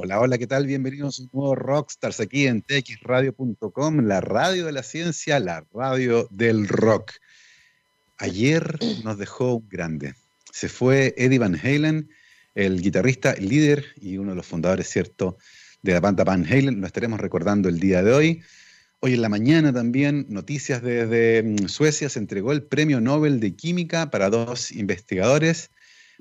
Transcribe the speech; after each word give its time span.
Hola, 0.00 0.20
hola, 0.20 0.38
¿qué 0.38 0.46
tal? 0.46 0.64
Bienvenidos 0.64 1.18
a 1.18 1.22
un 1.24 1.30
nuevo 1.32 1.56
Rockstars 1.56 2.20
aquí 2.20 2.46
en 2.46 2.62
txradio.com, 2.62 4.06
la 4.06 4.20
radio 4.20 4.64
de 4.64 4.70
la 4.70 4.84
ciencia, 4.84 5.40
la 5.40 5.66
radio 5.74 6.28
del 6.30 6.68
rock. 6.68 7.14
Ayer 8.16 8.78
nos 9.02 9.18
dejó 9.18 9.54
un 9.54 9.68
grande. 9.68 10.14
Se 10.52 10.68
fue 10.68 11.14
Eddie 11.16 11.40
Van 11.40 11.56
Halen, 11.56 12.10
el 12.54 12.80
guitarrista, 12.80 13.34
líder 13.40 13.86
y 13.96 14.18
uno 14.18 14.30
de 14.30 14.36
los 14.36 14.46
fundadores, 14.46 14.88
¿cierto?, 14.88 15.36
de 15.82 15.94
la 15.94 15.98
banda 15.98 16.22
Van 16.22 16.46
Halen. 16.46 16.80
Lo 16.80 16.86
estaremos 16.86 17.18
recordando 17.18 17.68
el 17.68 17.80
día 17.80 18.00
de 18.04 18.12
hoy. 18.12 18.42
Hoy 19.00 19.14
en 19.14 19.22
la 19.22 19.28
mañana 19.28 19.72
también, 19.72 20.26
noticias 20.28 20.80
desde 20.80 21.42
mm, 21.42 21.66
Suecia, 21.66 22.08
se 22.08 22.20
entregó 22.20 22.52
el 22.52 22.62
Premio 22.62 23.00
Nobel 23.00 23.40
de 23.40 23.56
Química 23.56 24.12
para 24.12 24.30
dos 24.30 24.70
investigadores 24.70 25.72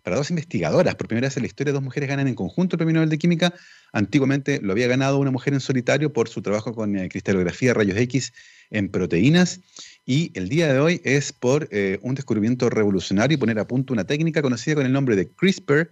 para 0.07 0.15
dos 0.15 0.29
investigadoras. 0.29 0.95
Por 0.95 1.09
primera 1.09 1.27
vez 1.27 1.35
en 1.35 1.43
la 1.43 1.47
historia, 1.47 1.73
dos 1.73 1.83
mujeres 1.83 2.07
ganan 2.07 2.29
en 2.29 2.33
conjunto 2.33 2.75
el 2.75 2.77
Premio 2.77 2.93
Nobel 2.93 3.09
de 3.09 3.17
Química. 3.17 3.53
Antiguamente 3.91 4.61
lo 4.63 4.71
había 4.71 4.87
ganado 4.87 5.17
una 5.17 5.31
mujer 5.31 5.53
en 5.53 5.59
solitario 5.59 6.13
por 6.13 6.29
su 6.29 6.41
trabajo 6.41 6.73
con 6.73 6.95
eh, 6.95 7.09
cristalografía, 7.09 7.73
rayos 7.73 7.97
X 7.97 8.31
en 8.69 8.87
proteínas. 8.87 9.59
Y 10.05 10.31
el 10.33 10.47
día 10.47 10.71
de 10.71 10.79
hoy 10.79 11.01
es 11.03 11.33
por 11.33 11.67
eh, 11.71 11.99
un 12.03 12.15
descubrimiento 12.15 12.69
revolucionario 12.69 13.35
y 13.35 13.37
poner 13.37 13.59
a 13.59 13.67
punto 13.67 13.91
una 13.91 14.05
técnica 14.05 14.41
conocida 14.41 14.75
con 14.75 14.85
el 14.85 14.93
nombre 14.93 15.17
de 15.17 15.27
CRISPR 15.27 15.91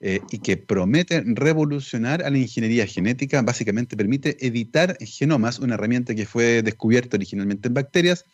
eh, 0.00 0.20
y 0.30 0.40
que 0.40 0.58
promete 0.58 1.22
revolucionar 1.24 2.22
a 2.22 2.28
la 2.28 2.36
ingeniería 2.36 2.86
genética. 2.86 3.40
Básicamente 3.40 3.96
permite 3.96 4.46
editar 4.46 4.98
genomas, 5.00 5.58
una 5.58 5.76
herramienta 5.76 6.14
que 6.14 6.26
fue 6.26 6.60
descubierta 6.62 7.16
originalmente 7.16 7.68
en 7.68 7.72
bacterias 7.72 8.26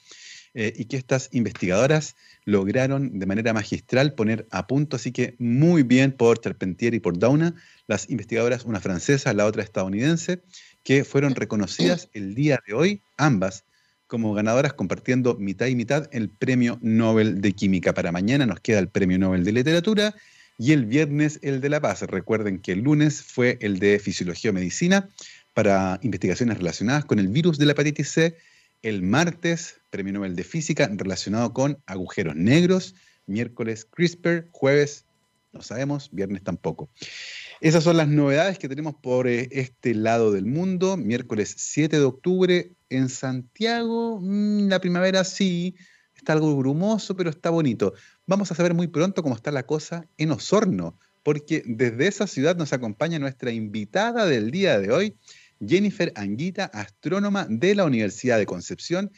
y 0.53 0.87
que 0.87 0.97
estas 0.97 1.29
investigadoras 1.31 2.17
lograron 2.45 3.19
de 3.19 3.27
manera 3.27 3.53
magistral 3.53 4.15
poner 4.15 4.47
a 4.51 4.67
punto, 4.67 4.97
así 4.97 5.13
que 5.13 5.35
muy 5.39 5.83
bien 5.83 6.13
por 6.13 6.41
Charpentier 6.41 6.95
y 6.95 7.01
por 7.01 7.19
Dauna, 7.19 7.55
las 7.87 8.09
investigadoras, 8.11 8.65
una 8.65 8.81
francesa, 8.81 9.33
la 9.35 9.47
otra 9.47 9.63
estadounidense, 9.63 10.43
que 10.85 11.05
fueron 11.05 11.35
reconocidas 11.35 12.09
el 12.13 12.35
día 12.35 12.61
de 12.67 12.75
hoy, 12.75 13.03
ambas, 13.17 13.65
como 14.07 14.35
ganadoras 14.35 14.73
compartiendo 14.73 15.37
mitad 15.37 15.67
y 15.67 15.77
mitad 15.77 16.09
el 16.13 16.31
Premio 16.31 16.79
Nobel 16.83 17.41
de 17.41 17.53
Química. 17.53 17.95
Para 17.95 18.11
mañana 18.11 18.45
nos 18.45 18.61
queda 18.61 18.81
el 18.81 18.89
Premio 18.89 19.19
Nobel 19.19 19.45
de 19.45 19.53
Literatura 19.53 20.15
y 20.59 20.73
el 20.73 20.85
viernes 20.85 21.39
el 21.43 21.61
de 21.61 21.69
la 21.69 21.81
paz. 21.81 22.03
Recuerden 22.03 22.59
que 22.59 22.73
el 22.73 22.81
lunes 22.81 23.23
fue 23.23 23.57
el 23.61 23.79
de 23.79 23.99
Fisiología 23.99 24.51
o 24.51 24.55
Medicina 24.55 25.09
para 25.55 26.01
investigaciones 26.03 26.59
relacionadas 26.59 27.05
con 27.05 27.19
el 27.19 27.29
virus 27.29 27.59
de 27.59 27.67
la 27.67 27.73
hepatitis 27.73 28.11
C 28.11 28.37
el 28.83 29.03
martes, 29.03 29.80
Premio 29.91 30.13
Nobel 30.13 30.37
de 30.37 30.45
Física 30.45 30.89
relacionado 30.93 31.53
con 31.53 31.83
agujeros 31.87 32.37
negros. 32.37 32.95
Miércoles, 33.27 33.85
CRISPR. 33.85 34.49
Jueves, 34.53 35.05
no 35.53 35.63
sabemos. 35.63 36.09
Viernes 36.13 36.43
tampoco. 36.43 36.89
Esas 37.61 37.85
son 37.85 37.97
las 37.97 38.09
novedades 38.09 38.59
que 38.59 38.69
tenemos 38.69 38.95
por 38.95 39.27
eh, 39.27 39.49
este 39.51 39.95
lado 39.95 40.33
del 40.33 40.47
mundo. 40.47 40.97
Miércoles 40.97 41.55
7 41.59 41.99
de 41.99 42.05
octubre 42.05 42.73
en 42.89 43.09
Santiago. 43.09 44.21
Mm, 44.21 44.69
la 44.69 44.81
primavera 44.81 45.25
sí, 45.25 45.75
está 46.17 46.33
algo 46.33 46.57
grumoso, 46.57 47.17
pero 47.17 47.29
está 47.29 47.51
bonito. 47.51 47.93
Vamos 48.27 48.51
a 48.51 48.55
saber 48.55 48.75
muy 48.75 48.87
pronto 48.87 49.23
cómo 49.23 49.35
está 49.35 49.51
la 49.51 49.67
cosa 49.67 50.07
en 50.17 50.31
Osorno, 50.31 50.99
porque 51.23 51.63
desde 51.67 52.07
esa 52.07 52.27
ciudad 52.27 52.57
nos 52.57 52.73
acompaña 52.73 53.19
nuestra 53.19 53.51
invitada 53.51 54.25
del 54.27 54.51
día 54.51 54.79
de 54.79 54.93
hoy, 54.93 55.17
Jennifer 55.67 56.13
Anguita, 56.15 56.65
astrónoma 56.65 57.47
de 57.51 57.75
la 57.75 57.85
Universidad 57.85 58.39
de 58.39 58.47
Concepción 58.47 59.11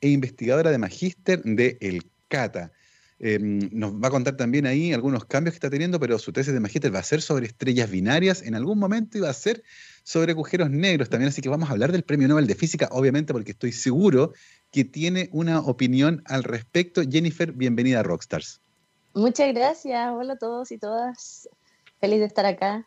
e 0.00 0.08
investigadora 0.08 0.70
de 0.70 0.78
magíster 0.78 1.42
de 1.42 1.78
El 1.80 2.10
Cata. 2.28 2.72
Em, 3.18 3.70
nos 3.72 3.94
va 3.94 4.08
a 4.08 4.10
contar 4.10 4.36
también 4.36 4.66
ahí 4.66 4.92
algunos 4.92 5.24
cambios 5.24 5.54
que 5.54 5.56
está 5.56 5.70
teniendo, 5.70 5.98
pero 5.98 6.18
su 6.18 6.32
tesis 6.32 6.52
de 6.52 6.60
magíster 6.60 6.94
va 6.94 6.98
a 6.98 7.02
ser 7.02 7.22
sobre 7.22 7.46
estrellas 7.46 7.90
binarias 7.90 8.42
en 8.42 8.54
algún 8.54 8.78
momento 8.78 9.16
y 9.16 9.22
va 9.22 9.30
a 9.30 9.34
ser 9.34 9.62
sobre 10.02 10.32
agujeros 10.32 10.70
negros 10.70 11.08
también, 11.08 11.30
así 11.30 11.40
que 11.40 11.48
vamos 11.48 11.68
a 11.68 11.72
hablar 11.72 11.92
del 11.92 12.04
Premio 12.04 12.28
Nobel 12.28 12.46
de 12.46 12.54
Física, 12.54 12.88
obviamente 12.92 13.32
porque 13.32 13.52
estoy 13.52 13.72
seguro 13.72 14.32
que 14.70 14.84
tiene 14.84 15.30
una 15.32 15.60
opinión 15.60 16.22
al 16.26 16.44
respecto. 16.44 17.02
Jennifer, 17.02 17.52
bienvenida 17.52 18.00
a 18.00 18.02
Rockstars. 18.02 18.60
Muchas 19.14 19.52
gracias, 19.54 20.12
hola 20.12 20.34
a 20.34 20.38
todos 20.38 20.70
y 20.70 20.78
todas, 20.78 21.48
feliz 21.98 22.20
de 22.20 22.26
estar 22.26 22.44
acá. 22.44 22.86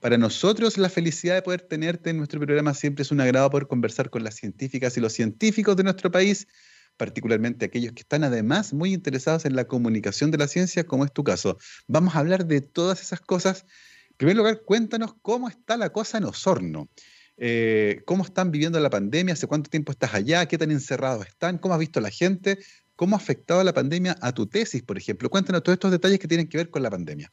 Para 0.00 0.16
nosotros 0.16 0.78
la 0.78 0.88
felicidad 0.88 1.34
de 1.34 1.42
poder 1.42 1.60
tenerte 1.60 2.08
en 2.08 2.16
nuestro 2.16 2.40
programa 2.40 2.72
siempre 2.72 3.02
es 3.02 3.10
un 3.10 3.20
agrado 3.20 3.50
poder 3.50 3.66
conversar 3.66 4.08
con 4.08 4.24
las 4.24 4.34
científicas 4.34 4.96
y 4.96 5.00
los 5.00 5.12
científicos 5.12 5.76
de 5.76 5.84
nuestro 5.84 6.10
país, 6.10 6.48
particularmente 6.96 7.66
aquellos 7.66 7.92
que 7.92 8.00
están 8.00 8.24
además 8.24 8.72
muy 8.72 8.94
interesados 8.94 9.44
en 9.44 9.54
la 9.54 9.66
comunicación 9.66 10.30
de 10.30 10.38
la 10.38 10.48
ciencia, 10.48 10.84
como 10.84 11.04
es 11.04 11.12
tu 11.12 11.22
caso. 11.22 11.58
Vamos 11.86 12.14
a 12.14 12.20
hablar 12.20 12.46
de 12.46 12.62
todas 12.62 13.02
esas 13.02 13.20
cosas. 13.20 13.66
En 14.08 14.16
primer 14.16 14.36
lugar, 14.38 14.62
cuéntanos 14.62 15.14
cómo 15.20 15.50
está 15.50 15.76
la 15.76 15.90
cosa 15.90 16.16
en 16.16 16.24
Osorno. 16.24 16.88
Eh, 17.36 18.00
¿Cómo 18.06 18.24
están 18.24 18.50
viviendo 18.50 18.80
la 18.80 18.88
pandemia? 18.88 19.34
¿Hace 19.34 19.46
cuánto 19.46 19.68
tiempo 19.68 19.92
estás 19.92 20.14
allá? 20.14 20.46
¿Qué 20.46 20.56
tan 20.56 20.70
encerrados 20.70 21.26
están? 21.26 21.58
¿Cómo 21.58 21.74
has 21.74 21.80
visto 21.80 22.00
la 22.00 22.10
gente? 22.10 22.58
¿Cómo 22.96 23.16
ha 23.16 23.18
afectado 23.18 23.62
la 23.64 23.74
pandemia 23.74 24.16
a 24.22 24.32
tu 24.32 24.46
tesis, 24.46 24.82
por 24.82 24.96
ejemplo? 24.96 25.28
Cuéntanos 25.28 25.62
todos 25.62 25.74
estos 25.74 25.90
detalles 25.90 26.18
que 26.18 26.28
tienen 26.28 26.48
que 26.48 26.56
ver 26.56 26.70
con 26.70 26.82
la 26.82 26.90
pandemia. 26.90 27.28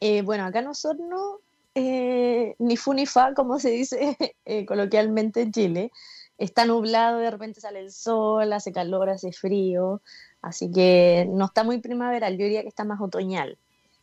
Eh, 0.00 0.22
bueno, 0.22 0.44
acá 0.44 0.58
en 0.58 0.66
Osorno 0.66 1.40
eh, 1.74 2.54
ni 2.58 2.76
fu 2.76 2.92
ni 2.92 3.06
fa, 3.06 3.34
como 3.34 3.58
se 3.58 3.70
dice 3.70 4.16
eh, 4.44 4.66
coloquialmente 4.66 5.42
en 5.42 5.52
Chile. 5.52 5.92
Está 6.38 6.64
nublado, 6.64 7.18
de 7.18 7.30
repente 7.30 7.60
sale 7.60 7.80
el 7.80 7.92
sol, 7.92 8.52
hace 8.52 8.72
calor, 8.72 9.10
hace 9.10 9.32
frío, 9.32 10.00
así 10.40 10.72
que 10.72 11.28
no 11.30 11.46
está 11.46 11.62
muy 11.62 11.78
primaveral, 11.78 12.36
yo 12.36 12.44
diría 12.44 12.62
que 12.62 12.68
está 12.68 12.84
más 12.84 13.00
otoñal. 13.00 13.58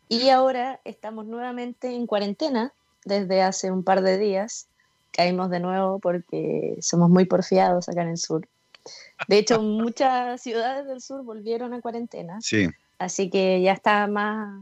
Y 0.08 0.30
ahora 0.30 0.80
estamos 0.86 1.26
nuevamente 1.26 1.94
en 1.94 2.08
cuarentena 2.08 2.74
desde 3.06 3.42
hace 3.42 3.72
un 3.72 3.84
par 3.84 4.02
de 4.02 4.18
días. 4.18 4.68
Caímos 5.12 5.50
de 5.50 5.60
nuevo 5.60 6.00
porque 6.00 6.78
somos 6.82 7.10
muy 7.10 7.26
porfiados 7.26 7.90
acá 7.90 8.04
en 8.04 8.10
el 8.10 8.18
sur. 8.18 8.48
De 9.28 9.38
hecho, 9.38 9.62
muchas 9.62 10.42
ciudades 10.42 10.88
del 10.88 11.02
sur 11.02 11.24
volvieron 11.24 11.74
a 11.74 11.82
cuarentena. 11.82 12.40
Sí. 12.42 12.68
Así 12.98 13.30
que 13.30 13.62
ya 13.62 13.74
está 13.74 14.08
más, 14.08 14.62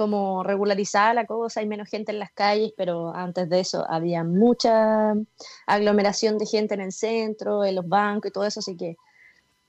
como 0.00 0.42
regularizada 0.42 1.12
la 1.12 1.26
cosa, 1.26 1.60
hay 1.60 1.66
menos 1.66 1.90
gente 1.90 2.10
en 2.10 2.18
las 2.18 2.32
calles, 2.32 2.72
pero 2.74 3.14
antes 3.14 3.50
de 3.50 3.60
eso 3.60 3.84
había 3.86 4.24
mucha 4.24 5.12
aglomeración 5.66 6.38
de 6.38 6.46
gente 6.46 6.72
en 6.72 6.80
el 6.80 6.92
centro, 6.92 7.66
en 7.66 7.74
los 7.74 7.86
bancos 7.86 8.30
y 8.30 8.32
todo 8.32 8.46
eso, 8.46 8.60
así 8.60 8.78
que 8.78 8.96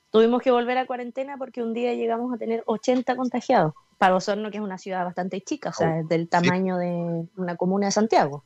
tuvimos 0.09 0.41
que 0.41 0.49
volver 0.49 0.77
a 0.77 0.85
cuarentena 0.85 1.35
porque 1.37 1.61
un 1.61 1.73
día 1.73 1.93
llegamos 1.95 2.33
a 2.33 2.37
tener 2.37 2.63
80 2.65 3.13
contagiados. 3.17 3.73
Para 3.97 4.15
Osorno, 4.15 4.49
que 4.49 4.57
es 4.59 4.63
una 4.63 4.77
ciudad 4.77 5.03
bastante 5.03 5.41
chica, 5.41 5.71
o 5.71 5.73
sea, 5.73 5.99
es 5.99 6.07
del 6.07 6.29
tamaño 6.29 6.77
de 6.77 7.27
una 7.35 7.57
comuna 7.57 7.87
de 7.87 7.91
Santiago. 7.91 8.45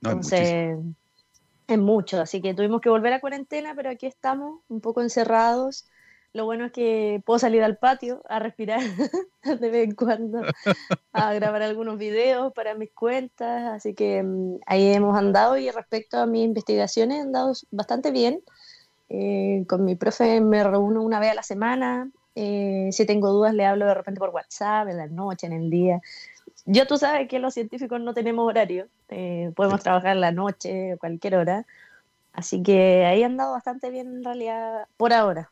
Entonces, 0.00 0.78
es 1.68 1.78
mucho, 1.78 2.22
así 2.22 2.40
que 2.40 2.54
tuvimos 2.54 2.80
que 2.80 2.88
volver 2.88 3.12
a 3.12 3.20
cuarentena, 3.20 3.74
pero 3.76 3.90
aquí 3.90 4.06
estamos, 4.06 4.62
un 4.68 4.80
poco 4.80 5.02
encerrados 5.02 5.84
lo 6.36 6.44
bueno 6.44 6.66
es 6.66 6.72
que 6.72 7.22
puedo 7.24 7.38
salir 7.38 7.64
al 7.64 7.78
patio 7.78 8.22
a 8.28 8.38
respirar 8.38 8.80
de 9.42 9.70
vez 9.70 9.88
en 9.88 9.94
cuando, 9.94 10.42
a 11.12 11.32
grabar 11.32 11.62
algunos 11.62 11.98
videos 11.98 12.52
para 12.52 12.74
mis 12.74 12.92
cuentas, 12.92 13.72
así 13.72 13.94
que 13.94 14.22
mm, 14.22 14.58
ahí 14.66 14.92
hemos 14.92 15.16
andado 15.16 15.56
y 15.56 15.70
respecto 15.70 16.18
a 16.18 16.26
mis 16.26 16.44
investigaciones 16.44 17.18
he 17.18 17.20
andado 17.22 17.54
bastante 17.70 18.10
bien. 18.10 18.42
Eh, 19.08 19.64
con 19.68 19.84
mi 19.84 19.94
profe 19.94 20.40
me 20.40 20.62
reúno 20.62 21.02
una 21.02 21.20
vez 21.20 21.30
a 21.30 21.34
la 21.34 21.42
semana, 21.42 22.10
eh, 22.34 22.90
si 22.92 23.06
tengo 23.06 23.30
dudas 23.30 23.54
le 23.54 23.64
hablo 23.64 23.86
de 23.86 23.94
repente 23.94 24.20
por 24.20 24.30
WhatsApp, 24.30 24.88
en 24.88 24.98
la 24.98 25.06
noche, 25.06 25.46
en 25.46 25.54
el 25.54 25.70
día. 25.70 26.02
Yo 26.66 26.86
tú 26.86 26.98
sabes 26.98 27.28
que 27.28 27.38
los 27.38 27.54
científicos 27.54 28.00
no 28.00 28.12
tenemos 28.12 28.46
horario, 28.46 28.88
eh, 29.08 29.52
podemos 29.56 29.82
trabajar 29.82 30.16
en 30.16 30.20
la 30.20 30.32
noche 30.32 30.94
o 30.94 30.98
cualquier 30.98 31.36
hora, 31.36 31.66
así 32.34 32.62
que 32.62 33.06
ahí 33.06 33.22
he 33.22 33.24
andado 33.24 33.52
bastante 33.52 33.90
bien 33.90 34.08
en 34.08 34.24
realidad 34.24 34.86
por 34.98 35.14
ahora 35.14 35.50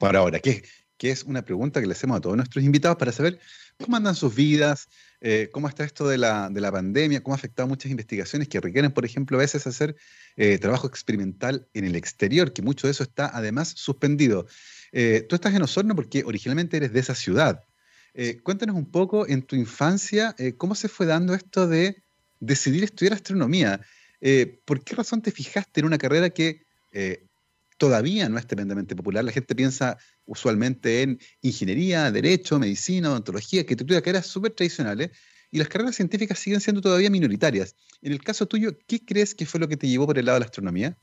para 0.00 0.20
ahora, 0.20 0.40
que, 0.40 0.64
es 0.98 1.24
una 1.24 1.42
pregunta 1.42 1.80
que 1.80 1.86
le 1.86 1.92
hacemos 1.92 2.16
a 2.16 2.20
todos 2.20 2.36
nuestros 2.36 2.64
invitados 2.64 2.98
para 2.98 3.12
saber 3.12 3.38
cómo 3.78 3.96
andan 3.96 4.14
sus 4.14 4.34
vidas, 4.34 4.88
eh, 5.20 5.48
cómo 5.52 5.68
está 5.68 5.84
esto 5.84 6.08
de 6.08 6.18
la, 6.18 6.50
de 6.50 6.60
la, 6.60 6.72
pandemia, 6.72 7.22
cómo 7.22 7.34
ha 7.34 7.38
afectado 7.38 7.68
muchas 7.68 7.90
investigaciones 7.90 8.48
que 8.48 8.60
requieren, 8.60 8.92
por 8.92 9.04
ejemplo, 9.04 9.36
a 9.38 9.40
veces 9.40 9.66
hacer 9.66 9.96
eh, 10.36 10.58
trabajo 10.58 10.86
experimental 10.86 11.68
en 11.74 11.84
el 11.84 11.96
exterior, 11.96 12.52
que 12.52 12.62
mucho 12.62 12.86
de 12.86 12.92
eso 12.92 13.02
está 13.02 13.30
además 13.32 13.68
suspendido. 13.76 14.46
Eh, 14.92 15.26
tú 15.28 15.36
estás 15.36 15.54
en 15.54 15.62
Osorno 15.62 15.94
porque 15.94 16.22
originalmente 16.24 16.78
eres 16.78 16.92
de 16.92 17.00
esa 17.00 17.14
ciudad. 17.14 17.62
cuéntanos 18.42 18.76
un 18.76 18.90
poco 18.90 19.26
en 19.26 19.42
tu 19.42 19.54
infancia 19.56 20.34
cómo 20.56 20.74
se 20.74 20.88
fue 20.88 21.06
dando 21.06 21.32
esto 21.34 21.66
de 21.66 22.02
decidir 22.40 22.84
estudiar 22.84 23.14
astronomía. 23.14 23.80
¿Por 24.64 24.82
qué 24.82 24.96
razón 24.96 25.22
te 25.22 25.30
fijaste 25.30 25.80
en 25.80 25.86
una 25.86 25.98
carrera 25.98 26.30
que 26.30 26.66
todavía 27.80 28.28
no 28.28 28.36
es 28.36 28.46
tremendamente 28.46 28.94
popular. 28.94 29.24
La 29.24 29.32
gente 29.32 29.54
piensa 29.54 29.96
usualmente 30.26 31.00
en 31.00 31.18
ingeniería, 31.40 32.12
derecho, 32.12 32.58
medicina, 32.58 33.10
odontología, 33.10 33.64
que 33.64 33.74
carreras 33.74 34.26
súper 34.26 34.52
tradicionales, 34.52 35.12
y 35.50 35.56
las 35.56 35.68
carreras 35.68 35.96
científicas 35.96 36.38
siguen 36.38 36.60
siendo 36.60 36.82
todavía 36.82 37.08
minoritarias. 37.08 37.74
En 38.02 38.12
el 38.12 38.22
caso 38.22 38.44
tuyo, 38.44 38.72
¿qué 38.86 39.02
crees 39.02 39.34
que 39.34 39.46
fue 39.46 39.58
lo 39.58 39.66
que 39.66 39.78
te 39.78 39.88
llevó 39.88 40.06
por 40.06 40.18
el 40.18 40.26
lado 40.26 40.36
de 40.36 40.40
la 40.40 40.46
astronomía? 40.46 40.94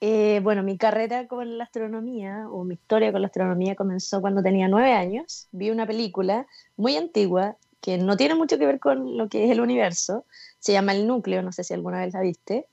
Eh, 0.00 0.40
bueno, 0.44 0.62
mi 0.62 0.78
carrera 0.78 1.26
con 1.26 1.58
la 1.58 1.64
astronomía, 1.64 2.48
o 2.48 2.62
mi 2.62 2.74
historia 2.74 3.10
con 3.10 3.20
la 3.20 3.26
astronomía, 3.26 3.74
comenzó 3.74 4.20
cuando 4.20 4.44
tenía 4.44 4.68
nueve 4.68 4.92
años. 4.92 5.48
Vi 5.50 5.70
una 5.70 5.84
película 5.84 6.46
muy 6.76 6.96
antigua 6.96 7.56
que 7.80 7.98
no 7.98 8.16
tiene 8.16 8.36
mucho 8.36 8.56
que 8.56 8.66
ver 8.66 8.78
con 8.78 9.18
lo 9.18 9.28
que 9.28 9.46
es 9.46 9.50
el 9.50 9.60
universo. 9.60 10.24
Se 10.60 10.72
llama 10.72 10.94
El 10.94 11.08
Núcleo, 11.08 11.42
no 11.42 11.50
sé 11.50 11.64
si 11.64 11.74
alguna 11.74 11.98
vez 11.98 12.14
la 12.14 12.20
viste. 12.20 12.66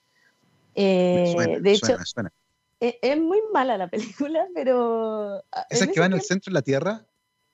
Eh, 0.75 1.57
de 1.59 1.71
hecho, 1.71 1.97
Es, 2.79 3.17
muy 3.17 3.39
mala 3.51 3.77
la 3.77 3.89
película, 3.89 4.47
pero... 4.55 5.43
Ah, 5.51 5.65
¿Esa 5.69 5.87
que 5.87 5.99
va 5.99 6.05
en 6.05 6.13
el 6.13 6.21
centro 6.21 6.51
de 6.51 6.55
la 6.55 6.61
Tierra? 6.61 7.05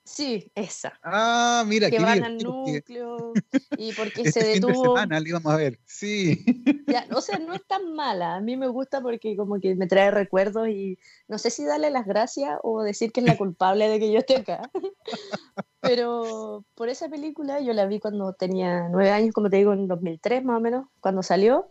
Sí, 0.06 0.52
esa. 0.54 0.92
Ah, 1.02 1.64
mira, 1.66 1.90
que 1.90 1.98
van 1.98 2.22
al 2.22 2.36
núcleo 2.36 3.32
y 3.78 3.94
porque 3.94 4.20
este 4.20 4.32
se 4.32 4.46
detuvo. 4.46 4.72
Fin 4.72 4.82
de 4.82 4.88
semana 4.88 5.20
la 5.20 5.28
íbamos 5.28 5.52
a 5.52 5.56
ver, 5.56 5.80
sí. 5.86 6.44
Ya, 6.86 7.06
o 7.14 7.22
sea, 7.22 7.38
no 7.38 7.54
es 7.54 7.66
tan 7.66 7.94
mala. 7.94 8.36
A 8.36 8.40
mí 8.40 8.58
me 8.58 8.68
gusta 8.68 9.00
porque 9.00 9.34
como 9.34 9.58
que 9.58 9.74
me 9.74 9.86
trae 9.86 10.10
recuerdos 10.10 10.68
y 10.68 10.98
no 11.26 11.38
sé 11.38 11.48
si 11.48 11.64
darle 11.64 11.90
las 11.90 12.04
gracias 12.04 12.58
o 12.62 12.82
decir 12.82 13.12
que 13.12 13.20
es 13.20 13.26
la 13.26 13.38
culpable 13.38 13.88
de 13.88 13.98
que 13.98 14.12
yo 14.12 14.18
esté 14.18 14.36
acá. 14.36 14.70
Pero 15.80 16.66
por 16.74 16.90
esa 16.90 17.08
película 17.08 17.60
yo 17.60 17.72
la 17.72 17.86
vi 17.86 17.98
cuando 17.98 18.34
tenía 18.34 18.88
nueve 18.90 19.10
años, 19.10 19.32
como 19.32 19.48
te 19.48 19.56
digo, 19.56 19.72
en 19.72 19.88
2003 19.88 20.44
más 20.44 20.58
o 20.58 20.60
menos, 20.60 20.86
cuando 21.00 21.22
salió. 21.22 21.70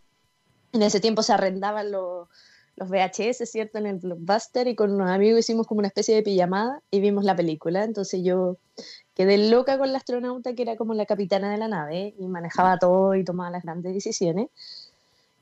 En 0.71 0.81
ese 0.81 0.99
tiempo 0.99 1.21
se 1.21 1.33
arrendaban 1.33 1.91
los 1.91 2.29
los 2.75 2.89
VHS, 2.89 3.49
¿cierto? 3.49 3.77
En 3.77 3.85
el 3.85 3.97
Blockbuster 3.97 4.67
y 4.67 4.75
con 4.75 4.91
unos 4.91 5.09
amigos 5.09 5.39
hicimos 5.39 5.67
como 5.67 5.79
una 5.79 5.87
especie 5.87 6.15
de 6.15 6.23
pijamada 6.23 6.81
y 6.89 6.99
vimos 6.99 7.23
la 7.23 7.35
película. 7.35 7.83
Entonces 7.83 8.23
yo 8.23 8.57
quedé 9.13 9.37
loca 9.49 9.77
con 9.77 9.91
la 9.91 9.99
astronauta 9.99 10.53
que 10.53 10.63
era 10.63 10.75
como 10.75 10.93
la 10.93 11.05
capitana 11.05 11.51
de 11.51 11.57
la 11.57 11.67
nave 11.67 12.15
y 12.17 12.27
manejaba 12.27 12.77
todo 12.79 13.15
y 13.15 13.23
tomaba 13.23 13.51
las 13.51 13.63
grandes 13.63 13.93
decisiones. 13.93 14.49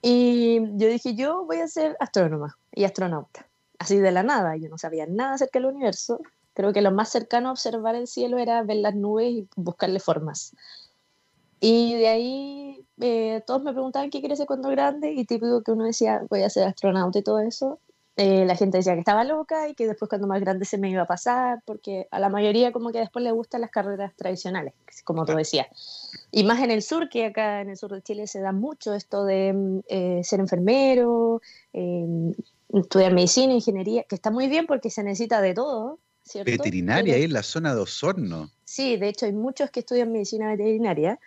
Y 0.01 0.59
yo 0.77 0.87
dije, 0.87 1.15
yo 1.15 1.45
voy 1.45 1.57
a 1.57 1.67
ser 1.67 1.95
astrónoma 1.99 2.57
y 2.73 2.83
astronauta. 2.83 3.47
Así 3.79 3.97
de 3.97 4.11
la 4.11 4.23
nada, 4.23 4.55
yo 4.57 4.69
no 4.69 4.77
sabía 4.77 5.05
nada 5.07 5.35
acerca 5.35 5.59
del 5.59 5.67
universo. 5.67 6.19
Creo 6.53 6.73
que 6.73 6.81
lo 6.81 6.91
más 6.91 7.09
cercano 7.09 7.49
a 7.49 7.51
observar 7.51 7.95
el 7.95 8.07
cielo 8.07 8.37
era 8.39 8.61
ver 8.63 8.77
las 8.77 8.95
nubes 8.95 9.31
y 9.31 9.47
buscarle 9.55 9.99
formas. 9.99 10.55
Y 11.59 11.95
de 11.95 12.07
ahí 12.07 12.80
eh, 13.01 13.43
todos 13.45 13.63
me 13.63 13.73
preguntaban 13.73 14.09
qué 14.09 14.21
quería 14.21 14.35
ser 14.35 14.45
cuando 14.45 14.69
grande 14.69 15.11
y 15.11 15.25
típico 15.25 15.63
que 15.63 15.71
uno 15.71 15.85
decía 15.85 16.21
voy 16.29 16.43
a 16.43 16.49
ser 16.49 16.67
astronauta 16.67 17.19
y 17.19 17.23
todo 17.23 17.39
eso. 17.39 17.79
Eh, 18.17 18.45
la 18.45 18.55
gente 18.55 18.77
decía 18.77 18.93
que 18.93 18.99
estaba 18.99 19.23
loca 19.23 19.69
y 19.69 19.73
que 19.73 19.87
después 19.87 20.09
cuando 20.09 20.27
más 20.27 20.41
grande 20.41 20.65
se 20.65 20.77
me 20.77 20.89
iba 20.89 21.03
a 21.03 21.07
pasar, 21.07 21.63
porque 21.65 22.07
a 22.11 22.19
la 22.19 22.29
mayoría 22.29 22.71
como 22.71 22.91
que 22.91 22.99
después 22.99 23.23
le 23.23 23.31
gustan 23.31 23.61
las 23.61 23.71
carreras 23.71 24.13
tradicionales, 24.15 24.73
como 25.05 25.25
tú 25.25 25.33
decías. 25.33 25.67
Y 26.29 26.43
más 26.43 26.61
en 26.61 26.71
el 26.71 26.83
sur, 26.83 27.09
que 27.09 27.25
acá 27.25 27.61
en 27.61 27.69
el 27.69 27.77
sur 27.77 27.91
de 27.91 28.01
Chile 28.01 28.27
se 28.27 28.41
da 28.41 28.51
mucho 28.51 28.93
esto 28.93 29.23
de 29.23 29.81
eh, 29.87 30.21
ser 30.23 30.41
enfermero, 30.41 31.41
estudiar 31.71 33.13
medicina, 33.13 33.53
ingeniería, 33.53 34.03
que 34.03 34.15
está 34.15 34.29
muy 34.29 34.47
bien 34.47 34.67
porque 34.67 34.89
se 34.89 35.03
necesita 35.03 35.41
de 35.41 35.53
todo, 35.53 35.97
¿cierto? 36.23 36.51
Veterinaria 36.51 37.15
ahí 37.15 37.23
en 37.23 37.33
la 37.33 37.43
zona 37.43 37.73
de 37.73 37.81
Osorno. 37.81 38.51
Sí, 38.65 38.97
de 38.97 39.07
hecho 39.07 39.25
hay 39.25 39.33
muchos 39.33 39.71
que 39.71 39.79
estudian 39.79 40.11
medicina 40.11 40.49
veterinaria 40.49 41.17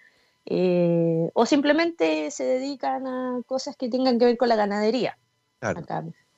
eh, 0.46 1.31
o 1.32 1.46
simplemente 1.46 2.31
se 2.31 2.44
dedican 2.44 3.06
a 3.06 3.41
cosas 3.46 3.76
que 3.76 3.88
tengan 3.88 4.19
que 4.19 4.26
ver 4.26 4.37
con 4.37 4.49
la 4.49 4.56
ganadería. 4.56 5.19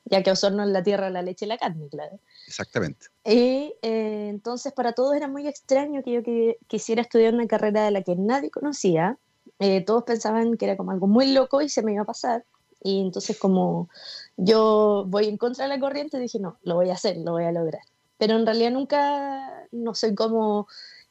ya 0.08 0.23
que 0.23 0.31
Osorno 0.31 0.62
es 0.62 0.70
la 0.70 0.82
tierra, 0.82 1.11
la 1.11 1.23
leche 1.23 1.44
y 1.44 1.49
la 1.49 1.58
carne, 1.58 1.88
claro. 1.88 2.19
Exactamente. 2.47 3.06
Y 3.25 3.75
eh, 3.82 4.29
entonces 4.31 4.73
para 4.73 4.93
todos 4.93 5.17
era 5.17 5.29
muy 5.29 5.49
extraño 5.49 6.03
que 6.03 6.12
yo 6.12 6.56
quisiera 6.69 7.03
estudiar 7.03 7.35
una 7.35 7.47
carrera 7.47 7.85
de 7.85 7.91
la 7.91 8.03
que 8.03 8.14
nadie 8.14 8.50
conocía. 8.50 9.19
Eh, 9.58 9.85
todos 9.85 10.05
pensaban 10.05 10.56
que 10.56 10.67
era 10.67 10.76
como 10.76 10.93
algo 10.93 11.06
muy 11.06 11.32
loco 11.32 11.61
y 11.61 11.69
se 11.69 11.82
me 11.82 11.93
iba 11.93 12.02
a 12.02 12.06
pasar. 12.06 12.44
Y 12.82 13.00
entonces 13.00 13.37
como 13.37 13.88
yo 14.37 15.05
voy 15.09 15.26
en 15.26 15.38
contra 15.38 15.64
de 15.64 15.70
la 15.70 15.81
corriente, 15.81 16.19
dije, 16.19 16.38
no, 16.38 16.56
lo 16.62 16.76
voy 16.76 16.91
a 16.91 16.94
hacer, 16.94 17.17
lo 17.17 17.32
voy 17.32 17.44
a 17.44 17.52
lograr. 17.52 17.82
Pero 18.19 18.37
en 18.37 18.47
realidad 18.47 18.70
nunca, 18.70 19.67
no 19.73 19.94
soy 19.94 20.14
como 20.14 20.69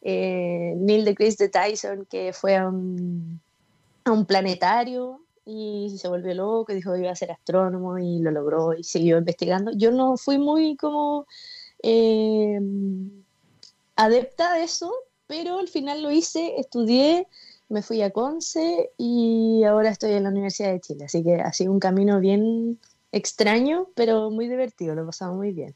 eh, 0.08 0.76
Neil 0.78 1.04
deGrasse 1.04 1.50
Tyson, 1.50 2.06
que 2.06 2.32
fue 2.32 2.56
a 2.56 2.68
un, 2.68 3.42
planetario 4.28 5.22
y 5.46 5.98
se 5.98 6.08
volvió 6.08 6.36
loco 6.36 6.72
y 6.72 6.76
dijo 6.76 6.94
que 6.94 7.00
iba 7.00 7.12
a 7.12 7.16
ser 7.16 7.32
astrónomo 7.32 7.98
y 7.98 8.20
lo 8.20 8.30
logró 8.30 8.76
y 8.76 8.84
siguió 8.84 9.18
investigando. 9.18 9.72
Yo 9.76 9.92
no 9.92 10.16
fui 10.16 10.38
muy 10.38 10.78
como 10.78 11.26
eh, 11.82 12.60
adepta 13.96 14.54
de 14.54 14.64
eso, 14.64 14.94
pero 15.26 15.58
al 15.58 15.70
final 15.70 16.04
lo 16.04 16.12
hice, 16.12 16.60
estudié, 16.60 17.28
me 17.70 17.82
fui 17.82 18.04
a 18.04 18.12
Conce 18.12 18.92
y 18.98 19.64
ahora 19.64 19.90
estoy 19.90 20.12
en 20.12 20.24
la 20.24 20.30
Universidad 20.30 20.72
de 20.72 20.82
Chile. 20.82 21.06
Así 21.06 21.24
que 21.24 21.42
ha 21.42 21.52
sido 21.52 21.72
un 21.72 21.80
camino 21.80 22.20
bien 22.20 22.80
extraño, 23.12 23.88
pero 23.96 24.30
muy 24.30 24.48
divertido, 24.48 24.94
lo 24.94 25.02
he 25.02 25.06
pasado 25.08 25.34
muy 25.34 25.52
bien 25.52 25.74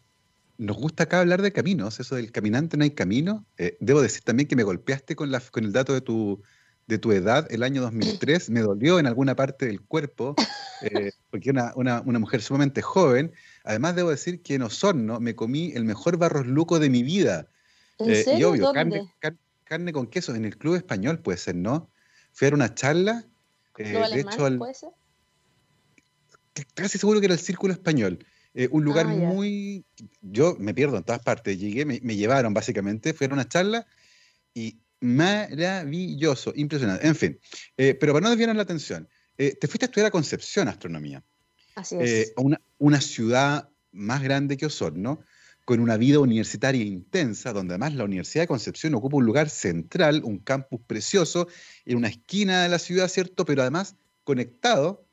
nos 0.59 0.75
gusta 0.75 1.03
acá 1.03 1.21
hablar 1.21 1.41
de 1.41 1.53
caminos, 1.53 1.99
eso 2.01 2.15
del 2.15 2.31
caminante 2.31 2.75
no 2.75 2.83
hay 2.83 2.91
camino. 2.91 3.45
Eh, 3.57 3.77
debo 3.79 4.01
decir 4.01 4.21
también 4.23 4.47
que 4.47 4.57
me 4.57 4.63
golpeaste 4.63 5.15
con, 5.15 5.31
la, 5.31 5.39
con 5.39 5.63
el 5.63 5.71
dato 5.71 5.93
de 5.93 6.01
tu, 6.01 6.43
de 6.85 6.97
tu 6.97 7.13
edad, 7.13 7.47
el 7.49 7.63
año 7.63 7.81
2003, 7.81 8.49
me 8.49 8.59
dolió 8.59 8.99
en 8.99 9.07
alguna 9.07 9.35
parte 9.35 9.67
del 9.67 9.81
cuerpo, 9.81 10.35
eh, 10.81 11.11
porque 11.31 11.51
era 11.51 11.71
una, 11.77 12.01
una, 12.01 12.19
mujer 12.19 12.41
sumamente 12.41 12.81
joven. 12.81 13.31
Además, 13.63 13.95
debo 13.95 14.09
decir 14.09 14.41
que 14.41 14.55
en 14.55 14.63
Osorno 14.63 15.21
me 15.21 15.33
comí 15.33 15.71
el 15.75 15.85
mejor 15.85 16.17
barros 16.17 16.45
luco 16.45 16.77
de 16.77 16.89
mi 16.89 17.03
vida. 17.03 17.47
¿En 17.97 18.11
eh, 18.11 18.23
serio? 18.23 18.49
Y 18.49 18.59
obvio, 18.59 18.73
carne, 18.73 19.13
carne, 19.63 19.93
con 19.93 20.07
queso, 20.07 20.35
en 20.35 20.43
el 20.43 20.57
Club 20.57 20.75
Español 20.75 21.19
puede 21.19 21.37
ser, 21.37 21.55
¿no? 21.55 21.89
Fui 22.33 22.49
a 22.49 22.53
una 22.53 22.75
charla. 22.75 23.25
¿Club 23.71 24.03
alemán 24.03 24.57
puede 24.57 24.73
ser? 24.73 24.89
Casi 26.73 26.97
seguro 26.97 27.21
que 27.21 27.27
era 27.27 27.33
el 27.33 27.39
Círculo 27.39 27.71
Español. 27.71 28.19
Eh, 28.53 28.67
un 28.71 28.83
lugar 28.83 29.05
ah, 29.05 29.09
muy... 29.09 29.85
Yo 30.21 30.55
me 30.59 30.73
pierdo 30.73 30.97
en 30.97 31.03
todas 31.03 31.21
partes. 31.21 31.59
Llegué, 31.59 31.85
me, 31.85 31.99
llevaron 31.99 32.53
básicamente, 32.53 33.13
fui 33.13 33.27
a 33.27 33.33
una 33.33 33.47
charla 33.47 33.85
y 34.53 34.79
maravilloso, 34.99 36.53
impresionante. 36.55 37.07
En 37.07 37.15
fin, 37.15 37.39
eh, 37.77 37.93
pero 37.93 38.13
para 38.13 38.23
no 38.23 38.29
desviar 38.29 38.55
la 38.55 38.63
atención, 38.63 39.07
eh, 39.37 39.55
te 39.55 39.67
fuiste 39.67 39.85
a 39.85 39.87
estudiar 39.87 40.07
a 40.07 40.11
Concepción 40.11 40.67
Astronomía. 40.67 41.23
Así 41.75 41.95
es. 41.99 42.33
una, 42.35 42.59
una 42.77 42.99
ciudad 42.99 43.69
más 43.91 44.21
grande 44.21 44.57
que 44.57 44.65
Osorno, 44.65 45.21
con 45.63 45.79
una 45.79 45.97
vida 45.97 46.19
universitaria 46.19 46.83
intensa, 46.83 47.53
donde 47.53 47.75
además 47.75 47.93
la 47.93 48.03
Universidad 48.03 48.43
de 48.43 48.47
Concepción 48.47 48.95
ocupa 48.95 49.17
un 49.17 49.25
lugar 49.25 49.49
central, 49.49 50.23
un 50.25 50.39
campus 50.39 50.81
precioso, 50.85 51.47
en 51.85 51.97
una 51.97 52.07
esquina 52.07 52.63
de 52.63 52.69
la 52.69 52.79
ciudad, 52.79 53.07
¿cierto? 53.07 53.45
Pero 53.45 53.61
además 53.61 53.95
conectado 54.23 55.05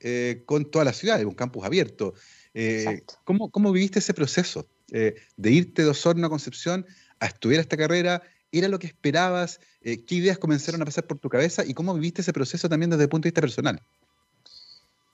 con 0.46 0.70
toda 0.70 0.84
la 0.84 0.92
ciudad, 0.92 1.22
un 1.24 1.34
campus 1.34 1.64
abierto, 1.64 2.14
eh, 2.58 3.02
¿cómo, 3.24 3.50
¿cómo, 3.50 3.70
viviste 3.70 3.98
ese 3.98 4.14
proceso 4.14 4.66
eh, 4.90 5.14
de 5.36 5.50
irte 5.50 5.84
de 5.84 5.90
Osorno 5.90 6.26
a 6.26 6.30
Concepción 6.30 6.86
a 7.20 7.26
estudiar 7.26 7.60
esta 7.60 7.76
carrera? 7.76 8.22
¿Era 8.50 8.68
lo 8.68 8.78
que 8.78 8.86
esperabas? 8.86 9.60
Eh, 9.82 10.06
¿Qué 10.06 10.14
ideas 10.14 10.38
comenzaron 10.38 10.80
a 10.80 10.86
pasar 10.86 11.06
por 11.06 11.18
tu 11.18 11.28
cabeza? 11.28 11.66
¿Y 11.66 11.74
cómo 11.74 11.92
viviste 11.92 12.22
ese 12.22 12.32
proceso 12.32 12.66
también 12.66 12.88
desde 12.88 13.02
el 13.02 13.10
punto 13.10 13.24
de 13.24 13.28
vista 13.30 13.42
personal? 13.42 13.82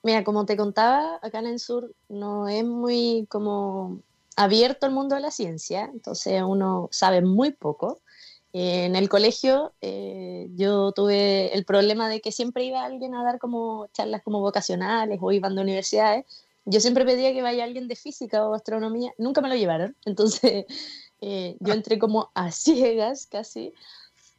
Mira, 0.05 0.23
como 0.23 0.47
te 0.47 0.57
contaba, 0.57 1.19
acá 1.21 1.41
en 1.41 1.47
el 1.47 1.59
sur 1.59 1.93
no 2.09 2.49
es 2.49 2.65
muy 2.65 3.27
como 3.29 4.01
abierto 4.37 4.87
el 4.87 4.93
mundo 4.93 5.17
de 5.17 5.23
la 5.23 5.33
ciencia, 5.33 5.91
entonces 5.93 6.41
uno 6.47 6.89
sabe 6.93 7.23
muy 7.23 7.51
poco. 7.51 8.03
En 8.53 8.95
el 8.95 9.09
colegio 9.09 9.73
yo 9.81 10.93
tuve 10.93 11.55
el 11.55 11.65
problema 11.65 12.09
de 12.09 12.21
que 12.21 12.33
siempre 12.33 12.65
iba 12.65 12.85
alguien 12.85 13.15
a 13.15 13.25
dar 13.25 13.39
como 13.39 13.89
charlas 13.95 14.23
como 14.23 14.41
vocacionales 14.41 15.19
o 15.23 15.33
iban 15.33 15.55
de 15.55 15.63
universidades, 15.63 16.27
yo 16.65 16.81
siempre 16.81 17.05
pedía 17.05 17.33
que 17.33 17.43
vaya 17.43 17.65
alguien 17.65 17.89
de 17.89 17.97
física 17.97 18.47
o 18.47 18.55
astronomía, 18.55 19.13
nunca 19.19 19.41
me 19.41 19.49
lo 19.49 19.55
llevaron, 19.55 19.97
entonces 20.05 20.67
eh, 21.21 21.57
yo 21.61 21.73
entré 21.73 21.99
como 21.99 22.31
a 22.35 22.51
ciegas 22.51 23.27
casi. 23.27 23.73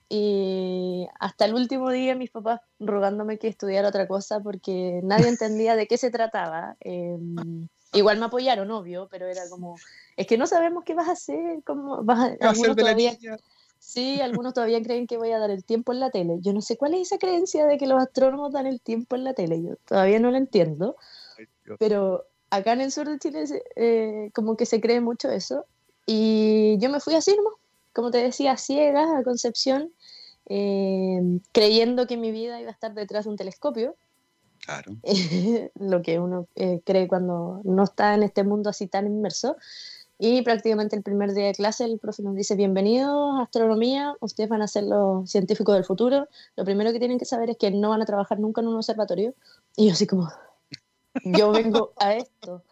Y 0.09 1.07
hasta 1.19 1.45
el 1.45 1.55
último 1.55 1.89
día 1.89 2.13
mis 2.13 2.29
papás 2.29 2.61
rogándome 2.79 3.39
que 3.39 3.47
estudiara 3.47 3.87
otra 3.87 4.07
cosa 4.07 4.41
porque 4.41 5.01
nadie 5.03 5.27
entendía 5.39 5.75
de 5.75 5.87
qué 5.87 5.97
se 5.97 6.11
trataba. 6.11 6.75
Em, 6.81 7.67
igual 7.93 8.19
me 8.19 8.25
apoyaron, 8.25 8.69
obvio, 8.69 9.07
pero 9.09 9.27
era 9.27 9.49
como, 9.49 9.75
es 10.15 10.27
que 10.27 10.37
no 10.37 10.45
sabemos 10.45 10.83
qué 10.83 10.93
vas 10.93 11.07
a 11.07 11.13
hacer, 11.13 11.63
cómo 11.63 12.03
vas 12.03 12.19
a, 12.19 12.49
algunos 12.49 12.75
todavía, 12.75 13.17
Sí, 13.79 14.21
algunos 14.21 14.53
todavía 14.53 14.81
creen 14.81 15.07
que 15.07 15.17
voy 15.17 15.31
a 15.31 15.39
dar 15.39 15.51
el 15.51 15.65
tiempo 15.65 15.91
en 15.91 15.99
la 15.99 16.09
tele. 16.09 16.37
Yo 16.39 16.53
no 16.53 16.61
sé 16.61 16.77
cuál 16.77 16.93
es 16.93 17.01
esa 17.01 17.17
creencia 17.17 17.65
de 17.65 17.77
que 17.77 17.85
los 17.85 18.01
astrónomos 18.01 18.53
dan 18.53 18.65
el 18.65 18.79
tiempo 18.79 19.17
en 19.17 19.25
la 19.25 19.33
tele. 19.33 19.61
Yo 19.61 19.75
todavía 19.85 20.21
no 20.21 20.31
lo 20.31 20.37
entiendo. 20.37 20.95
Pero 21.79 22.25
acá 22.49 22.73
en 22.73 22.81
el 22.81 22.91
sur 22.91 23.07
de 23.07 23.19
Chile 23.19 23.45
eh, 23.75 24.29
como 24.33 24.55
que 24.55 24.65
se 24.65 24.79
cree 24.79 25.01
mucho 25.01 25.29
eso. 25.29 25.65
Y 26.05 26.77
yo 26.79 26.89
me 26.89 26.99
fui 26.99 27.15
así 27.15 27.35
nomás, 27.35 27.53
como 27.93 28.11
te 28.11 28.17
decía, 28.17 28.57
ciegas 28.57 29.07
a 29.15 29.23
Concepción, 29.23 29.91
eh, 30.47 31.39
creyendo 31.51 32.07
que 32.07 32.17
mi 32.17 32.31
vida 32.31 32.59
iba 32.59 32.69
a 32.69 32.73
estar 32.73 32.93
detrás 32.93 33.25
de 33.25 33.31
un 33.31 33.37
telescopio. 33.37 33.95
Claro. 34.65 34.95
lo 35.75 36.01
que 36.01 36.19
uno 36.19 36.47
eh, 36.55 36.81
cree 36.85 37.07
cuando 37.07 37.61
no 37.63 37.83
está 37.83 38.13
en 38.13 38.23
este 38.23 38.43
mundo 38.43 38.69
así 38.69 38.87
tan 38.87 39.07
inmerso. 39.07 39.55
Y 40.19 40.41
prácticamente 40.43 40.95
el 40.95 41.03
primer 41.03 41.33
día 41.33 41.47
de 41.47 41.53
clase 41.53 41.83
el 41.85 41.99
profe 41.99 42.23
nos 42.23 42.35
dice, 42.35 42.55
bienvenidos 42.55 43.39
a 43.39 43.43
astronomía, 43.43 44.15
ustedes 44.21 44.49
van 44.49 44.61
a 44.61 44.67
ser 44.67 44.83
los 44.83 45.29
científicos 45.29 45.75
del 45.75 45.83
futuro. 45.83 46.29
Lo 46.55 46.63
primero 46.63 46.93
que 46.93 46.99
tienen 46.99 47.19
que 47.19 47.25
saber 47.25 47.49
es 47.49 47.57
que 47.57 47.71
no 47.71 47.89
van 47.89 48.01
a 48.01 48.05
trabajar 48.05 48.39
nunca 48.39 48.61
en 48.61 48.67
un 48.67 48.75
observatorio. 48.75 49.33
Y 49.75 49.87
yo 49.87 49.93
así 49.93 50.07
como, 50.07 50.29
yo 51.23 51.51
vengo 51.51 51.93
a 51.97 52.15
esto. 52.15 52.63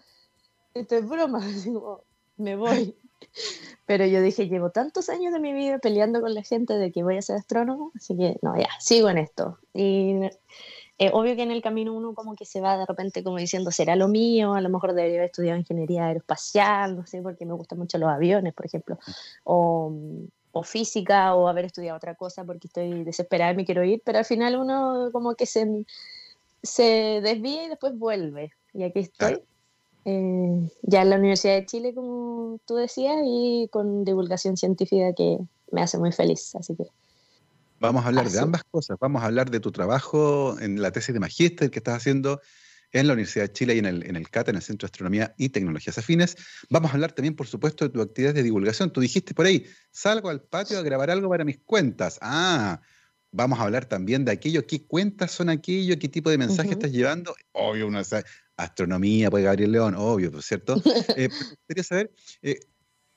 Esto 0.73 0.95
es 0.95 1.07
broma, 1.07 1.41
me 2.37 2.55
voy. 2.55 2.95
Pero 3.85 4.05
yo 4.05 4.21
dije, 4.21 4.47
llevo 4.47 4.71
tantos 4.71 5.09
años 5.09 5.33
de 5.33 5.39
mi 5.39 5.53
vida 5.53 5.79
peleando 5.79 6.21
con 6.21 6.33
la 6.33 6.43
gente 6.43 6.73
de 6.73 6.91
que 6.91 7.03
voy 7.03 7.17
a 7.17 7.21
ser 7.21 7.37
astrónomo, 7.37 7.91
así 7.95 8.17
que 8.17 8.37
no, 8.41 8.57
ya, 8.57 8.69
sigo 8.79 9.09
en 9.09 9.19
esto. 9.19 9.59
Y 9.73 10.15
eh, 10.97 11.09
obvio 11.13 11.35
que 11.35 11.43
en 11.43 11.51
el 11.51 11.61
camino 11.61 11.93
uno 11.93 12.13
como 12.13 12.35
que 12.35 12.45
se 12.45 12.61
va 12.61 12.77
de 12.77 12.85
repente 12.85 13.23
como 13.23 13.37
diciendo, 13.37 13.71
será 13.71 13.95
lo 13.95 14.07
mío, 14.07 14.53
a 14.53 14.61
lo 14.61 14.69
mejor 14.69 14.93
debería 14.93 15.17
haber 15.17 15.29
estudiado 15.29 15.57
ingeniería 15.59 16.05
aeroespacial, 16.05 16.95
no 16.95 17.05
sé, 17.05 17.21
porque 17.21 17.45
me 17.45 17.53
gustan 17.53 17.79
mucho 17.79 17.97
los 17.97 18.09
aviones, 18.09 18.53
por 18.53 18.65
ejemplo, 18.65 18.97
o, 19.43 19.93
o 20.51 20.63
física, 20.63 21.35
o 21.35 21.47
haber 21.47 21.65
estudiado 21.65 21.97
otra 21.97 22.15
cosa 22.15 22.43
porque 22.43 22.67
estoy 22.67 23.03
desesperada 23.03 23.51
y 23.51 23.55
me 23.55 23.65
quiero 23.65 23.83
ir, 23.83 24.01
pero 24.05 24.19
al 24.19 24.25
final 24.25 24.57
uno 24.57 25.09
como 25.11 25.35
que 25.35 25.45
se, 25.45 25.85
se 26.63 27.21
desvía 27.21 27.65
y 27.65 27.69
después 27.69 27.97
vuelve. 27.97 28.51
Y 28.73 28.83
aquí 28.83 28.99
estoy. 28.99 29.41
Eh, 30.05 30.69
ya 30.81 31.03
en 31.03 31.09
la 31.09 31.17
Universidad 31.17 31.55
de 31.55 31.65
Chile, 31.65 31.93
como 31.93 32.59
tú 32.65 32.75
decías, 32.75 33.17
y 33.23 33.67
con 33.71 34.03
divulgación 34.03 34.57
científica 34.57 35.13
que 35.15 35.37
me 35.71 35.81
hace 35.81 35.97
muy 35.97 36.11
feliz. 36.11 36.55
Así 36.55 36.75
que. 36.75 36.85
Vamos 37.79 38.05
a 38.05 38.09
hablar 38.09 38.29
de 38.29 38.39
ambas 38.39 38.63
cosas. 38.63 38.97
Vamos 38.99 39.23
a 39.23 39.25
hablar 39.25 39.49
de 39.49 39.59
tu 39.59 39.71
trabajo 39.71 40.59
en 40.59 40.81
la 40.81 40.91
tesis 40.91 41.13
de 41.13 41.19
magíster 41.19 41.71
que 41.71 41.79
estás 41.79 41.97
haciendo 41.97 42.39
en 42.91 43.07
la 43.07 43.13
Universidad 43.13 43.45
de 43.45 43.53
Chile 43.53 43.75
y 43.75 43.79
en 43.79 43.85
el, 43.85 44.03
en 44.03 44.15
el 44.15 44.29
CATA, 44.29 44.51
en 44.51 44.57
el 44.57 44.61
Centro 44.61 44.85
de 44.85 44.91
Astronomía 44.91 45.33
y 45.37 45.49
Tecnologías 45.49 45.97
Afines. 45.97 46.35
Vamos 46.69 46.91
a 46.91 46.93
hablar 46.95 47.13
también, 47.13 47.35
por 47.35 47.47
supuesto, 47.47 47.85
de 47.85 47.91
tu 47.91 48.01
actividad 48.01 48.33
de 48.33 48.43
divulgación. 48.43 48.91
Tú 48.91 49.01
dijiste 49.01 49.33
por 49.33 49.45
ahí, 49.45 49.65
salgo 49.91 50.29
al 50.29 50.41
patio 50.41 50.77
a 50.77 50.81
grabar 50.81 51.09
algo 51.09 51.29
para 51.29 51.45
mis 51.45 51.59
cuentas. 51.59 52.19
Ah, 52.21 52.81
vamos 53.31 53.59
a 53.59 53.63
hablar 53.63 53.85
también 53.85 54.25
de 54.25 54.31
aquello, 54.31 54.65
qué 54.67 54.85
cuentas 54.85 55.31
son 55.31 55.49
aquello, 55.49 55.97
qué 55.97 56.09
tipo 56.09 56.29
de 56.29 56.37
mensaje 56.37 56.71
estás 56.71 56.91
llevando. 56.91 57.33
Obvio, 57.53 57.87
uno 57.87 58.03
sabe, 58.03 58.25
astronomía, 58.57 59.29
pues 59.31 59.43
Gabriel 59.43 59.71
León, 59.71 59.95
obvio, 59.97 60.41
¿cierto? 60.41 60.75
eh, 61.17 61.29
quería 61.67 61.83
saber, 61.83 62.11
eh, 62.41 62.59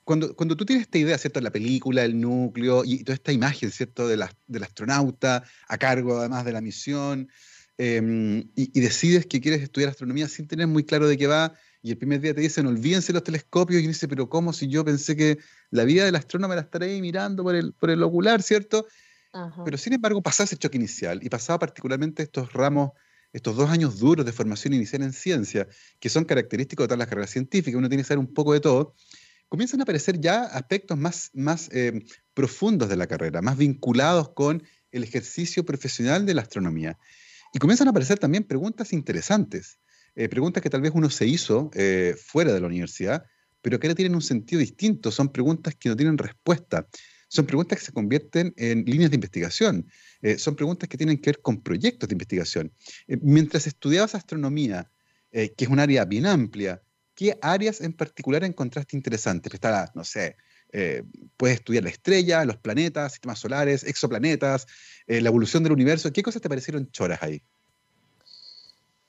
cuando, 0.03 0.35
cuando 0.35 0.55
tú 0.55 0.65
tienes 0.65 0.83
esta 0.83 0.97
idea, 0.97 1.17
¿cierto? 1.17 1.41
La 1.41 1.51
película, 1.51 2.03
el 2.03 2.19
núcleo 2.19 2.83
y 2.85 3.03
toda 3.03 3.15
esta 3.15 3.31
imagen, 3.31 3.71
¿cierto? 3.71 4.07
De 4.07 4.17
la, 4.17 4.31
del 4.47 4.63
astronauta 4.63 5.43
a 5.67 5.77
cargo 5.77 6.19
además 6.19 6.45
de 6.45 6.53
la 6.53 6.61
misión, 6.61 7.29
em, 7.77 8.49
y, 8.55 8.79
decides 8.79 9.25
que 9.25 9.41
quieres 9.41 9.61
estudiar 9.61 9.89
astronomía 9.89 10.29
sin 10.29 10.47
tener 10.47 10.67
muy 10.67 10.83
claro 10.83 11.07
de 11.07 11.17
qué 11.17 11.27
va, 11.27 11.53
y 11.81 11.91
el 11.91 11.97
primer 11.97 12.21
día 12.21 12.33
te 12.33 12.41
dicen, 12.41 12.65
olvídense 12.67 13.13
los 13.13 13.23
telescopios, 13.23 13.81
y 13.81 13.87
dice, 13.87 14.07
pero 14.07 14.29
¿cómo 14.29 14.53
si 14.53 14.67
yo 14.67 14.85
pensé 14.85 15.15
que 15.15 15.39
la 15.71 15.83
vida 15.83 16.05
del 16.05 16.15
astrónomo 16.15 16.53
era 16.53 16.61
estar 16.61 16.83
ahí 16.83 17.01
mirando 17.01 17.43
por 17.43 17.55
el, 17.55 17.73
por 17.73 17.89
el 17.89 18.01
ocular, 18.01 18.41
¿cierto? 18.41 18.87
Pero 19.63 19.77
sin 19.77 19.93
embargo 19.93 20.21
pasaba 20.21 20.45
ese 20.45 20.57
choque 20.57 20.77
inicial 20.77 21.19
y 21.21 21.29
pasaba 21.29 21.59
particularmente 21.59 22.23
estos 22.23 22.53
ramos 22.53 22.91
estos 23.35 23.57
dos 23.57 23.69
años 23.69 23.99
duros 23.99 24.25
de 24.25 24.31
formación 24.31 24.73
inicial 24.73 25.01
en 25.01 25.11
ciencia, 25.11 25.67
que 25.99 26.07
son 26.07 26.23
característicos 26.23 26.85
de 26.85 26.87
todas 26.87 26.99
las 26.99 27.09
carreras 27.09 27.31
científicas, 27.31 27.77
uno 27.77 27.89
tiene 27.89 28.01
que 28.01 28.07
saber 28.07 28.19
un 28.19 28.33
poco 28.33 28.53
de 28.53 28.61
todo, 28.61 28.95
comienzan 29.49 29.81
a 29.81 29.83
aparecer 29.83 30.21
ya 30.21 30.43
aspectos 30.43 30.97
más, 30.97 31.31
más 31.33 31.69
eh, 31.73 32.01
profundos 32.33 32.87
de 32.87 32.95
la 32.95 33.07
carrera, 33.07 33.41
más 33.41 33.57
vinculados 33.57 34.29
con 34.29 34.63
el 34.91 35.03
ejercicio 35.03 35.65
profesional 35.65 36.25
de 36.25 36.33
la 36.33 36.43
astronomía. 36.43 36.97
Y 37.53 37.59
comienzan 37.59 37.87
a 37.87 37.91
aparecer 37.91 38.19
también 38.19 38.45
preguntas 38.45 38.93
interesantes, 38.93 39.79
eh, 40.15 40.29
preguntas 40.29 40.63
que 40.63 40.69
tal 40.69 40.79
vez 40.79 40.93
uno 40.95 41.09
se 41.09 41.27
hizo 41.27 41.71
eh, 41.73 42.15
fuera 42.17 42.53
de 42.53 42.61
la 42.61 42.67
universidad, 42.67 43.25
pero 43.61 43.81
que 43.81 43.87
ahora 43.87 43.95
tienen 43.95 44.15
un 44.15 44.21
sentido 44.21 44.61
distinto, 44.61 45.11
son 45.11 45.29
preguntas 45.29 45.75
que 45.75 45.89
no 45.89 45.97
tienen 45.97 46.17
respuesta, 46.17 46.87
son 47.35 47.45
preguntas 47.45 47.79
que 47.79 47.85
se 47.85 47.91
convierten 47.91 48.53
en 48.57 48.85
líneas 48.85 49.11
de 49.11 49.15
investigación, 49.15 49.87
eh, 50.21 50.39
son 50.39 50.55
preguntas 50.55 50.89
que 50.89 50.97
tienen 50.97 51.17
que 51.17 51.31
ver 51.31 51.41
con 51.41 51.61
proyectos 51.61 52.09
de 52.09 52.13
investigación. 52.13 52.71
Eh, 53.07 53.17
mientras 53.21 53.67
estudiabas 53.67 54.15
astronomía, 54.15 54.89
eh, 55.31 55.53
que 55.53 55.65
es 55.65 55.69
un 55.69 55.79
área 55.79 56.05
bien 56.05 56.25
amplia, 56.25 56.81
¿qué 57.13 57.37
áreas 57.41 57.81
en 57.81 57.93
particular 57.93 58.43
encontraste 58.43 58.95
interesantes? 58.95 59.53
Está, 59.53 59.91
no 59.93 60.03
sé, 60.03 60.37
puedes 61.37 61.59
estudiar 61.59 61.83
la 61.83 61.89
estrella, 61.89 62.43
los 62.43 62.57
planetas, 62.57 63.13
sistemas 63.13 63.39
solares, 63.39 63.85
exoplanetas, 63.85 64.67
la 65.07 65.29
evolución 65.29 65.63
del 65.63 65.71
universo. 65.71 66.11
¿Qué 66.11 66.21
cosas 66.21 66.41
te 66.41 66.49
parecieron 66.49 66.91
choras 66.91 67.23
ahí? 67.23 67.41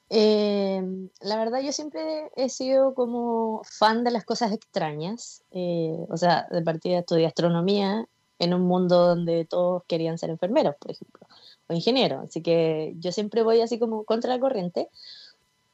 la 0.09 1.37
verdad, 1.37 1.61
yo 1.63 1.73
siempre 1.73 2.31
he 2.37 2.49
sido 2.51 2.95
como 2.95 3.63
fan 3.65 4.05
de 4.05 4.13
las 4.13 4.25
cosas 4.25 4.53
extrañas. 4.53 5.43
o 5.51 6.17
sea, 6.17 6.47
de 6.53 6.63
partida 6.63 7.01
estudié 7.01 7.27
astronomía 7.27 8.07
en 8.39 8.55
un 8.55 8.63
mundo 8.63 9.07
donde 9.07 9.45
todos 9.45 9.83
querían 9.87 10.19
ser 10.19 10.31
enfermeros, 10.31 10.75
por 10.79 10.91
ejemplo, 10.91 11.27
o 11.69 11.75
ingenieros. 11.75 12.25
Así 12.29 12.43
que 12.43 12.95
yo 12.99 13.13
siempre 13.13 13.43
voy 13.43 13.61
así 13.61 13.79
como 13.79 14.05
contra 14.05 14.35
la 14.35 14.41
corriente. 14.41 14.89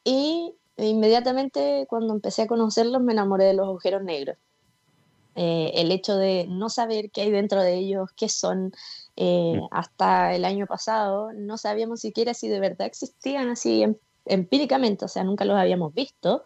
Y 0.05 0.55
inmediatamente 0.77 1.87
cuando 1.89 2.15
empecé 2.15 2.43
a 2.43 2.47
conocerlos 2.47 3.03
me 3.03 3.13
enamoré 3.13 3.45
de 3.45 3.55
los 3.55 3.67
agujeros 3.67 4.03
negros. 4.03 4.37
Eh, 5.35 5.73
el 5.77 5.91
hecho 5.91 6.17
de 6.17 6.47
no 6.49 6.69
saber 6.69 7.11
qué 7.11 7.23
hay 7.23 7.31
dentro 7.31 7.63
de 7.63 7.75
ellos, 7.75 8.11
qué 8.17 8.29
son, 8.29 8.73
eh, 9.17 9.59
mm. 9.61 9.67
hasta 9.71 10.35
el 10.35 10.45
año 10.45 10.67
pasado 10.67 11.33
no 11.33 11.57
sabíamos 11.57 12.01
siquiera 12.01 12.35
si 12.35 12.49
de 12.49 12.61
verdad 12.61 12.87
existían 12.87 13.49
así 13.49 13.83
em, 13.83 13.97
empíricamente, 14.27 15.07
o 15.07 15.09
sea, 15.09 15.25
nunca 15.25 15.47
los 15.47 15.57
habíamos 15.57 15.95
visto. 15.95 16.45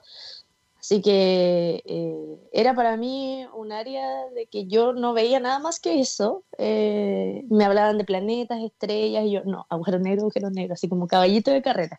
Así 0.87 1.03
que 1.03 1.83
eh, 1.85 2.49
era 2.53 2.73
para 2.77 2.97
mí 2.97 3.45
un 3.53 3.73
área 3.73 4.29
de 4.37 4.47
que 4.47 4.69
yo 4.69 4.93
no 4.93 5.15
veía 5.15 5.41
nada 5.41 5.59
más 5.59 5.81
que 5.81 5.99
eso. 5.99 6.45
Eh, 6.59 7.45
me 7.51 7.65
hablaban 7.65 7.99
de 7.99 8.05
planetas, 8.05 8.63
estrellas, 8.63 9.25
y 9.25 9.33
yo, 9.33 9.43
no, 9.45 9.67
agujero 9.69 9.99
negro, 9.99 10.23
agujero 10.23 10.49
negro, 10.49 10.75
así 10.75 10.89
como 10.89 11.09
caballito 11.09 11.51
de 11.51 11.61
carrera. 11.61 11.99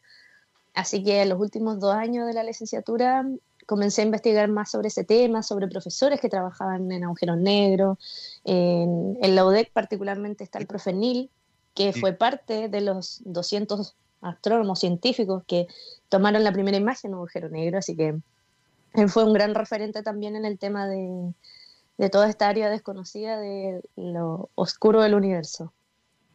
Así 0.73 1.03
que 1.03 1.21
en 1.21 1.27
los 1.27 1.37
últimos 1.41 1.81
dos 1.81 1.93
años 1.95 2.27
de 2.27 2.33
la 2.33 2.45
licenciatura 2.45 3.27
comencé 3.65 4.03
a 4.03 4.05
investigar 4.05 4.47
más 4.47 4.71
sobre 4.71 4.87
ese 4.87 5.03
tema, 5.03 5.43
sobre 5.43 5.67
profesores 5.67 6.21
que 6.21 6.29
trabajaban 6.29 6.89
en 6.89 7.03
agujeros 7.03 7.37
negros. 7.37 7.97
En, 8.45 9.17
en 9.21 9.35
la 9.35 9.45
UDEC 9.45 9.69
particularmente 9.73 10.45
está 10.45 10.59
el 10.59 10.65
profe 10.65 10.93
Neil, 10.93 11.29
que 11.73 11.91
fue 11.91 12.13
parte 12.13 12.69
de 12.69 12.79
los 12.79 13.21
200 13.25 13.95
astrónomos 14.21 14.79
científicos 14.79 15.43
que 15.45 15.67
tomaron 16.07 16.45
la 16.45 16.53
primera 16.53 16.77
imagen 16.77 17.11
de 17.11 17.15
un 17.15 17.19
agujero 17.23 17.49
negro, 17.49 17.79
así 17.79 17.93
que 17.93 18.15
él 18.93 19.09
fue 19.09 19.23
un 19.23 19.33
gran 19.33 19.55
referente 19.55 20.03
también 20.03 20.35
en 20.35 20.45
el 20.45 20.57
tema 20.57 20.87
de, 20.87 21.33
toda 22.09 22.29
esta 22.29 22.47
área 22.47 22.69
desconocida 22.69 23.39
de 23.39 23.81
lo 23.95 24.49
oscuro 24.55 25.01
del 25.01 25.15
universo. 25.15 25.73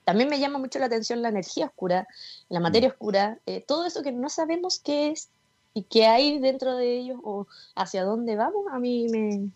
También 0.04 0.28
me 0.28 0.40
llama 0.40 0.58
mucho 0.58 0.78
la 0.78 0.86
atención 0.86 1.22
la 1.22 1.28
energía 1.28 1.66
oscura, 1.66 2.08
la 2.48 2.60
mm. 2.60 2.62
materia 2.62 2.88
oscura, 2.88 3.38
eh, 3.46 3.64
todo 3.66 3.86
eso 3.86 4.02
que 4.02 4.12
no 4.12 4.28
sabemos 4.28 4.80
qué 4.80 5.10
es 5.10 5.28
y 5.74 5.84
qué 5.84 6.06
hay 6.06 6.38
dentro 6.38 6.76
de 6.76 6.98
ellos 6.98 7.18
o 7.22 7.46
hacia 7.74 8.04
dónde 8.04 8.36
vamos, 8.36 8.66
a 8.72 8.78
mí 8.78 9.06
me, 9.10 9.48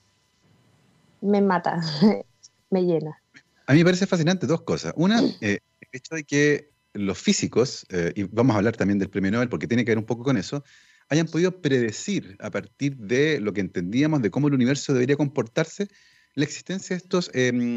me 1.20 1.40
mata, 1.40 1.80
me 2.70 2.82
llena. 2.82 3.20
A 3.66 3.72
mí 3.72 3.80
me 3.80 3.84
parece 3.84 4.06
fascinante 4.06 4.46
dos 4.46 4.62
cosas. 4.62 4.92
Una, 4.96 5.20
eh, 5.40 5.58
el 5.80 5.88
hecho 5.92 6.14
de 6.14 6.24
que 6.24 6.70
los 6.92 7.18
físicos, 7.18 7.86
eh, 7.90 8.12
y 8.14 8.22
vamos 8.24 8.54
a 8.54 8.58
hablar 8.58 8.76
también 8.76 8.98
del 8.98 9.10
premio 9.10 9.30
Nobel 9.30 9.48
porque 9.48 9.66
tiene 9.66 9.84
que 9.84 9.90
ver 9.90 9.98
un 9.98 10.06
poco 10.06 10.24
con 10.24 10.36
eso, 10.36 10.64
hayan 11.08 11.26
podido 11.26 11.60
predecir 11.60 12.36
a 12.40 12.50
partir 12.50 12.96
de 12.96 13.40
lo 13.40 13.52
que 13.52 13.60
entendíamos 13.60 14.22
de 14.22 14.30
cómo 14.30 14.48
el 14.48 14.54
universo 14.54 14.92
debería 14.92 15.16
comportarse, 15.16 15.88
la 16.34 16.44
existencia 16.44 16.94
de 16.94 16.98
estos, 16.98 17.30
em, 17.34 17.76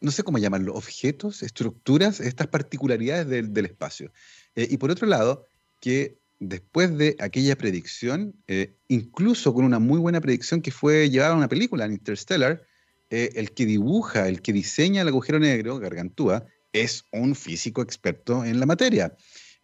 no 0.00 0.10
sé 0.10 0.22
cómo 0.22 0.38
llamarlo, 0.38 0.74
objetos, 0.74 1.42
estructuras, 1.42 2.20
estas 2.20 2.48
particularidades 2.48 3.28
del, 3.28 3.66
espacio. 3.66 4.12
Eh, 4.54 4.66
y 4.70 4.76
por 4.76 4.90
otro 4.90 5.06
lado, 5.06 5.46
que 5.80 6.18
después 6.40 6.96
de 6.96 7.16
aquella 7.20 7.56
predicción, 7.56 8.34
eh, 8.48 8.74
incluso 8.88 9.54
con 9.54 9.64
una 9.64 9.78
muy 9.78 9.98
buena 9.98 10.20
predicción 10.20 10.62
que 10.62 10.70
fue 10.70 11.10
llevada 11.10 11.34
a 11.34 11.36
una 11.36 11.48
película, 11.48 11.84
en 11.84 11.92
Interstellar, 11.92 12.62
eh, 13.10 13.30
el 13.36 13.52
que 13.52 13.66
dibuja, 13.66 14.28
el 14.28 14.42
que 14.42 14.52
diseña 14.52 15.02
el 15.02 15.08
agujero 15.08 15.38
negro, 15.38 15.78
Gargantúa, 15.78 16.46
es 16.72 17.04
un 17.12 17.34
físico 17.34 17.82
experto 17.82 18.44
en 18.44 18.58
la 18.58 18.66
materia. 18.66 19.14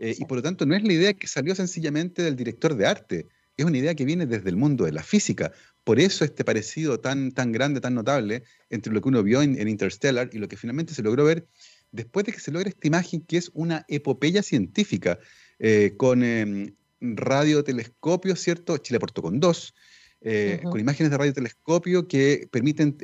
Eh, 0.00 0.16
y 0.18 0.24
por 0.24 0.38
lo 0.38 0.42
tanto 0.42 0.66
no 0.66 0.74
es 0.74 0.82
la 0.82 0.92
idea 0.92 1.12
que 1.14 1.28
salió 1.28 1.54
sencillamente 1.54 2.22
del 2.22 2.34
director 2.34 2.74
de 2.74 2.86
arte, 2.86 3.28
es 3.60 3.66
una 3.66 3.78
idea 3.78 3.94
que 3.94 4.04
viene 4.04 4.26
desde 4.26 4.48
el 4.48 4.56
mundo 4.56 4.84
de 4.84 4.92
la 4.92 5.02
física. 5.02 5.52
Por 5.84 6.00
eso 6.00 6.24
este 6.24 6.44
parecido 6.44 6.98
tan, 6.98 7.32
tan 7.32 7.52
grande, 7.52 7.80
tan 7.80 7.94
notable 7.94 8.44
entre 8.70 8.92
lo 8.92 9.00
que 9.00 9.08
uno 9.08 9.22
vio 9.22 9.42
en, 9.42 9.68
Interstellar 9.68 10.30
y 10.32 10.38
lo 10.38 10.48
que 10.48 10.56
finalmente 10.56 10.94
se 10.94 11.02
logró 11.02 11.24
ver 11.24 11.46
después 11.92 12.24
de 12.24 12.32
que 12.32 12.40
se 12.40 12.52
logra 12.52 12.68
esta 12.68 12.86
imagen 12.86 13.20
que 13.20 13.36
es 13.36 13.50
una 13.52 13.84
epopeya 13.88 14.42
científica 14.42 15.18
eh, 15.58 15.94
con 15.96 16.22
eh, 16.22 16.74
radiotelescopios, 17.00 18.40
¿cierto? 18.40 18.78
Chile 18.78 18.96
aportó 18.96 19.22
con 19.22 19.40
dos, 19.40 19.74
eh, 20.22 20.60
con 20.62 20.78
imágenes 20.78 21.10
de 21.10 21.18
radiotelescopio 21.18 22.06
que 22.06 22.48
permiten 22.50 22.96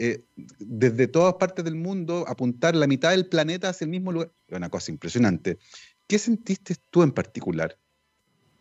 desde 0.59 1.09
todas 1.09 1.35
partes 1.35 1.65
del 1.65 1.75
mundo 1.75 2.25
apuntar 2.29 2.76
la 2.76 2.87
mitad 2.87 3.11
del 3.11 3.26
planeta 3.26 3.71
hacia 3.71 3.87
el 3.87 3.91
mismo 3.91 4.12
lugar. 4.12 4.33
Es 4.47 4.57
una 4.57 4.69
cosa 4.69 4.93
impresionante. 4.93 5.59
¿Qué 6.06 6.18
sentiste 6.18 6.76
tú 6.90 7.02
en 7.02 7.12
particular 7.12 7.76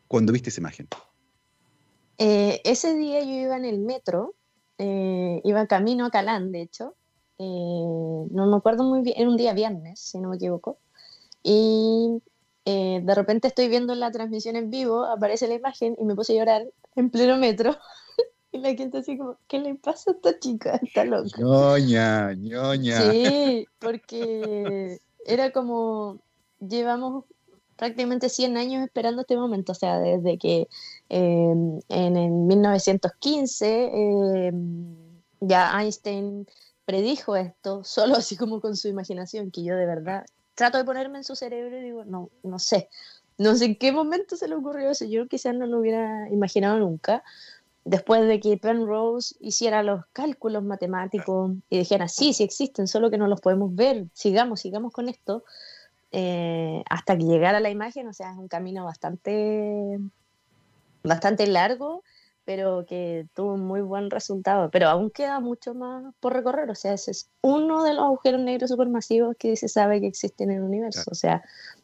cuando 0.08 0.34
viste 0.34 0.50
esa 0.50 0.62
imagen? 0.62 0.88
Eh, 2.18 2.62
ese 2.64 2.96
día 2.96 3.20
yo 3.22 3.32
iba 3.32 3.58
en 3.58 3.66
el 3.66 3.80
metro, 3.80 4.34
eh, 4.78 5.42
iba 5.44 5.68
camino 5.68 6.06
a 6.06 6.10
Calán, 6.10 6.52
de 6.52 6.62
hecho. 6.62 6.96
Eh, 7.38 7.44
no 7.44 8.48
me 8.48 8.58
acuerdo 8.58 8.84
muy 8.84 9.02
bien, 9.02 9.18
era 9.20 9.30
un 9.30 9.38
día 9.38 9.54
viernes, 9.54 10.00
si 10.00 10.18
no 10.18 10.30
me 10.30 10.38
equivoco. 10.38 10.80
Y 11.44 12.22
de 12.66 13.14
repente 13.14 13.50
estoy 13.50 13.68
viendo 13.68 13.94
la 13.94 14.10
transmisión 14.10 14.56
en 14.56 14.72
vivo, 14.72 15.06
aparece 15.06 15.48
la 15.48 15.54
imagen 15.54 15.96
y 16.00 16.04
me 16.04 16.16
puse 16.16 16.34
a 16.34 16.38
llorar 16.38 16.66
en 16.96 17.10
pleno 17.10 17.38
metro. 17.38 17.76
Y 18.52 18.60
la 18.60 18.74
gente 18.74 19.00
así 19.00 19.18
como, 19.18 19.38
¿qué 19.50 19.60
le 19.60 19.76
pasa 19.76 20.12
a 20.12 20.14
esta 20.14 20.40
chica? 20.40 20.80
Está 20.82 21.04
loca. 21.04 21.28
ñoña, 21.38 22.34
ñoña. 22.36 23.12
Sí, 23.12 23.68
porque 23.80 25.02
era 25.26 25.52
como, 25.52 26.22
llevamos 26.62 27.26
prácticamente 27.76 28.30
100 28.30 28.58
años 28.58 28.84
esperando 28.84 29.22
este 29.22 29.38
momento, 29.38 29.74
o 29.74 29.76
sea, 29.76 30.00
desde 30.00 30.38
que 30.38 30.68
em, 31.10 31.80
en 31.90 32.18
el 32.18 32.32
1915 32.32 34.48
em, 34.48 34.96
ya 35.42 35.80
Einstein 35.80 36.48
predijo 36.86 37.36
esto, 37.36 37.84
solo 37.84 38.16
así 38.16 38.38
como 38.38 38.62
con 38.62 38.76
su 38.76 38.88
imaginación, 38.88 39.52
que 39.52 39.64
yo 39.64 39.76
de 39.76 39.86
verdad 39.86 40.26
trato 40.56 40.78
de 40.78 40.86
ponerme 40.86 41.18
en 41.18 41.24
su 41.24 41.36
cerebro 41.36 41.78
y 41.78 41.84
digo, 41.84 42.06
no, 42.06 42.30
no 42.44 42.60
sé, 42.60 42.90
no 43.38 43.56
sé 43.56 43.66
en 43.66 43.76
qué 43.76 43.92
momento 43.92 44.38
se 44.38 44.48
le 44.48 44.56
ocurrió 44.56 44.90
eso, 44.90 45.06
yo 45.06 45.28
quizás 45.28 45.54
no 45.54 45.66
lo 45.66 45.80
hubiera 45.80 46.30
imaginado 46.30 46.80
nunca. 46.80 47.24
Después 47.84 48.28
de 48.28 48.40
que 48.40 48.58
Penrose 48.58 49.36
hiciera 49.40 49.84
los 49.84 50.06
cálculos 50.12 50.64
matemáticos 50.64 51.52
y 51.70 51.78
dijera, 51.78 52.08
sí, 52.08 52.34
sí 52.34 52.44
existen, 52.44 52.88
solo 52.88 53.12
que 53.12 53.20
no 53.20 53.28
los 53.28 53.42
podemos 53.42 53.76
ver, 53.76 54.08
sigamos, 54.14 54.62
sigamos 54.62 54.92
con 54.92 55.08
esto, 55.08 55.44
eh, 56.18 56.82
hasta 56.90 57.18
que 57.18 57.26
llegara 57.26 57.60
la 57.60 57.70
imagen, 57.70 58.08
o 58.08 58.14
sea, 58.14 58.32
es 58.32 58.38
un 58.38 58.48
camino 58.48 58.86
bastante, 58.86 60.00
bastante 61.04 61.46
largo, 61.46 62.04
pero 62.46 62.86
que 62.86 63.28
tuvo 63.34 63.56
un 63.56 63.68
muy 63.68 63.82
buen 63.82 64.10
resultado. 64.10 64.72
Pero 64.72 64.88
aún 64.88 65.10
queda 65.10 65.42
mucho 65.42 65.74
más 65.74 66.14
por 66.22 66.32
recorrer, 66.32 66.70
o 66.70 66.76
sea, 66.76 66.94
ese 66.94 67.12
es 67.12 67.28
uno 67.42 67.84
de 67.84 67.96
los 67.96 68.06
agujeros 68.06 68.40
negros 68.40 68.70
supermasivos 68.70 69.36
que 69.38 69.58
se 69.58 69.68
sabe 69.68 70.00
que 70.00 70.08
existen 70.08 70.52
en 70.52 70.60
el 70.60 70.64
universo. 70.64 71.04
O 71.12 71.16
sea, 71.16 71.44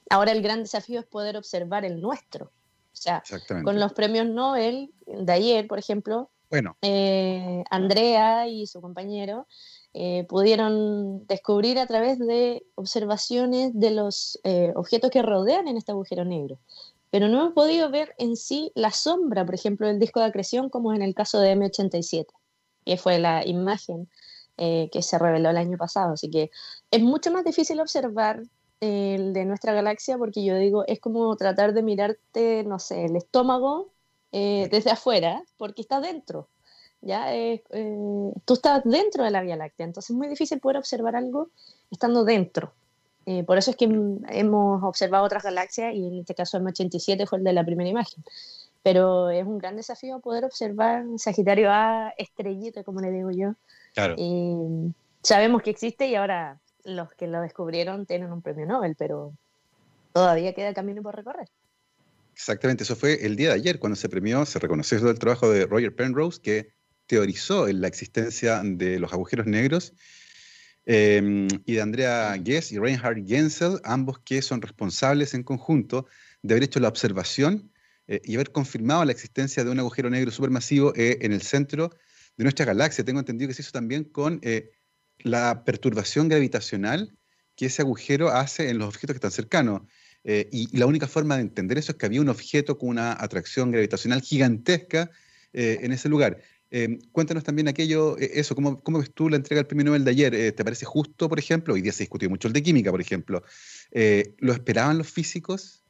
ahora 0.09 0.31
el 0.31 0.41
gran 0.41 0.61
desafío 0.61 1.01
es 1.01 1.05
poder 1.05 1.35
observar 1.35 1.83
el 1.83 1.99
nuestro. 1.99 2.45
O 2.45 2.95
sea, 3.01 3.23
con 3.65 3.81
los 3.81 3.91
premios 3.91 4.27
Nobel 4.27 4.93
de 5.07 5.33
ayer, 5.33 5.67
por 5.67 5.77
ejemplo, 5.77 6.29
bueno. 6.49 6.77
Eh, 6.81 7.63
Andrea 7.69 8.47
y 8.47 8.67
su 8.67 8.79
compañero 8.79 9.47
eh, 9.93 10.25
pudieron 10.29 11.27
descubrir 11.27 11.77
a 11.77 11.85
través 11.85 12.17
de 12.17 12.65
observaciones 12.75 13.71
de 13.73 13.91
los 13.91 14.39
eh, 14.43 14.71
objetos 14.75 15.11
que 15.11 15.21
rodean 15.21 15.67
en 15.67 15.75
este 15.75 15.91
agujero 15.91 16.23
negro. 16.23 16.57
Pero 17.09 17.27
no 17.27 17.41
hemos 17.41 17.53
podido 17.53 17.91
ver 17.91 18.15
en 18.17 18.37
sí 18.37 18.71
la 18.73 18.91
sombra, 18.91 19.45
por 19.45 19.53
ejemplo, 19.53 19.87
del 19.87 19.99
disco 19.99 20.21
de 20.21 20.27
acreción, 20.27 20.69
como 20.69 20.93
en 20.93 21.01
el 21.01 21.13
caso 21.13 21.41
de 21.41 21.53
M87, 21.57 22.27
que 22.85 22.97
fue 22.97 23.19
la 23.19 23.45
imagen 23.45 24.07
eh, 24.57 24.89
que 24.93 25.01
se 25.01 25.19
reveló 25.19 25.49
el 25.49 25.57
año 25.57 25.77
pasado. 25.77 26.13
Así 26.13 26.29
que 26.29 26.51
es 26.89 27.01
mucho 27.01 27.29
más 27.31 27.43
difícil 27.43 27.81
observar 27.81 28.43
el 28.79 29.33
de 29.33 29.45
nuestra 29.45 29.73
galaxia 29.73 30.17
porque 30.17 30.43
yo 30.43 30.55
digo, 30.57 30.85
es 30.87 31.01
como 31.01 31.35
tratar 31.35 31.73
de 31.73 31.83
mirarte, 31.83 32.63
no 32.63 32.79
sé, 32.79 33.05
el 33.05 33.15
estómago 33.17 33.91
desde 34.31 34.91
afuera, 34.91 35.43
porque 35.57 35.81
está 35.81 35.99
dentro 35.99 36.47
ya 37.01 37.33
eh, 37.35 37.63
tú 38.45 38.53
estás 38.53 38.83
dentro 38.83 39.23
de 39.23 39.31
la 39.31 39.41
Vía 39.41 39.55
Láctea, 39.55 39.85
entonces 39.85 40.11
es 40.11 40.15
muy 40.15 40.27
difícil 40.27 40.59
poder 40.59 40.77
observar 40.77 41.15
algo 41.15 41.49
estando 41.89 42.23
dentro. 42.23 42.73
Eh, 43.25 43.43
por 43.43 43.57
eso 43.57 43.71
es 43.71 43.77
que 43.77 43.85
hemos 43.85 44.83
observado 44.83 45.25
otras 45.25 45.43
galaxias 45.43 45.93
y 45.93 46.07
en 46.07 46.19
este 46.19 46.35
caso 46.35 46.59
M87 46.59 47.27
fue 47.27 47.37
el 47.39 47.43
de 47.43 47.53
la 47.53 47.63
primera 47.63 47.89
imagen. 47.89 48.23
Pero 48.83 49.29
es 49.29 49.45
un 49.45 49.59
gran 49.59 49.75
desafío 49.75 50.19
poder 50.19 50.43
observar 50.43 51.05
Sagitario 51.17 51.69
A 51.71 52.13
estrellita, 52.17 52.83
como 52.83 52.99
le 52.99 53.11
digo 53.11 53.29
yo. 53.31 53.53
Claro. 53.93 54.15
sabemos 55.21 55.61
que 55.61 55.69
existe 55.69 56.07
y 56.07 56.15
ahora 56.15 56.59
los 56.83 57.11
que 57.13 57.27
lo 57.27 57.41
descubrieron 57.41 58.05
tienen 58.05 58.31
un 58.31 58.41
premio 58.41 58.65
Nobel, 58.65 58.95
pero 58.97 59.33
todavía 60.13 60.53
queda 60.53 60.73
camino 60.73 61.01
por 61.01 61.15
recorrer. 61.15 61.49
Exactamente, 62.33 62.83
eso 62.83 62.95
fue 62.95 63.25
el 63.25 63.35
día 63.35 63.49
de 63.49 63.55
ayer 63.55 63.79
cuando 63.79 63.95
se 63.95 64.09
premió, 64.09 64.45
se 64.45 64.57
reconoció 64.57 64.97
el 64.97 65.19
trabajo 65.19 65.49
de 65.49 65.65
Roger 65.65 65.93
Penrose, 65.95 66.41
que 66.41 66.71
teorizó 67.11 67.67
en 67.67 67.81
la 67.81 67.89
existencia 67.89 68.61
de 68.63 68.97
los 68.97 69.11
agujeros 69.11 69.45
negros, 69.45 69.93
em, 70.85 71.49
y 71.65 71.73
de 71.73 71.81
Andrea 71.81 72.37
Guess 72.37 72.71
y 72.71 72.79
Reinhard 72.79 73.27
Genzel, 73.27 73.81
ambos 73.83 74.19
que 74.19 74.41
son 74.41 74.61
responsables 74.61 75.33
en 75.33 75.43
conjunto 75.43 76.07
de 76.41 76.53
haber 76.53 76.63
hecho 76.63 76.79
la 76.79 76.87
observación 76.87 77.69
eh, 78.07 78.21
y 78.23 78.35
haber 78.35 78.53
confirmado 78.53 79.03
la 79.03 79.11
existencia 79.11 79.65
de 79.65 79.71
un 79.71 79.79
agujero 79.79 80.09
negro 80.09 80.31
supermasivo 80.31 80.93
eh, 80.95 81.17
en 81.19 81.33
el 81.33 81.41
centro 81.41 81.89
de 82.37 82.45
nuestra 82.45 82.63
galaxia. 82.63 83.03
Tengo 83.03 83.19
entendido 83.19 83.49
que 83.49 83.55
se 83.55 83.61
hizo 83.61 83.73
también 83.73 84.05
con 84.05 84.39
eh, 84.41 84.71
la 85.19 85.65
perturbación 85.65 86.29
gravitacional 86.29 87.13
que 87.57 87.65
ese 87.65 87.81
agujero 87.81 88.29
hace 88.29 88.69
en 88.69 88.77
los 88.77 88.87
objetos 88.87 89.15
que 89.15 89.17
están 89.17 89.31
cercanos. 89.31 89.81
y 90.23 90.77
la 90.77 90.85
única 90.85 91.07
forma 91.07 91.35
de 91.35 91.41
entender 91.41 91.77
eso 91.77 91.91
es 91.91 91.97
que 91.97 92.05
había 92.05 92.21
un 92.21 92.29
objeto 92.29 92.77
con 92.77 92.89
una 92.89 93.11
atracción 93.11 93.69
gravitacional 93.71 94.21
gigantesca 94.21 95.09
en 95.51 95.91
ese 95.91 96.07
lugar. 96.09 96.37
Em, 96.73 96.99
cuéntanos 97.11 97.43
también 97.43 97.67
aquello, 97.67 98.17
eh, 98.17 98.31
eso, 98.35 98.55
¿cómo, 98.55 98.79
¿cómo, 98.79 98.99
ves 98.99 99.13
tú 99.13 99.27
la 99.27 99.35
entrega 99.35 99.59
del 99.59 99.67
premio 99.67 99.83
Nobel 99.83 100.05
de 100.05 100.11
ayer? 100.11 100.33
Eh, 100.33 100.53
¿Te 100.53 100.63
parece 100.63 100.85
justo, 100.85 101.27
por 101.27 101.37
ejemplo? 101.37 101.73
Hoy 101.73 101.81
día 101.81 101.91
se 101.91 102.03
discutió 102.03 102.29
mucho 102.29 102.47
el 102.47 102.53
de 102.53 102.63
química, 102.63 102.91
por 102.91 103.01
ejemplo. 103.01 103.43
Eh, 103.91 104.35
¿Lo 104.37 104.53
esperaban 104.53 104.97
los 104.97 105.11
físicos? 105.11 105.83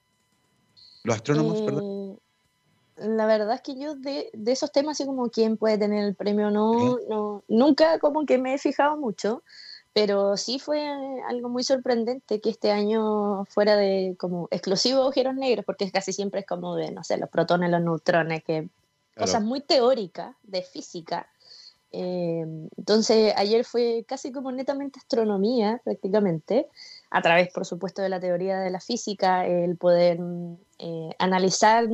¿Los 1.03 1.17
astrónomos, 1.17 1.61
perdón? 1.61 2.19
La 2.97 3.27
verdad 3.27 3.53
es 3.53 3.61
que 3.61 3.79
yo 3.79 3.95
de, 3.95 4.31
de, 4.33 4.51
esos 4.51 4.71
temas, 4.71 4.97
así 4.99 5.05
como 5.05 5.29
quién 5.29 5.55
puede 5.55 5.77
tener 5.77 6.03
el 6.03 6.15
premio 6.15 6.49
no, 6.49 6.97
no, 7.07 7.43
nunca 7.47 7.99
como 7.99 8.25
que 8.25 8.39
me 8.39 8.55
he 8.55 8.57
fijado 8.57 8.97
mucho, 8.97 9.43
pero 9.93 10.35
sí 10.35 10.57
fue 10.57 10.83
algo 11.27 11.49
muy 11.49 11.63
sorprendente 11.63 12.41
que 12.41 12.49
este 12.49 12.71
año 12.71 13.45
fuera 13.45 13.75
de 13.75 14.15
como 14.19 14.47
exclusivo 14.51 15.01
agujeros 15.01 15.35
negros, 15.35 15.63
porque 15.63 15.91
casi 15.91 16.11
siempre 16.11 16.41
es 16.41 16.47
como 16.47 16.75
de, 16.75 16.91
no 16.91 17.03
sé, 17.03 17.17
los 17.17 17.29
protones, 17.29 17.69
los 17.69 17.81
neutrones, 17.81 18.43
que 18.43 18.67
cosas 19.15 19.43
muy 19.43 19.61
teóricas 19.61 20.35
de 20.43 20.61
física. 20.61 21.27
Eh, 21.91 22.45
entonces, 22.77 23.33
ayer 23.35 23.65
fue 23.65 24.05
casi 24.07 24.31
como 24.31 24.51
netamente 24.51 24.99
astronomía, 24.99 25.81
prácticamente, 25.83 26.67
a 27.09 27.21
través, 27.21 27.49
por 27.51 27.65
supuesto, 27.65 28.01
de 28.01 28.09
la 28.09 28.19
teoría 28.19 28.59
de 28.59 28.69
la 28.69 28.79
física, 28.79 29.45
el 29.45 29.75
poder 29.77 30.19
eh, 30.79 31.09
analizar 31.19 31.87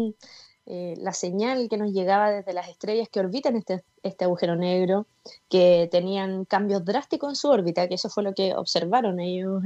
eh, 0.67 0.93
la 0.97 1.13
señal 1.13 1.67
que 1.69 1.77
nos 1.77 1.91
llegaba 1.93 2.30
desde 2.30 2.53
las 2.53 2.69
estrellas 2.69 3.10
que 3.10 3.19
orbitan 3.19 3.56
este, 3.56 3.84
este 4.03 4.25
agujero 4.25 4.56
negro, 4.56 5.08
que 5.49 5.89
tenían 5.91 6.45
cambios 6.45 6.86
drásticos 6.86 7.30
en 7.30 7.36
su 7.36 7.49
órbita, 7.49 7.88
que 7.88 7.95
eso 7.95 8.10
fue 8.10 8.23
lo 8.23 8.34
que 8.34 8.53
observaron 8.56 9.19
ellos 9.19 9.63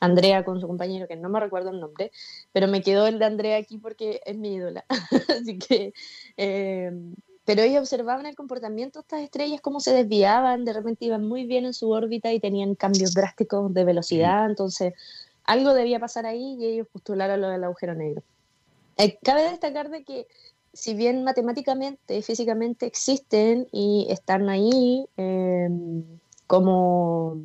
Andrea 0.00 0.44
con 0.44 0.60
su 0.60 0.66
compañero, 0.66 1.08
que 1.08 1.16
no 1.16 1.28
me 1.28 1.40
recuerdo 1.40 1.70
el 1.70 1.80
nombre, 1.80 2.12
pero 2.52 2.68
me 2.68 2.82
quedó 2.82 3.06
el 3.06 3.18
de 3.18 3.24
Andrea 3.24 3.56
aquí 3.56 3.78
porque 3.78 4.20
es 4.24 4.36
mi 4.36 4.54
ídola. 4.54 4.84
Así 5.40 5.58
que, 5.58 5.92
eh, 6.36 6.92
pero 7.44 7.62
ellos 7.62 7.80
observaban 7.80 8.26
el 8.26 8.36
comportamiento 8.36 8.98
de 8.98 9.02
estas 9.02 9.22
estrellas, 9.22 9.60
cómo 9.60 9.80
se 9.80 9.92
desviaban, 9.92 10.64
de 10.64 10.72
repente 10.72 11.06
iban 11.06 11.26
muy 11.26 11.46
bien 11.46 11.64
en 11.64 11.74
su 11.74 11.90
órbita 11.90 12.32
y 12.32 12.40
tenían 12.40 12.74
cambios 12.74 13.14
drásticos 13.14 13.72
de 13.72 13.84
velocidad, 13.84 14.46
entonces 14.46 14.94
algo 15.44 15.72
debía 15.72 15.98
pasar 15.98 16.26
ahí 16.26 16.56
y 16.60 16.66
ellos 16.66 16.88
postularon 16.92 17.40
lo 17.40 17.48
del 17.48 17.64
agujero 17.64 17.94
negro. 17.94 18.22
Eh, 18.98 19.18
cabe 19.22 19.48
destacar 19.48 19.88
de 19.88 20.04
que 20.04 20.26
si 20.74 20.94
bien 20.94 21.24
matemáticamente, 21.24 22.20
físicamente 22.22 22.86
existen 22.86 23.66
y 23.72 24.06
están 24.10 24.48
ahí 24.48 25.06
eh, 25.16 25.68
como 26.46 27.38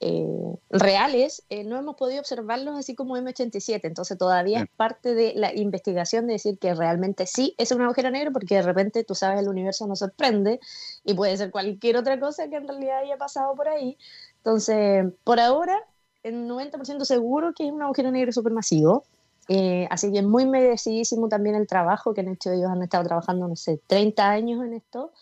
eh, 0.00 0.54
reales, 0.70 1.42
eh, 1.48 1.64
no 1.64 1.78
hemos 1.78 1.96
podido 1.96 2.20
observarlos 2.20 2.76
así 2.76 2.94
como 2.94 3.16
M87, 3.16 3.80
entonces 3.84 4.18
todavía 4.18 4.60
es 4.60 4.68
parte 4.76 5.14
de 5.14 5.32
la 5.34 5.54
investigación 5.54 6.26
de 6.26 6.34
decir 6.34 6.58
que 6.58 6.74
realmente 6.74 7.26
sí 7.26 7.54
es 7.58 7.72
un 7.72 7.82
agujero 7.82 8.10
negro, 8.10 8.32
porque 8.32 8.56
de 8.56 8.62
repente 8.62 9.04
tú 9.04 9.14
sabes 9.14 9.40
el 9.40 9.48
universo 9.48 9.86
nos 9.86 10.00
sorprende 10.00 10.60
y 11.04 11.14
puede 11.14 11.36
ser 11.36 11.50
cualquier 11.50 11.96
otra 11.96 12.20
cosa 12.20 12.48
que 12.48 12.56
en 12.56 12.68
realidad 12.68 12.98
haya 12.98 13.16
pasado 13.16 13.54
por 13.54 13.68
ahí. 13.68 13.96
Entonces, 14.38 15.06
por 15.24 15.40
ahora, 15.40 15.76
el 16.22 16.48
90% 16.48 17.04
seguro 17.04 17.52
que 17.54 17.66
es 17.66 17.72
un 17.72 17.82
agujero 17.82 18.10
negro 18.10 18.32
supermasivo. 18.32 19.04
Eh, 19.48 19.86
así 19.90 20.10
que 20.10 20.18
es 20.18 20.24
muy 20.24 20.44
merecidísimo 20.44 21.28
también 21.28 21.54
el 21.54 21.68
trabajo 21.68 22.12
que 22.12 22.20
han 22.20 22.28
hecho 22.28 22.50
ellos, 22.50 22.68
han 22.68 22.82
estado 22.82 23.04
trabajando, 23.04 23.46
no 23.46 23.54
sé, 23.54 23.80
30 23.86 24.28
años 24.28 24.64
en 24.64 24.74
esto. 24.74 25.12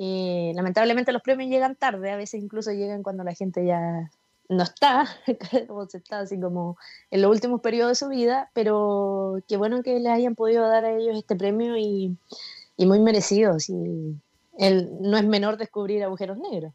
Y 0.00 0.52
lamentablemente 0.54 1.10
los 1.10 1.22
premios 1.22 1.50
llegan 1.50 1.74
tarde, 1.74 2.12
a 2.12 2.16
veces 2.16 2.40
incluso 2.40 2.70
llegan 2.70 3.02
cuando 3.02 3.24
la 3.24 3.34
gente 3.34 3.66
ya 3.66 4.08
no 4.48 4.62
está, 4.62 5.08
o 5.68 5.86
se 5.88 5.98
está 5.98 6.20
así 6.20 6.38
como 6.40 6.78
en 7.10 7.22
los 7.22 7.32
últimos 7.32 7.60
periodos 7.60 7.98
de 7.98 8.06
su 8.06 8.08
vida, 8.08 8.48
pero 8.54 9.42
qué 9.48 9.56
bueno 9.56 9.82
que 9.82 9.98
les 9.98 10.12
hayan 10.12 10.36
podido 10.36 10.66
dar 10.68 10.84
a 10.84 10.96
ellos 10.96 11.18
este 11.18 11.34
premio 11.34 11.76
y, 11.76 12.16
muy 12.78 13.00
merecido. 13.00 13.56
el, 14.58 14.88
no 15.00 15.18
es 15.18 15.26
menor 15.26 15.56
descubrir 15.56 16.04
agujeros 16.04 16.38
negros. 16.38 16.72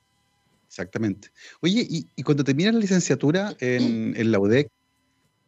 Exactamente. 0.68 1.30
Oye, 1.62 1.88
y, 1.90 2.24
cuando 2.24 2.44
terminas 2.44 2.74
la 2.74 2.82
licenciatura 2.82 3.56
en, 3.60 4.16
en 4.18 4.32
la 4.32 4.40
UDEC, 4.40 4.70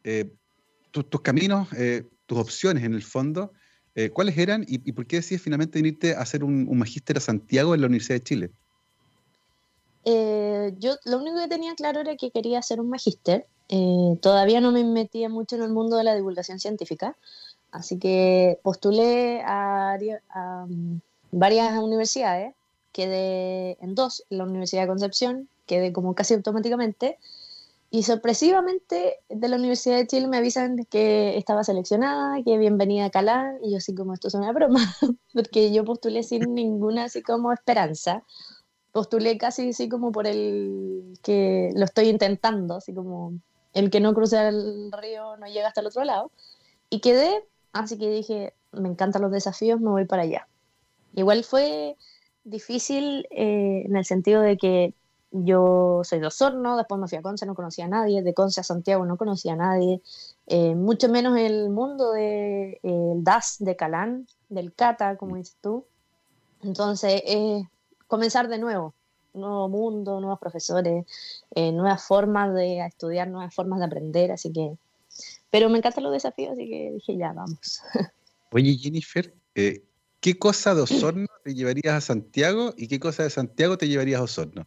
eh, 0.06 0.32
tus 0.92 1.22
caminos, 1.22 1.68
eh, 1.74 2.04
tus 2.26 2.38
opciones 2.38 2.84
en 2.86 2.94
el 2.94 3.04
fondo, 3.04 3.52
eh, 3.96 4.10
¿cuáles 4.10 4.38
eran 4.38 4.64
y, 4.68 4.76
y, 4.88 4.92
por 4.92 5.08
qué 5.08 5.18
decides 5.18 5.42
finalmente 5.42 5.80
venirte 5.80 6.16
a 6.16 6.22
hacer 6.22 6.44
un, 6.44 6.68
un 6.68 6.78
magíster 6.78 7.18
a 7.18 7.22
Santiago 7.22 7.74
en 7.74 7.82
la 7.82 7.88
Universidad 7.88 8.18
de 8.18 8.24
Chile? 8.24 8.52
Eh, 10.04 10.74
yo 10.78 10.96
lo 11.06 11.18
único 11.18 11.38
que 11.38 11.48
tenía 11.48 11.74
claro 11.76 12.02
era 12.02 12.16
que 12.16 12.30
quería 12.30 12.60
hacer 12.60 12.80
un 12.80 12.90
magíster. 12.90 13.48
Eh, 13.70 14.18
todavía 14.22 14.62
no 14.62 14.72
me 14.72 14.84
metía 14.84 15.30
mucho 15.30 15.56
en 15.56 15.64
el 15.64 15.72
mundo 15.72 15.98
de 15.98 16.04
la 16.04 16.14
divulgación 16.14 16.60
científica, 16.60 17.16
así 17.72 17.98
que 17.98 18.60
postulé 18.62 19.42
a, 19.42 19.98
a 20.30 20.66
mm, 20.68 21.00
varias 21.32 21.78
universidades, 21.80 22.54
quedé 22.92 23.78
en 23.82 23.96
dos, 23.96 24.24
en 24.30 24.38
la 24.38 24.44
Universidad 24.44 24.84
de 24.84 24.88
Concepción, 24.88 25.50
quedé 25.66 25.92
como 25.92 26.14
casi 26.14 26.36
automáticamente, 26.36 27.18
y 27.92 28.04
sorpresivamente 28.04 29.20
de 29.30 29.48
la 29.48 29.58
Universidad 29.58 29.98
de 29.98 30.08
Chile 30.08 30.28
me 30.28 30.38
avisan 30.38 30.86
que 30.90 31.38
estaba 31.38 31.64
seleccionada, 31.64 32.44
que 32.44 32.58
bienvenida 32.58 33.06
a 33.06 33.10
Calán, 33.10 33.58
y 33.64 33.72
yo 33.72 33.78
así 33.78 33.96
como 33.96 34.14
esto 34.14 34.28
es 34.28 34.34
una 34.34 34.52
broma, 34.52 34.80
porque 35.34 35.72
yo 35.72 35.86
postulé 35.86 36.24
sin 36.24 36.54
ninguna 36.56 37.06
así 37.06 37.22
como 37.22 37.54
esperanza, 37.54 38.24
postulé 38.92 39.38
casi 39.38 39.70
así 39.70 39.88
como 39.88 40.12
por 40.12 40.28
el 40.28 41.18
que 41.22 41.72
lo 41.76 41.86
estoy 41.86 42.10
intentando, 42.10 42.76
así 42.76 42.94
como 42.94 43.34
el 43.74 43.90
que 43.90 44.00
no 44.00 44.14
cruza 44.14 44.48
el 44.50 44.92
río 44.92 45.38
no 45.38 45.48
llega 45.48 45.68
hasta 45.68 45.82
el 45.82 45.88
otro 45.88 46.04
lado, 46.04 46.32
y 46.90 47.00
quedé, 47.00 47.44
así 47.74 47.98
que 47.98 48.10
dije, 48.10 48.54
me 48.72 48.90
encantan 48.90 49.22
los 49.22 49.32
desafíos, 49.32 49.80
me 49.80 49.90
voy 49.90 50.06
para 50.06 50.24
allá. 50.24 50.48
Igual 51.14 51.44
fue 51.44 51.96
difícil 52.44 53.28
eh, 53.32 53.84
en 53.86 53.96
el 53.96 54.06
sentido 54.06 54.42
de 54.42 54.58
que 54.58 54.94
yo 55.44 56.02
soy 56.04 56.20
de 56.20 56.28
Osorno, 56.28 56.78
después 56.78 57.00
me 57.00 57.08
fui 57.08 57.18
a 57.18 57.22
Conce, 57.22 57.46
no 57.46 57.56
conocía 57.56 57.86
a 57.86 57.90
nadie, 57.90 58.22
de 58.22 58.34
Conce 58.34 58.62
a 58.62 58.64
Santiago 58.64 59.06
no 59.06 59.18
conocía 59.18 59.54
a 59.54 59.58
nadie, 59.58 60.02
eh, 60.48 60.76
mucho 60.76 61.10
menos 61.10 61.38
el 61.38 61.70
mundo 61.70 62.14
del 62.14 62.24
de, 62.24 62.80
eh, 62.84 63.14
DAS 63.18 63.58
de 63.60 63.76
Calán, 63.76 64.28
del 64.48 64.74
Cata, 64.74 65.18
como 65.18 65.36
dices 65.36 65.58
tú. 65.62 65.86
Entonces, 66.62 67.22
comenzar 68.08 68.48
de 68.48 68.58
nuevo, 68.58 68.94
nuevo 69.34 69.68
mundo, 69.68 70.20
nuevos 70.22 70.40
profesores, 70.40 71.06
nuevas 71.56 72.04
formas 72.04 72.54
de 72.56 72.80
estudiar, 72.86 73.28
nuevas 73.28 73.54
formas 73.54 73.80
de 73.80 73.86
aprender, 73.86 74.32
así 74.32 74.52
que... 74.52 74.78
Pero 75.52 75.70
me 75.70 75.78
encantan 75.78 76.04
los 76.04 76.14
desafíos, 76.14 76.54
así 76.54 76.68
que 76.68 76.92
dije, 76.94 77.18
ya, 77.18 77.34
vamos. 77.34 77.82
Oye, 78.52 78.76
Jennifer, 78.78 79.34
¿qué 79.54 80.40
cosa 80.40 80.74
de 80.74 80.82
Osorno 80.82 81.28
te 81.44 81.54
llevarías 81.54 81.94
a 81.94 82.02
Santiago 82.02 82.74
y 82.78 82.88
qué 82.88 83.00
cosa 83.00 83.24
de 83.24 83.30
Santiago 83.30 83.78
te 83.78 83.88
llevarías 83.88 84.22
a 84.22 84.24
Osorno? 84.24 84.66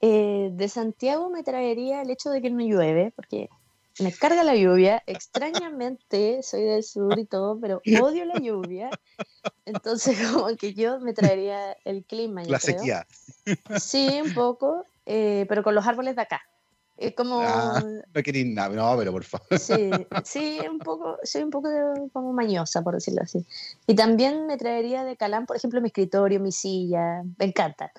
Eh, 0.00 0.50
de 0.52 0.68
Santiago 0.68 1.28
me 1.30 1.42
traería 1.42 2.02
el 2.02 2.10
hecho 2.10 2.30
de 2.30 2.40
que 2.40 2.50
no 2.50 2.60
llueve, 2.62 3.12
porque 3.14 3.50
me 3.98 4.12
carga 4.12 4.44
la 4.44 4.56
lluvia. 4.56 5.02
Extrañamente, 5.06 6.42
soy 6.42 6.62
del 6.62 6.82
sur 6.82 7.18
y 7.18 7.26
todo, 7.26 7.58
pero 7.60 7.82
odio 8.00 8.24
la 8.24 8.38
lluvia. 8.38 8.90
Entonces, 9.66 10.16
como 10.32 10.56
que 10.56 10.74
yo 10.74 11.00
me 11.00 11.12
traería 11.12 11.76
el 11.84 12.04
clima. 12.04 12.42
la 12.44 12.58
sequía. 12.58 13.06
Sí, 13.78 14.20
un 14.22 14.32
poco, 14.32 14.84
eh, 15.06 15.44
pero 15.48 15.62
con 15.62 15.74
los 15.74 15.86
árboles 15.86 16.16
de 16.16 16.22
acá. 16.22 16.40
Es 17.00 17.14
como. 17.14 17.40
Ah, 17.40 17.82
no 18.14 18.22
queréis 18.22 18.46
nada, 18.46 18.68
no, 18.76 18.94
pero 18.98 19.10
por 19.10 19.24
favor. 19.24 19.58
Sí, 19.58 19.90
sí, 20.22 20.60
un 20.70 20.78
poco, 20.78 21.16
soy 21.22 21.42
un 21.42 21.50
poco 21.50 21.70
como 22.12 22.34
mañosa, 22.34 22.82
por 22.82 22.94
decirlo 22.94 23.22
así. 23.22 23.44
Y 23.86 23.94
también 23.94 24.46
me 24.46 24.58
traería 24.58 25.02
de 25.02 25.16
Calán, 25.16 25.46
por 25.46 25.56
ejemplo, 25.56 25.80
mi 25.80 25.86
escritorio, 25.86 26.40
mi 26.40 26.52
silla. 26.52 27.22
Me 27.38 27.46
encanta. 27.46 27.90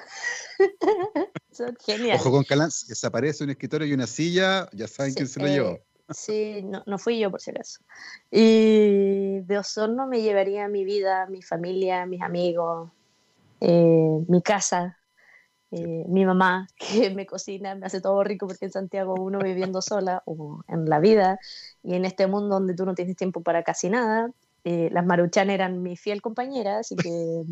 Son 1.52 1.76
geniales. 1.84 2.22
Ojo 2.22 2.32
con 2.32 2.44
Calán, 2.44 2.70
si 2.70 2.88
desaparece 2.88 3.44
un 3.44 3.50
escritorio 3.50 3.88
y 3.88 3.94
una 3.94 4.06
silla, 4.06 4.70
ya 4.72 4.88
saben 4.88 5.16
quién 5.16 5.28
se 5.28 5.40
lo 5.40 5.48
llevó. 5.48 5.70
Eh, 5.72 5.84
sí, 6.12 6.62
no, 6.64 6.84
no 6.86 7.00
fui 7.00 7.18
yo, 7.18 7.32
por 7.32 7.42
si 7.42 7.50
acaso. 7.50 7.80
Y 8.30 9.40
de 9.40 9.58
Osorno 9.58 10.06
me 10.06 10.22
llevaría 10.22 10.68
mi 10.68 10.86
vida, 10.86 11.26
mi 11.26 11.42
familia, 11.42 12.06
mis 12.06 12.22
amigos, 12.22 12.92
eh, 13.62 14.24
mi 14.28 14.44
casa, 14.44 15.00
eh, 15.72 16.04
mi 16.08 16.26
mamá 16.26 16.68
que 16.76 17.10
me 17.12 17.26
cocina, 17.26 17.76
me 17.76 17.86
hace 17.86 18.02
todo 18.02 18.24
rico 18.24 18.48
porque 18.48 18.66
en 18.66 18.72
Santiago 18.72 19.16
uno 19.16 19.40
viviendo 19.40 19.82
sola 19.82 20.22
o 20.26 20.64
en 20.68 20.86
la 20.86 21.00
vida 21.00 21.40
y 21.82 21.96
en 21.96 22.06
este 22.06 22.28
mundo 22.28 22.56
donde 22.56 22.76
tú 22.76 22.86
no 22.86 22.94
tienes 22.94 23.16
tiempo 23.16 23.42
para 23.42 23.64
casi 23.64 23.90
nada, 23.90 24.30
eh, 24.64 24.90
las 24.92 25.06
maruchan 25.06 25.50
eran 25.50 25.82
mi 25.82 25.98
fiel 25.98 26.22
compañera, 26.22 26.80
así 26.80 26.96
que... 26.96 27.44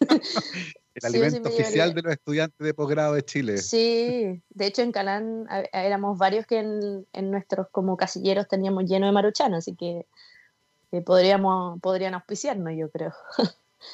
El 0.96 1.04
alimento 1.04 1.50
oficial 1.50 1.92
de 1.92 2.00
los 2.00 2.12
estudiantes 2.14 2.58
de 2.58 2.72
posgrado 2.72 3.12
de 3.12 3.22
Chile. 3.22 3.58
Sí, 3.58 4.42
de 4.48 4.66
hecho 4.66 4.80
en 4.80 4.92
Calán 4.92 5.46
éramos 5.70 6.16
varios 6.16 6.46
que 6.46 6.60
en, 6.60 7.30
nuestros 7.30 7.68
como 7.70 7.98
casilleros 7.98 8.48
teníamos 8.48 8.86
lleno 8.86 9.04
de 9.04 9.12
maruchan, 9.12 9.52
así 9.52 9.76
que 9.76 10.06
podríamos, 11.04 11.78
podrían 11.82 12.14
auspiciarnos, 12.14 12.72
yo 12.78 12.90
creo. 12.90 13.12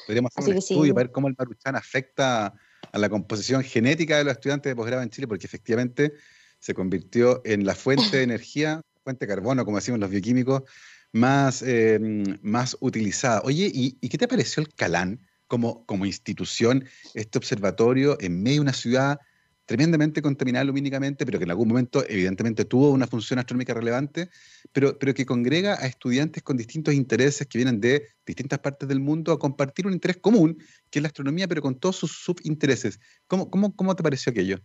Podríamos 0.07 0.31
hacer 0.33 0.53
un 0.53 0.59
estudio 0.59 0.93
para 0.93 1.07
ver 1.07 1.11
cómo 1.11 1.27
el 1.27 1.35
maruchan 1.37 1.75
afecta 1.75 2.53
a 2.93 2.99
la 2.99 3.09
composición 3.09 3.63
genética 3.63 4.17
de 4.17 4.23
los 4.23 4.33
estudiantes 4.33 4.69
de 4.69 4.75
posgrado 4.75 5.01
en 5.01 5.09
Chile, 5.09 5.27
porque 5.27 5.47
efectivamente 5.47 6.13
se 6.59 6.73
convirtió 6.73 7.41
en 7.43 7.65
la 7.65 7.75
fuente 7.75 8.17
de 8.17 8.23
energía, 8.23 8.81
fuente 9.03 9.25
de 9.25 9.29
carbono, 9.33 9.65
como 9.65 9.77
decimos 9.77 9.99
los 9.99 10.09
bioquímicos, 10.09 10.63
más, 11.11 11.61
eh, 11.63 11.99
más 12.41 12.77
utilizada. 12.79 13.41
Oye, 13.43 13.69
¿y, 13.73 13.97
¿y, 13.99 14.09
qué 14.09 14.17
te 14.17 14.27
pareció 14.27 14.61
el 14.61 14.73
Calán 14.73 15.19
como, 15.47 15.85
como 15.85 16.05
institución, 16.05 16.85
este 17.13 17.37
observatorio 17.37 18.17
en 18.21 18.41
medio 18.41 18.57
de 18.57 18.61
una 18.61 18.73
ciudad 18.73 19.19
tremendamente 19.65 20.21
contaminada 20.21 20.65
lumínicamente, 20.65 21.25
pero 21.25 21.39
que 21.39 21.45
en 21.45 21.51
algún 21.51 21.69
momento 21.69 22.03
evidentemente 22.07 22.65
tuvo 22.65 22.91
una 22.91 23.07
función 23.07 23.39
astronómica 23.39 23.73
relevante, 23.73 24.29
pero, 24.71 24.97
pero 24.99 25.13
que 25.13 25.25
congrega 25.25 25.75
a 25.75 25.85
estudiantes 25.85 26.43
con 26.43 26.57
distintos 26.57 26.93
intereses 26.93 27.47
que 27.47 27.57
vienen 27.57 27.79
de 27.79 28.07
distintas 28.25 28.59
partes 28.59 28.87
del 28.89 28.99
mundo 28.99 29.31
a 29.31 29.39
compartir 29.39 29.87
un 29.87 29.93
interés 29.93 30.17
común, 30.17 30.57
que 30.89 30.99
es 30.99 31.03
la 31.03 31.07
astronomía, 31.07 31.47
pero 31.47 31.61
con 31.61 31.75
todos 31.79 31.95
sus 31.95 32.11
subintereses. 32.11 32.99
¿Cómo, 33.27 33.49
cómo, 33.49 33.75
cómo 33.75 33.95
te 33.95 34.03
pareció 34.03 34.31
aquello? 34.31 34.59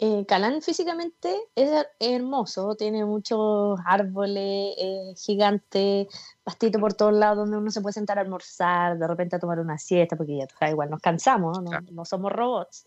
Eh, 0.00 0.26
Calán 0.26 0.60
físicamente 0.60 1.32
es 1.54 1.70
hermoso, 2.00 2.74
tiene 2.74 3.04
muchos 3.04 3.78
árboles 3.86 4.74
eh, 4.76 5.14
gigantes, 5.16 6.08
pastito 6.42 6.80
por 6.80 6.94
todos 6.94 7.14
lados 7.14 7.38
donde 7.38 7.56
uno 7.56 7.70
se 7.70 7.80
puede 7.80 7.92
sentar 7.92 8.18
a 8.18 8.22
almorzar, 8.22 8.98
de 8.98 9.06
repente 9.06 9.36
a 9.36 9.38
tomar 9.38 9.60
una 9.60 9.78
siesta, 9.78 10.16
porque 10.16 10.36
ya 10.36 10.68
igual 10.68 10.90
nos 10.90 11.00
cansamos, 11.00 11.62
no, 11.62 11.70
no 11.92 12.04
somos 12.04 12.32
robots. 12.32 12.84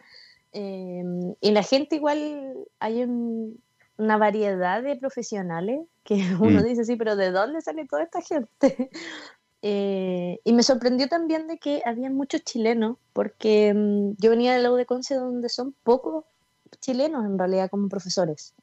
Em, 0.60 1.36
y 1.40 1.52
la 1.52 1.62
gente 1.62 1.98
igual, 1.98 2.56
hay 2.80 3.04
una 3.04 4.18
variedad 4.18 4.82
de 4.82 4.96
profesionales 4.96 5.82
que 6.04 6.16
uno 6.40 6.62
mm. 6.62 6.64
dice, 6.64 6.84
sí, 6.84 6.96
pero 6.96 7.16
¿de 7.16 7.30
dónde 7.30 7.62
sale 7.62 7.86
toda 7.86 8.04
esta 8.04 8.22
gente? 8.22 8.90
Eh, 9.64 10.40
y 10.44 10.54
me 10.54 10.62
sorprendió 10.62 11.10
también 11.10 11.48
de 11.48 11.58
que 11.58 11.82
había 11.84 12.12
muchos 12.12 12.44
chilenos, 12.44 12.98
porque 13.12 13.70
em, 13.70 14.16
yo 14.18 14.30
venía 14.30 14.54
de 14.54 14.62
la 14.62 14.70
de 14.70 14.86
Conce 14.86 15.16
donde 15.16 15.50
son 15.50 15.74
pocos 15.84 16.26
chilenos 16.80 17.26
en 17.26 17.40
realidad 17.40 17.68
como 17.68 17.90
profesores. 17.90 18.54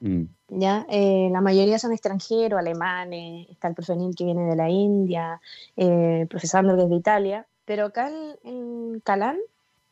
Mm. 0.00 0.24
¿ya? 0.50 0.86
Eh, 0.90 1.30
la 1.32 1.40
mayoría 1.40 1.78
son 1.78 1.92
extranjeros, 1.92 2.60
alemanes, 2.60 3.48
está 3.48 3.68
el 3.68 3.74
profesor 3.74 4.14
que 4.14 4.24
viene 4.24 4.44
de 4.44 4.54
la 4.54 4.68
India, 4.68 5.40
eh, 5.78 6.26
profesor 6.28 6.76
desde 6.76 6.96
Italia, 6.96 7.46
pero 7.64 7.86
acá 7.86 8.10
en, 8.10 8.36
en 8.44 9.00
Calán 9.00 9.38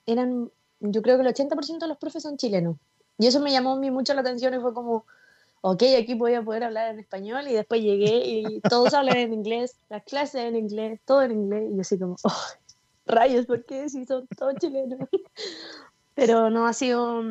eran 0.05 0.51
yo 0.81 1.03
creo 1.03 1.17
que 1.17 1.23
el 1.23 1.35
80% 1.35 1.79
de 1.79 1.89
los 1.89 1.99
profes 1.99 2.23
son 2.23 2.37
chilenos. 2.37 2.77
Y 3.19 3.27
eso 3.27 3.41
me 3.41 3.53
llamó 3.53 3.73
a 3.73 3.79
mí 3.79 3.91
mucho 3.91 4.15
la 4.15 4.23
atención 4.23 4.55
y 4.55 4.61
fue 4.61 4.73
como, 4.73 5.05
ok, 5.61 5.83
aquí 5.99 6.15
voy 6.15 6.35
a 6.35 6.43
poder 6.43 6.65
hablar 6.65 6.95
en 6.95 7.01
español 7.01 7.47
y 7.49 7.53
después 7.53 7.83
llegué 7.83 8.23
y 8.25 8.61
todos 8.61 8.95
hablan 8.95 9.19
en 9.19 9.35
inglés, 9.35 9.77
las 9.89 10.03
clases 10.05 10.43
en 10.43 10.57
inglés, 10.57 11.01
todo 11.05 11.23
en 11.23 11.33
inglés 11.33 11.71
y 11.71 11.75
yo 11.75 11.81
así 11.83 11.99
como, 11.99 12.17
oh, 12.23 12.43
rayos, 13.07 13.47
¿por 13.47 13.65
qué 13.65 13.89
si 13.89 14.07
son 14.07 14.27
todos 14.39 14.55
chilenos? 14.57 15.01
Pero 16.15 16.51
no, 16.51 16.67
ha 16.67 16.73
sido 16.73 17.23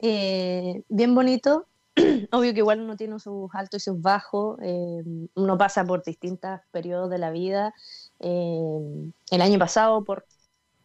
eh, 0.00 0.82
bien 0.88 1.14
bonito. 1.14 1.66
Obvio 2.32 2.52
que 2.52 2.60
igual 2.60 2.80
uno 2.80 2.96
tiene 2.96 3.18
sus 3.18 3.52
altos 3.54 3.82
y 3.82 3.84
sus 3.84 4.00
bajos, 4.00 4.58
eh, 4.62 5.02
uno 5.34 5.58
pasa 5.58 5.84
por 5.84 6.04
distintos 6.04 6.60
periodos 6.70 7.10
de 7.10 7.18
la 7.18 7.30
vida. 7.30 7.74
Eh, 8.20 9.10
el 9.30 9.42
año 9.42 9.58
pasado, 9.58 10.04
por 10.04 10.24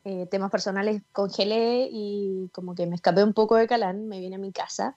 eh, 0.08 0.28
temas 0.30 0.52
personales 0.52 1.02
congelé 1.12 1.89
y 1.91 2.48
como 2.54 2.76
que 2.76 2.86
me 2.86 2.94
escapé 2.94 3.24
un 3.24 3.34
poco 3.34 3.56
de 3.56 3.68
Calán, 3.68 4.08
me 4.08 4.20
vine 4.20 4.36
a 4.36 4.39
mi 4.39 4.52
casa. 4.52 4.96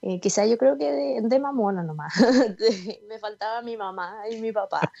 Eh, 0.00 0.20
quizá 0.20 0.46
yo 0.46 0.56
creo 0.56 0.78
que 0.78 0.90
de, 0.90 1.20
de 1.22 1.38
mamona 1.38 1.82
nomás. 1.82 2.14
me 3.08 3.18
faltaba 3.18 3.60
mi 3.60 3.76
mamá 3.76 4.22
y 4.30 4.40
mi 4.40 4.50
papá. 4.52 4.90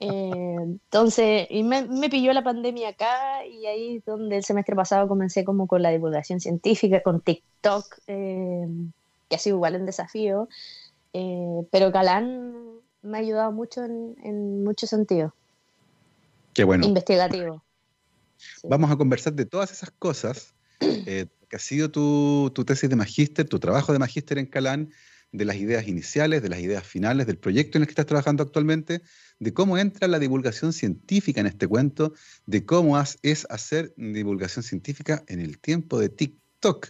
Eh, 0.00 0.54
entonces, 0.60 1.48
y 1.50 1.64
me, 1.64 1.82
me, 1.82 2.08
pilló 2.08 2.32
la 2.32 2.44
pandemia 2.44 2.90
acá 2.90 3.44
y 3.44 3.66
ahí 3.66 3.96
es 3.96 4.04
donde 4.04 4.36
el 4.36 4.44
semestre 4.44 4.76
pasado 4.76 5.08
comencé 5.08 5.44
como 5.44 5.66
con 5.66 5.82
la 5.82 5.90
divulgación 5.90 6.38
científica, 6.38 7.02
con 7.02 7.20
TikTok, 7.20 7.96
que 8.06 9.34
ha 9.34 9.38
sido 9.38 9.56
igual 9.56 9.74
un 9.74 9.86
desafío. 9.86 10.48
pero 11.12 11.90
Calán 11.90 12.54
me 13.02 13.18
ha 13.18 13.20
ayudado 13.20 13.50
mucho 13.50 13.82
en, 13.82 14.14
en 14.22 14.62
muchos 14.62 14.88
sentidos. 14.90 15.32
Qué 16.54 16.62
bueno. 16.62 16.86
Investigativo. 16.86 17.62
Vamos 18.62 18.90
a 18.90 18.96
conversar 18.96 19.34
de 19.34 19.46
todas 19.46 19.72
esas 19.72 19.90
cosas, 19.90 20.54
eh, 20.80 21.26
que 21.48 21.56
ha 21.56 21.60
sido 21.60 21.90
tu, 21.90 22.52
tesis 22.66 22.88
de 22.88 22.96
magíster, 22.96 23.48
tu 23.48 23.58
trabajo 23.58 23.92
de 23.92 23.98
magíster 23.98 24.38
en 24.38 24.46
Calán, 24.46 24.90
de 25.30 25.44
las 25.44 25.56
ideas 25.56 25.86
iniciales, 25.86 26.42
de 26.42 26.48
las 26.48 26.60
ideas 26.60 26.86
finales, 26.86 27.26
del 27.26 27.38
proyecto 27.38 27.76
en 27.76 27.82
el 27.82 27.86
que 27.86 27.92
estás 27.92 28.06
trabajando 28.06 28.42
actualmente, 28.42 29.02
de 29.38 29.52
cómo 29.52 29.76
entra 29.76 30.08
la 30.08 30.18
divulgación 30.18 30.72
científica 30.72 31.40
en 31.40 31.46
este 31.46 31.66
cuento, 31.66 32.14
de 32.46 32.64
cómo 32.64 32.98
es 33.22 33.46
hacer 33.50 33.92
divulgación 33.96 34.62
científica 34.62 35.24
en 35.28 35.40
el 35.40 35.58
tiempo 35.58 35.98
de 35.98 36.08
TikTok, 36.08 36.88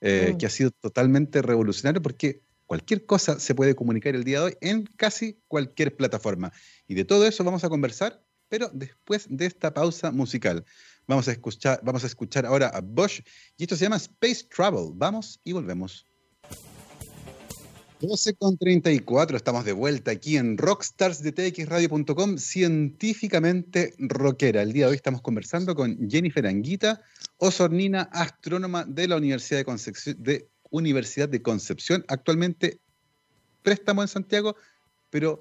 eh, 0.00 0.32
mm. 0.34 0.38
que 0.38 0.46
ha 0.46 0.50
sido 0.50 0.70
totalmente 0.72 1.42
revolucionario 1.42 2.02
porque 2.02 2.42
cualquier 2.66 3.06
cosa 3.06 3.38
se 3.38 3.54
puede 3.54 3.76
comunicar 3.76 4.14
el 4.14 4.24
día 4.24 4.40
de 4.40 4.44
hoy 4.46 4.56
en 4.60 4.84
casi 4.96 5.40
cualquier 5.46 5.96
plataforma. 5.96 6.52
Y 6.88 6.94
de 6.94 7.04
todo 7.04 7.26
eso 7.26 7.44
vamos 7.44 7.62
a 7.64 7.68
conversar 7.68 8.22
pero 8.48 8.70
después 8.72 9.26
de 9.28 9.46
esta 9.46 9.72
pausa 9.72 10.10
musical. 10.10 10.64
Vamos 11.06 11.28
a 11.28 11.32
escuchar, 11.32 11.80
vamos 11.82 12.04
a 12.04 12.06
escuchar 12.06 12.46
ahora 12.46 12.68
a 12.68 12.80
Bosch 12.80 13.20
y 13.56 13.64
esto 13.64 13.76
se 13.76 13.84
llama 13.84 13.96
Space 13.96 14.44
Travel. 14.54 14.90
Vamos 14.94 15.40
y 15.44 15.52
volvemos. 15.52 16.04
12 18.00 18.34
con 18.34 18.58
34, 18.58 19.36
estamos 19.38 19.64
de 19.64 19.72
vuelta 19.72 20.10
aquí 20.10 20.36
en 20.36 20.58
Rockstars 20.58 21.22
de 21.22 21.32
txradio.com, 21.32 22.36
científicamente 22.36 23.94
rockera. 23.98 24.62
El 24.62 24.74
día 24.74 24.84
de 24.84 24.90
hoy 24.90 24.96
estamos 24.96 25.22
conversando 25.22 25.74
con 25.74 26.10
Jennifer 26.10 26.46
Anguita, 26.46 27.00
osornina, 27.38 28.02
astrónoma 28.12 28.84
de 28.84 29.08
la 29.08 29.16
de 29.16 30.48
Universidad 30.70 31.28
de 31.28 31.40
Concepción, 31.40 32.04
actualmente 32.08 32.80
préstamo 33.62 34.02
en 34.02 34.08
Santiago, 34.08 34.56
pero 35.08 35.38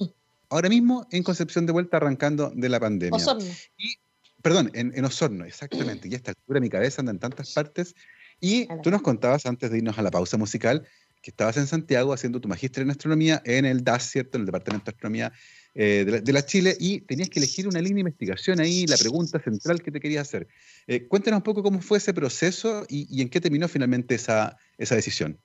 ahora 0.50 0.70
mismo 0.70 1.08
en 1.12 1.24
Concepción 1.24 1.66
de 1.66 1.72
vuelta 1.72 1.98
arrancando 1.98 2.52
de 2.56 2.70
la 2.70 2.80
pandemia. 2.80 3.16
Osorno. 3.16 3.46
Y, 3.78 3.96
perdón, 4.42 4.72
en, 4.74 4.94
en 4.96 5.06
Osorno, 5.06 5.46
exactamente. 5.46 6.08
Y 6.08 6.14
a 6.14 6.18
esta 6.18 6.32
altura 6.32 6.60
mi 6.60 6.70
cabeza 6.70 7.02
anda 7.02 7.12
en 7.12 7.20
tantas 7.20 7.54
partes. 7.54 7.96
Y 8.42 8.68
tú 8.84 8.92
nos 8.92 9.02
contabas 9.02 9.46
antes 9.46 9.72
de 9.72 9.78
irnos 9.78 9.98
a 9.98 10.02
la 10.02 10.12
pausa 10.12 10.38
musical 10.38 10.86
que 11.26 11.32
estabas 11.32 11.58
en 11.58 11.66
Santiago 11.66 12.14
haciendo 12.14 12.40
tu 12.40 12.48
magíster 12.48 12.84
en 12.84 12.92
astronomía 12.92 13.42
en 13.46 13.66
el 13.66 13.84
DAS, 13.84 14.12
¿cierto? 14.12 14.38
En 14.38 14.42
el 14.42 14.46
Departamento 14.46 14.92
de 14.92 14.96
Astronomía 14.96 15.34
eh, 15.74 16.22
de, 16.24 16.34
la, 16.34 16.46
Chile, 16.46 16.78
y 16.80 17.02
tenías 17.02 17.30
que 17.30 17.40
elegir 17.40 17.68
una 17.68 17.82
línea 17.82 17.96
de 17.96 18.02
investigación 18.02 18.60
ahí, 18.60 18.86
la 18.86 18.96
pregunta 18.96 19.40
central 19.40 19.82
que 19.82 19.90
te 19.90 20.00
querías 20.00 20.28
hacer. 20.28 20.48
Eh, 20.86 21.08
cuéntanos 21.08 21.40
un 21.40 21.44
poco 21.44 21.64
cómo 21.64 21.82
fue 21.82 21.98
ese 21.98 22.14
proceso 22.14 22.86
y, 22.88 23.24
en 23.24 23.30
qué 23.30 23.42
terminó 23.42 23.68
finalmente 23.68 24.14
esa, 24.14 24.56
esa 24.78 24.94
decisión. 24.94 25.40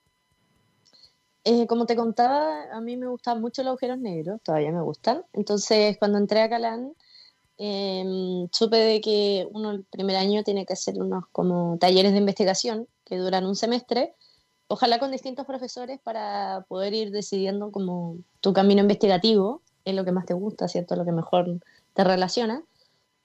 Eh, 1.44 1.66
como 1.66 1.86
te 1.86 1.96
contaba, 1.96 2.64
a 2.72 2.80
mí 2.80 2.96
me 2.96 3.06
gustan 3.08 3.40
mucho 3.40 3.62
los 3.62 3.70
agujeros 3.70 3.98
negros, 3.98 4.40
todavía 4.42 4.72
me 4.72 4.82
gustan. 4.82 5.24
Entonces, 5.32 5.96
cuando 5.98 6.18
entré 6.18 6.42
a 6.42 6.50
Calán, 6.50 6.94
em, 7.58 8.48
supe 8.52 8.76
de 8.76 9.00
que 9.00 9.48
uno 9.52 9.70
el 9.72 9.84
primer 9.84 10.16
año 10.16 10.42
tiene 10.44 10.66
que 10.66 10.74
hacer 10.74 11.00
unos 11.00 11.24
como 11.32 11.78
talleres 11.78 12.12
de 12.12 12.18
investigación 12.18 12.88
que 13.04 13.16
duran 13.16 13.46
un 13.46 13.56
semestre 13.56 14.14
ojalá 14.70 15.00
con 15.00 15.10
distintos 15.10 15.46
profesores 15.46 15.98
para 16.00 16.64
poder 16.68 16.94
ir 16.94 17.10
decidiendo 17.10 17.72
como 17.72 18.18
tu 18.40 18.52
camino 18.52 18.80
investigativo, 18.80 19.62
es 19.84 19.94
lo 19.96 20.04
que 20.04 20.12
más 20.12 20.26
te 20.26 20.34
gusta, 20.34 20.68
¿cierto? 20.68 20.94
Lo 20.94 21.04
que 21.04 21.10
mejor 21.10 21.60
te 21.92 22.04
relaciona. 22.04 22.62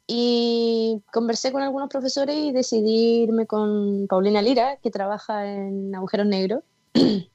Y 0.07 1.03
conversé 1.13 1.51
con 1.51 1.61
algunos 1.61 1.89
profesores 1.89 2.35
y 2.35 2.51
decidí 2.51 3.23
irme 3.23 3.45
con 3.45 4.07
Paulina 4.07 4.41
Lira, 4.41 4.77
que 4.77 4.89
trabaja 4.89 5.45
en 5.45 5.93
Agujeros 5.93 6.25
Negros. 6.25 6.63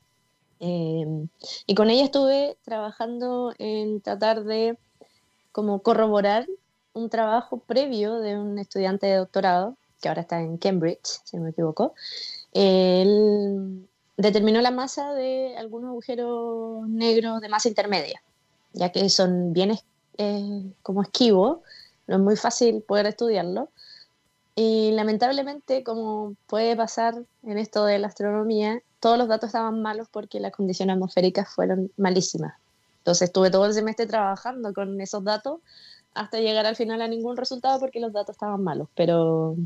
Em, 0.60 1.28
y 1.66 1.74
con 1.74 1.88
ella 1.90 2.04
estuve 2.04 2.58
trabajando 2.62 3.54
en 3.58 4.00
tratar 4.02 4.44
de 4.44 4.76
como 5.52 5.82
corroborar 5.82 6.46
un 6.92 7.08
trabajo 7.08 7.58
previo 7.58 8.20
de 8.20 8.38
un 8.38 8.58
estudiante 8.58 9.06
de 9.06 9.16
doctorado, 9.16 9.76
que 10.00 10.08
ahora 10.08 10.22
está 10.22 10.40
en 10.40 10.58
Cambridge, 10.58 11.20
si 11.24 11.36
no 11.36 11.44
me 11.44 11.50
equivoco. 11.50 11.94
Él 12.52 13.88
determinó 14.16 14.60
la 14.60 14.70
masa 14.70 15.14
de 15.14 15.56
algunos 15.56 15.90
agujeros 15.90 16.86
negros 16.88 17.40
de 17.40 17.48
masa 17.48 17.68
intermedia, 17.68 18.22
ya 18.72 18.92
que 18.92 19.08
son 19.08 19.52
bien 19.52 19.78
eh, 20.18 20.72
como 20.82 21.02
esquivos, 21.02 21.60
no 22.06 22.16
es 22.16 22.22
muy 22.22 22.36
fácil 22.36 22.82
poder 22.82 23.06
estudiarlo. 23.06 23.70
Y 24.54 24.90
lamentablemente, 24.92 25.82
como 25.84 26.34
puede 26.46 26.76
pasar 26.76 27.14
en 27.44 27.56
esto 27.56 27.84
de 27.84 27.98
la 27.98 28.08
astronomía, 28.08 28.82
todos 29.00 29.18
los 29.18 29.28
datos 29.28 29.48
estaban 29.48 29.82
malos 29.82 30.08
porque 30.10 30.38
las 30.40 30.52
condiciones 30.52 30.94
atmosféricas 30.94 31.48
fueron 31.48 31.90
malísimas. 31.96 32.54
Entonces 32.98 33.28
estuve 33.28 33.50
todo 33.50 33.64
el 33.66 33.72
semestre 33.72 34.06
trabajando 34.06 34.72
con 34.74 35.00
esos 35.00 35.24
datos 35.24 35.60
hasta 36.14 36.38
llegar 36.38 36.66
al 36.66 36.76
final 36.76 37.00
a 37.00 37.08
ningún 37.08 37.36
resultado 37.36 37.80
porque 37.80 37.98
los 37.98 38.12
datos 38.12 38.36
estaban 38.36 38.62
malos. 38.62 38.88
Pero 38.94 39.56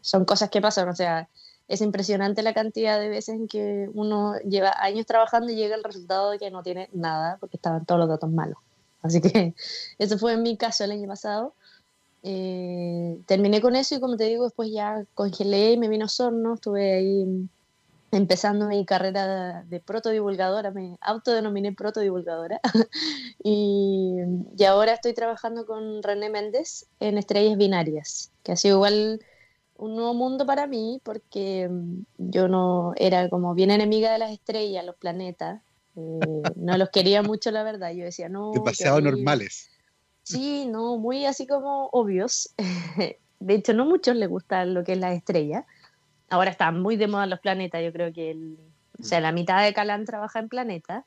son 0.00 0.24
cosas 0.24 0.50
que 0.50 0.60
pasan, 0.60 0.88
o 0.88 0.94
sea, 0.94 1.28
es 1.68 1.80
impresionante 1.80 2.42
la 2.42 2.54
cantidad 2.54 2.98
de 2.98 3.08
veces 3.08 3.36
en 3.36 3.46
que 3.46 3.88
uno 3.94 4.34
lleva 4.40 4.74
años 4.78 5.06
trabajando 5.06 5.52
y 5.52 5.56
llega 5.56 5.76
el 5.76 5.84
resultado 5.84 6.30
de 6.30 6.38
que 6.38 6.50
no 6.50 6.62
tiene 6.62 6.88
nada 6.92 7.36
porque 7.38 7.56
estaban 7.56 7.86
todos 7.86 8.00
los 8.00 8.08
datos 8.08 8.30
malos. 8.30 8.58
Así 9.00 9.20
que 9.20 9.54
eso 9.98 10.18
fue 10.18 10.32
en 10.32 10.42
mi 10.42 10.56
caso 10.56 10.82
el 10.84 10.90
año 10.90 11.06
pasado. 11.06 11.54
Eh, 12.24 13.18
terminé 13.26 13.60
con 13.60 13.74
eso 13.76 13.94
y 13.94 14.00
como 14.00 14.16
te 14.16 14.24
digo, 14.24 14.44
después 14.44 14.70
ya 14.70 15.04
congelé 15.14 15.72
y 15.72 15.78
me 15.78 15.88
vino 15.88 16.08
Sorno, 16.08 16.54
estuve 16.54 16.94
ahí 16.94 17.48
empezando 18.12 18.68
mi 18.68 18.84
carrera 18.84 19.64
de, 19.64 19.80
protodivulgadora, 19.80 20.70
me 20.70 20.96
autodenominé 21.00 21.72
protodivulgadora 21.72 22.60
y, 23.42 24.16
y 24.56 24.64
ahora 24.64 24.92
estoy 24.92 25.14
trabajando 25.14 25.66
con 25.66 26.02
René 26.02 26.30
Méndez 26.30 26.86
en 27.00 27.18
estrellas 27.18 27.56
binarias, 27.56 28.30
que 28.44 28.52
ha 28.52 28.56
sido 28.56 28.76
igual 28.76 29.20
un 29.82 29.96
nuevo 29.96 30.14
mundo 30.14 30.46
para 30.46 30.66
mí 30.68 31.00
porque 31.02 31.68
mm, 31.68 32.04
yo 32.18 32.46
no 32.46 32.92
era 32.96 33.28
como 33.28 33.54
bien 33.54 33.70
enemiga 33.70 34.12
de 34.12 34.18
las 34.18 34.30
estrellas, 34.30 34.84
los 34.84 34.96
planetas. 34.96 35.60
Eh, 35.96 36.42
no 36.56 36.78
los 36.78 36.90
quería 36.90 37.22
mucho, 37.22 37.50
la 37.50 37.64
verdad. 37.64 37.92
Yo 37.92 38.04
decía, 38.04 38.28
no. 38.28 38.52
Demasiado 38.52 39.00
normales. 39.00 39.70
Sí, 40.22 40.66
no, 40.66 40.98
muy 40.98 41.26
así 41.26 41.46
como 41.46 41.88
obvios. 41.92 42.54
De 43.40 43.54
hecho, 43.54 43.72
no 43.72 43.84
muchos 43.84 44.14
les 44.14 44.28
gusta 44.28 44.64
lo 44.64 44.84
que 44.84 44.92
es 44.92 44.98
la 44.98 45.12
estrella. 45.14 45.66
Ahora 46.32 46.50
están 46.50 46.80
muy 46.80 46.96
de 46.96 47.08
moda 47.08 47.26
los 47.26 47.40
planetas. 47.40 47.82
Yo 47.84 47.92
creo 47.92 48.12
que 48.12 48.30
el, 48.30 48.58
o 48.98 49.04
sea, 49.04 49.20
la 49.20 49.32
mitad 49.32 49.62
de 49.62 49.74
Calán 49.74 50.04
trabaja 50.04 50.38
en 50.38 50.48
planetas. 50.48 51.04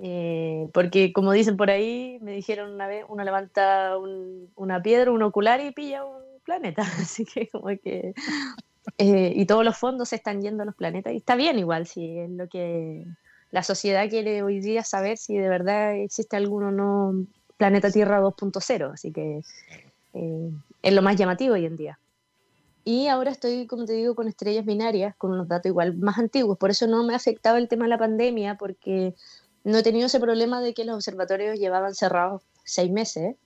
Eh, 0.00 0.68
porque 0.72 1.12
como 1.12 1.32
dicen 1.32 1.56
por 1.56 1.70
ahí, 1.70 2.18
me 2.22 2.32
dijeron 2.32 2.72
una 2.72 2.86
vez, 2.86 3.04
uno 3.08 3.22
levanta 3.22 3.96
una 4.56 4.82
piedra, 4.82 5.12
un 5.12 5.22
ocular 5.22 5.60
y 5.60 5.72
pilla 5.72 6.04
un 6.04 6.22
planeta, 6.42 6.82
así 7.00 7.24
que 7.24 7.48
como 7.48 7.66
que... 7.66 8.14
Eh, 8.96 9.32
y 9.36 9.44
todos 9.44 9.62
los 9.62 9.76
fondos 9.76 10.08
se 10.08 10.16
están 10.16 10.40
yendo 10.40 10.62
a 10.62 10.66
los 10.66 10.74
planetas, 10.74 11.12
y 11.12 11.18
está 11.18 11.36
bien 11.36 11.58
igual, 11.58 11.86
si 11.86 12.18
es 12.18 12.30
lo 12.30 12.48
que 12.48 13.04
la 13.50 13.62
sociedad 13.62 14.08
quiere 14.08 14.42
hoy 14.42 14.60
día 14.60 14.84
saber 14.84 15.18
si 15.18 15.36
de 15.36 15.48
verdad 15.48 15.94
existe 15.94 16.36
alguno 16.36 16.72
no 16.72 17.26
planeta 17.58 17.90
Tierra 17.90 18.22
2.0, 18.22 18.94
así 18.94 19.12
que 19.12 19.42
eh, 20.14 20.50
es 20.82 20.92
lo 20.94 21.02
más 21.02 21.16
llamativo 21.16 21.54
hoy 21.54 21.66
en 21.66 21.76
día. 21.76 21.98
Y 22.84 23.08
ahora 23.08 23.30
estoy, 23.30 23.66
como 23.66 23.84
te 23.84 23.92
digo, 23.92 24.14
con 24.14 24.28
estrellas 24.28 24.64
binarias, 24.64 25.14
con 25.16 25.32
unos 25.32 25.48
datos 25.48 25.66
igual 25.66 25.96
más 25.96 26.18
antiguos, 26.18 26.58
por 26.58 26.70
eso 26.70 26.86
no 26.86 27.02
me 27.04 27.14
ha 27.14 27.20
el 27.58 27.68
tema 27.68 27.84
de 27.84 27.90
la 27.90 27.98
pandemia, 27.98 28.56
porque 28.56 29.14
no 29.64 29.78
he 29.78 29.82
tenido 29.82 30.06
ese 30.06 30.20
problema 30.20 30.60
de 30.60 30.74
que 30.74 30.84
los 30.84 30.96
observatorios 30.96 31.58
llevaban 31.58 31.94
cerrados 31.94 32.42
seis 32.64 32.90
meses. 32.90 33.36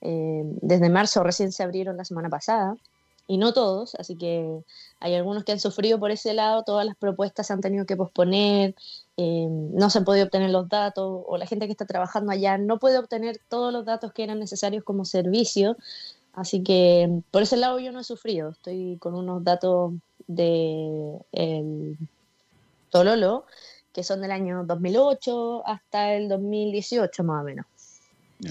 Eh, 0.00 0.42
desde 0.62 0.88
marzo 0.88 1.22
recién 1.22 1.52
se 1.52 1.62
abrieron 1.62 1.96
la 1.96 2.04
semana 2.04 2.30
pasada. 2.30 2.76
Y 3.26 3.38
no 3.38 3.52
todos, 3.52 3.94
así 3.94 4.16
que 4.16 4.64
hay 4.98 5.14
algunos 5.14 5.44
que 5.44 5.52
han 5.52 5.60
sufrido 5.60 6.00
por 6.00 6.10
ese 6.10 6.34
lado, 6.34 6.64
todas 6.64 6.84
las 6.84 6.96
propuestas 6.96 7.46
se 7.46 7.52
han 7.52 7.60
tenido 7.60 7.86
que 7.86 7.96
posponer, 7.96 8.74
eh, 9.16 9.46
no 9.48 9.88
se 9.88 9.98
han 9.98 10.04
podido 10.04 10.24
obtener 10.24 10.50
los 10.50 10.68
datos. 10.68 11.22
O 11.26 11.38
la 11.38 11.46
gente 11.46 11.66
que 11.66 11.72
está 11.72 11.86
trabajando 11.86 12.32
allá 12.32 12.58
no 12.58 12.80
puede 12.80 12.98
obtener 12.98 13.38
todos 13.48 13.72
los 13.72 13.84
datos 13.84 14.12
que 14.12 14.24
eran 14.24 14.40
necesarios 14.40 14.82
como 14.82 15.04
servicio, 15.04 15.76
así 16.34 16.62
que 16.62 17.22
por 17.30 17.42
ese 17.42 17.56
lado 17.56 17.78
yo 17.78 17.92
no 17.92 18.00
he 18.00 18.04
sufrido, 18.04 18.50
estoy 18.50 18.96
con 18.98 19.14
unos 19.14 19.44
datos 19.44 19.92
de 20.26 21.18
el 21.32 21.96
Tololo 22.90 23.44
que 23.92 24.04
son 24.04 24.20
del 24.20 24.30
año 24.30 24.64
2008 24.64 25.66
hasta 25.66 26.14
el 26.14 26.28
2018 26.28 27.24
más 27.24 27.42
o 27.42 27.44
menos. 27.44 27.66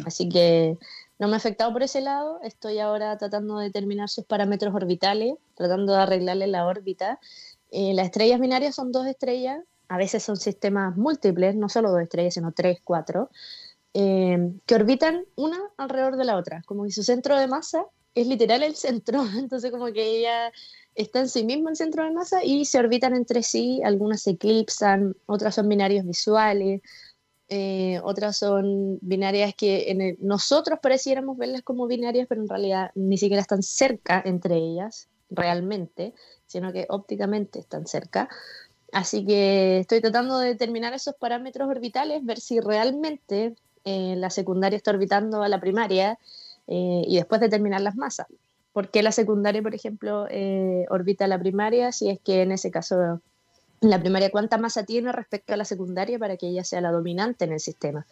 Así 0.05 0.29
que 0.29 0.77
no 1.17 1.27
me 1.27 1.33
ha 1.33 1.37
afectado 1.37 1.71
por 1.73 1.83
ese 1.83 2.01
lado. 2.01 2.39
Estoy 2.43 2.79
ahora 2.79 3.17
tratando 3.17 3.57
de 3.57 3.65
determinar 3.65 4.09
sus 4.09 4.25
parámetros 4.25 4.73
orbitales, 4.73 5.35
tratando 5.55 5.93
de 5.93 5.99
arreglarle 5.99 6.47
la 6.47 6.65
órbita. 6.65 7.19
Eh, 7.71 7.93
las 7.93 8.05
estrellas 8.05 8.39
binarias 8.39 8.75
son 8.75 8.91
dos 8.91 9.07
estrellas, 9.07 9.61
a 9.87 9.97
veces 9.97 10.23
son 10.23 10.37
sistemas 10.37 10.95
múltiples, 10.97 11.55
no 11.55 11.69
solo 11.69 11.91
dos 11.91 12.01
estrellas, 12.01 12.35
sino 12.35 12.51
tres, 12.51 12.79
cuatro, 12.83 13.29
eh, 13.93 14.53
que 14.65 14.75
orbitan 14.75 15.25
una 15.35 15.59
alrededor 15.77 16.17
de 16.17 16.25
la 16.25 16.37
otra, 16.37 16.61
como 16.65 16.83
que 16.83 16.91
su 16.91 17.03
centro 17.03 17.37
de 17.37 17.47
masa 17.47 17.85
es 18.15 18.27
literal 18.27 18.63
el 18.63 18.75
centro, 18.75 19.23
entonces 19.37 19.71
como 19.71 19.87
que 19.87 20.19
ella 20.19 20.51
está 20.95 21.21
en 21.21 21.29
sí 21.29 21.43
misma 21.43 21.71
el 21.71 21.75
centro 21.75 22.03
de 22.03 22.11
masa 22.11 22.43
y 22.43 22.65
se 22.65 22.79
orbitan 22.79 23.15
entre 23.15 23.43
sí, 23.43 23.81
algunas 23.83 24.21
se 24.21 24.31
eclipsan, 24.31 25.15
otras 25.25 25.55
son 25.55 25.69
binarios 25.69 26.05
visuales, 26.05 26.81
eh, 27.47 27.99
otras 28.03 28.37
son 28.37 28.99
binarias 29.01 29.55
que 29.55 30.17
nosotros 30.19 30.79
pareciéramos 30.81 31.37
verlas 31.37 31.63
como 31.63 31.87
binarias, 31.87 32.27
pero 32.27 32.41
en 32.41 32.49
realidad 32.49 32.91
ni 32.93 33.17
siquiera 33.17 33.41
están 33.41 33.63
cerca 33.63 34.21
entre 34.23 34.57
ellas, 34.57 35.09
realmente, 35.31 36.13
sino 36.45 36.71
que 36.71 36.85
ópticamente 36.89 37.59
están 37.59 37.87
cerca. 37.87 38.29
Así 38.91 39.25
que 39.25 39.79
estoy 39.79 40.01
tratando 40.01 40.39
de 40.39 40.49
determinar 40.49 40.93
esos 40.93 41.15
parámetros 41.15 41.67
orbitales, 41.69 42.23
ver 42.23 42.39
si 42.39 42.59
realmente 42.59 43.55
eh, 43.85 44.15
la 44.17 44.29
secundaria 44.29 44.77
está 44.77 44.91
orbitando 44.91 45.43
a 45.43 45.49
la 45.49 45.59
primaria 45.59 46.17
eh, 46.67 47.03
y 47.07 47.15
después 47.15 47.41
determinar 47.41 47.81
las 47.81 47.95
masas. 47.95 48.27
¿Por 48.73 48.89
qué 48.89 49.01
la 49.03 49.11
secundaria, 49.11 49.61
por 49.61 49.73
ejemplo, 49.73 50.27
orbita 50.89 51.25
a 51.25 51.27
la 51.27 51.39
primaria? 51.39 51.91
Si 51.91 52.09
es 52.09 52.19
que 52.19 52.43
en 52.43 52.51
ese 52.51 52.69
caso 52.69 53.19
la 53.81 53.99
primaria 53.99 54.29
cuánta 54.29 54.57
masa 54.57 54.83
tiene 54.83 55.11
respecto 55.11 55.53
a 55.53 55.57
la 55.57 55.65
secundaria 55.65 56.19
para 56.19 56.37
que 56.37 56.47
ella 56.47 56.63
sea 56.63 56.81
la 56.81 56.91
dominante 56.91 57.45
en 57.45 57.53
el 57.53 57.59
sistema. 57.59 58.05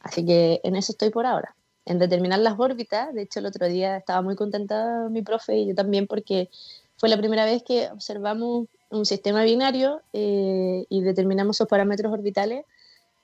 Así 0.00 0.24
que 0.24 0.60
en 0.64 0.76
eso 0.76 0.92
estoy 0.92 1.10
por 1.10 1.26
ahora. 1.26 1.54
en 1.84 1.98
determinar 1.98 2.38
las 2.38 2.58
órbitas. 2.58 3.12
De 3.12 3.22
hecho, 3.22 3.40
el 3.40 3.46
otro 3.46 3.66
día 3.66 3.96
estaba 3.96 4.22
muy 4.22 4.36
contenta 4.36 5.08
mi 5.10 5.22
profe 5.22 5.56
y 5.56 5.66
yo 5.66 5.74
también 5.74 6.06
porque 6.06 6.48
fue 6.96 7.08
la 7.08 7.16
primera 7.16 7.44
vez 7.44 7.64
que 7.64 7.88
observamos 7.90 8.68
un 8.90 9.04
sistema 9.04 9.42
binario 9.42 10.00
eh, 10.12 10.86
y 10.88 11.00
determinamos 11.02 11.56
sus 11.56 11.66
parámetros 11.66 12.12
orbitales, 12.12 12.64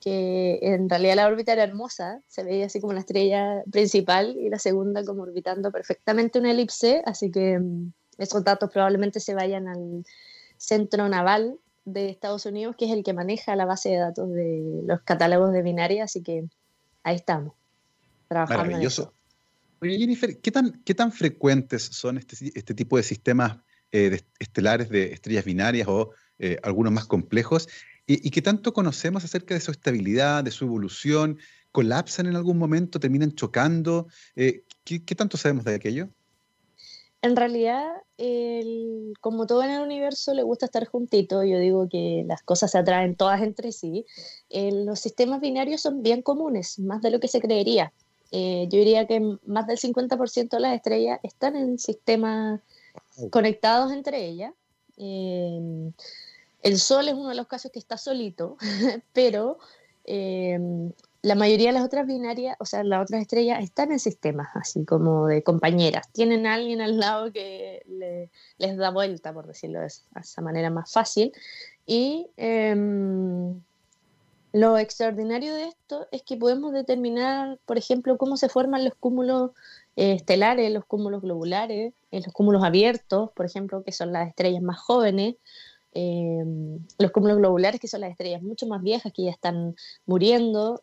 que 0.00 0.58
en 0.62 0.88
realidad 0.88 1.16
la 1.16 1.26
órbita 1.26 1.52
era 1.52 1.64
hermosa, 1.64 2.20
se 2.28 2.44
veía 2.44 2.66
así 2.66 2.80
como 2.80 2.92
la 2.92 3.00
estrella 3.00 3.62
principal 3.70 4.36
y 4.38 4.48
la 4.48 4.58
segunda 4.58 5.04
como 5.04 5.22
orbitando 5.22 5.72
perfectamente 5.72 6.38
una 6.38 6.52
elipse, 6.52 7.02
así 7.04 7.30
que 7.30 7.58
mm, 7.58 7.92
esos 8.18 8.44
datos 8.44 8.70
probablemente 8.70 9.20
se 9.20 9.34
vayan 9.34 9.66
al 9.68 10.04
centro 10.56 11.08
naval 11.08 11.58
de 11.84 12.10
Estados 12.10 12.46
Unidos, 12.46 12.76
que 12.76 12.84
es 12.86 12.92
el 12.92 13.02
que 13.02 13.12
maneja 13.12 13.56
la 13.56 13.64
base 13.64 13.90
de 13.90 13.96
datos 13.96 14.30
de 14.30 14.82
los 14.84 15.00
catálogos 15.02 15.52
de 15.52 15.62
binaria, 15.62 16.04
así 16.04 16.22
que 16.22 16.44
ahí 17.02 17.16
estamos, 17.16 17.54
trabajando. 18.28 18.64
Maravilloso. 18.64 19.12
Oye, 19.80 19.96
Jennifer, 19.98 20.38
¿qué 20.38 20.50
tan, 20.50 20.82
qué 20.84 20.94
tan 20.94 21.12
frecuentes 21.12 21.82
son 21.82 22.18
este, 22.18 22.52
este 22.54 22.74
tipo 22.74 22.96
de 22.96 23.02
sistemas 23.04 23.58
eh, 23.92 24.20
estelares 24.38 24.88
de 24.90 25.12
estrellas 25.12 25.44
binarias 25.44 25.88
o 25.88 26.10
eh, 26.38 26.58
algunos 26.62 26.92
más 26.92 27.06
complejos? 27.06 27.68
¿Y, 28.10 28.30
qué 28.30 28.40
tanto 28.40 28.72
conocemos 28.72 29.22
acerca 29.22 29.52
de 29.52 29.60
su 29.60 29.70
estabilidad, 29.70 30.42
de 30.42 30.50
su 30.50 30.64
evolución? 30.64 31.38
¿Colapsan 31.72 32.26
en 32.26 32.36
algún 32.36 32.56
momento? 32.56 32.98
¿Terminan 32.98 33.34
chocando? 33.34 34.06
Eh, 34.34 34.64
¿qué, 34.82 35.04
¿qué, 35.04 35.14
tanto 35.14 35.36
sabemos 35.36 35.66
de 35.66 35.74
aquello? 35.74 36.08
En 37.20 37.36
realidad, 37.36 37.84
como 39.20 39.46
todo 39.46 39.62
en 39.62 39.70
el 39.70 39.82
universo 39.82 40.32
le 40.32 40.42
gusta 40.42 40.64
estar 40.64 40.86
juntito, 40.86 41.44
yo 41.44 41.58
digo 41.58 41.86
que 41.86 42.24
las 42.26 42.42
cosas 42.42 42.70
se 42.70 42.78
atraen 42.78 43.14
todas 43.14 43.42
entre 43.42 43.72
sí, 43.72 44.06
los 44.50 45.00
sistemas 45.00 45.42
binarios 45.42 45.82
son 45.82 46.02
bien 46.02 46.22
comunes, 46.22 46.78
más 46.78 47.02
de 47.02 47.10
lo 47.10 47.20
que 47.20 47.28
se 47.28 47.42
creería. 47.42 47.92
yo 48.30 48.68
diría 48.70 49.06
que 49.06 49.20
más 49.44 49.66
del 49.66 49.78
50% 49.78 50.48
de 50.48 50.60
las 50.60 50.76
estrellas 50.76 51.20
están 51.24 51.56
en 51.56 51.78
sistemas 51.78 52.62
conectados 53.30 53.92
entre 53.92 54.24
ellas. 54.24 54.54
El 56.62 56.78
Sol 56.78 57.08
es 57.08 57.14
uno 57.14 57.28
de 57.28 57.34
los 57.34 57.46
casos 57.46 57.70
que 57.70 57.78
está 57.78 57.96
solito, 57.96 58.56
pero 59.12 59.58
eh, 60.04 60.58
la 61.22 61.34
mayoría 61.34 61.68
de 61.68 61.72
las 61.72 61.84
otras 61.84 62.06
binarias, 62.06 62.56
o 62.60 62.64
sea, 62.64 62.84
las 62.84 63.02
otras 63.02 63.20
estrellas 63.20 63.62
están 63.62 63.90
en 63.90 63.98
sistemas 63.98 64.48
así 64.54 64.84
como 64.84 65.26
de 65.26 65.42
compañeras. 65.42 66.08
Tienen 66.12 66.46
a 66.46 66.54
alguien 66.54 66.80
al 66.80 66.98
lado 66.98 67.32
que 67.32 67.82
les 68.58 68.76
da 68.76 68.90
vuelta, 68.90 69.32
por 69.32 69.46
decirlo 69.46 69.80
de 69.80 69.86
esa 69.86 70.42
manera 70.42 70.70
más 70.70 70.92
fácil. 70.92 71.32
Y 71.86 72.28
em, 72.36 73.60
lo 74.52 74.78
extraordinario 74.78 75.54
de 75.54 75.64
esto 75.64 76.06
es 76.12 76.22
que 76.22 76.36
podemos 76.36 76.72
determinar, 76.72 77.58
por 77.66 77.78
ejemplo, 77.78 78.16
cómo 78.16 78.36
se 78.36 78.48
forman 78.48 78.84
los 78.84 78.94
cúmulos 78.94 79.50
eh, 79.96 80.12
estelares, 80.12 80.72
los 80.72 80.84
cúmulos 80.84 81.22
globulares, 81.22 81.92
eh, 82.12 82.20
los 82.24 82.32
cúmulos 82.32 82.62
abiertos, 82.62 83.30
por 83.32 83.44
ejemplo, 83.44 83.82
que 83.82 83.92
son 83.92 84.12
las 84.12 84.28
estrellas 84.28 84.62
más 84.62 84.78
jóvenes, 84.78 85.34
eh, 85.94 86.44
los 86.98 87.10
cúmulos 87.10 87.38
globulares, 87.38 87.80
que 87.80 87.88
son 87.88 88.02
las 88.02 88.10
estrellas 88.10 88.42
mucho 88.42 88.66
más 88.66 88.82
viejas 88.82 89.12
que 89.12 89.24
ya 89.24 89.30
están 89.30 89.76
muriendo. 90.06 90.82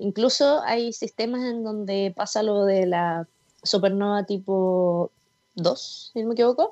incluso 0.00 0.62
hay 0.64 0.92
sistemas 0.92 1.42
en 1.44 1.64
donde 1.64 2.12
pasa 2.16 2.42
lo 2.42 2.64
de 2.64 2.86
la 2.86 3.26
supernova 3.62 4.24
tipo 4.24 5.10
2, 5.54 6.10
si 6.12 6.20
no 6.20 6.28
me 6.28 6.34
equivoco, 6.34 6.70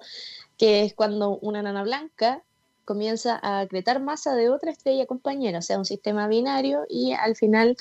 que 0.59 0.83
es 0.85 0.95
cuando 0.95 1.39
una 1.39 1.63
nana 1.63 1.83
blanca 1.83 2.43
comienza 2.85 3.39
a 3.43 3.61
acretar 3.61 4.01
masa 4.03 4.35
de 4.35 4.51
otra 4.51 4.71
estrella 4.73 5.07
compañera, 5.07 5.61
o 5.61 5.63
sea, 5.63 5.79
un 5.79 5.85
sistema 5.85 6.29
binario, 6.29 6.85
y 6.89 7.13
al 7.13 7.37
final 7.37 7.77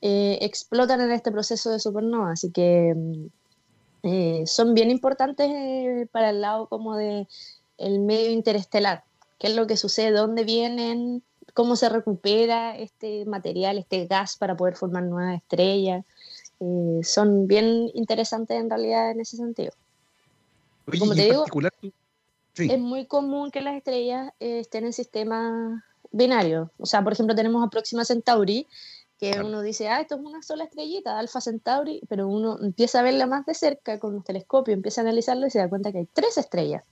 explotan 0.00 1.00
en 1.00 1.12
este 1.12 1.32
proceso 1.32 1.70
de 1.70 1.80
supernova. 1.80 2.32
Así 2.32 2.50
que 2.50 2.94
mm, 2.94 3.26
eh, 4.04 4.42
son 4.46 4.74
bien 4.74 4.90
importantes 4.90 5.48
eh, 5.50 6.06
para 6.12 6.28
el 6.28 6.42
lado 6.42 6.68
como 6.68 6.94
de 6.94 7.26
el 7.78 8.00
medio 8.00 8.30
interestelar, 8.30 9.02
qué 9.38 9.48
es 9.48 9.56
lo 9.56 9.66
que 9.66 9.76
sucede, 9.76 10.12
dónde 10.12 10.44
vienen, 10.44 11.22
cómo 11.54 11.76
se 11.76 11.88
recupera 11.88 12.76
este 12.76 13.24
material, 13.24 13.78
este 13.78 14.06
gas 14.06 14.36
para 14.36 14.56
poder 14.56 14.76
formar 14.76 15.04
nuevas 15.04 15.36
estrellas. 15.36 16.04
Eh, 16.60 17.00
son 17.02 17.46
bien 17.46 17.90
interesantes 17.94 18.58
en 18.58 18.70
realidad 18.70 19.10
en 19.10 19.20
ese 19.20 19.36
sentido. 19.36 19.72
como 20.98 21.14
te 21.14 21.22
digo, 21.22 21.44
es 22.56 22.78
muy 22.78 23.06
común 23.06 23.50
que 23.50 23.60
las 23.60 23.76
estrellas 23.76 24.32
estén 24.38 24.84
en 24.84 24.92
sistemas 24.92 25.82
binarios. 26.12 26.68
O 26.78 26.86
sea, 26.86 27.02
por 27.02 27.12
ejemplo, 27.12 27.34
tenemos 27.34 27.64
a 27.64 27.70
Próxima 27.70 28.04
Centauri, 28.04 28.66
que 29.18 29.40
uno 29.40 29.62
dice, 29.62 29.88
ah, 29.88 30.00
esto 30.00 30.16
es 30.16 30.20
una 30.20 30.42
sola 30.42 30.64
estrellita, 30.64 31.18
Alpha 31.18 31.40
Centauri, 31.40 32.00
pero 32.08 32.28
uno 32.28 32.58
empieza 32.60 33.00
a 33.00 33.02
verla 33.02 33.26
más 33.26 33.46
de 33.46 33.54
cerca 33.54 33.98
con 33.98 34.14
los 34.14 34.24
telescopios, 34.24 34.74
empieza 34.74 35.00
a 35.00 35.04
analizarlo 35.04 35.46
y 35.46 35.50
se 35.50 35.58
da 35.58 35.68
cuenta 35.68 35.92
que 35.92 35.98
hay 35.98 36.08
tres 36.12 36.36
estrellas. 36.36 36.84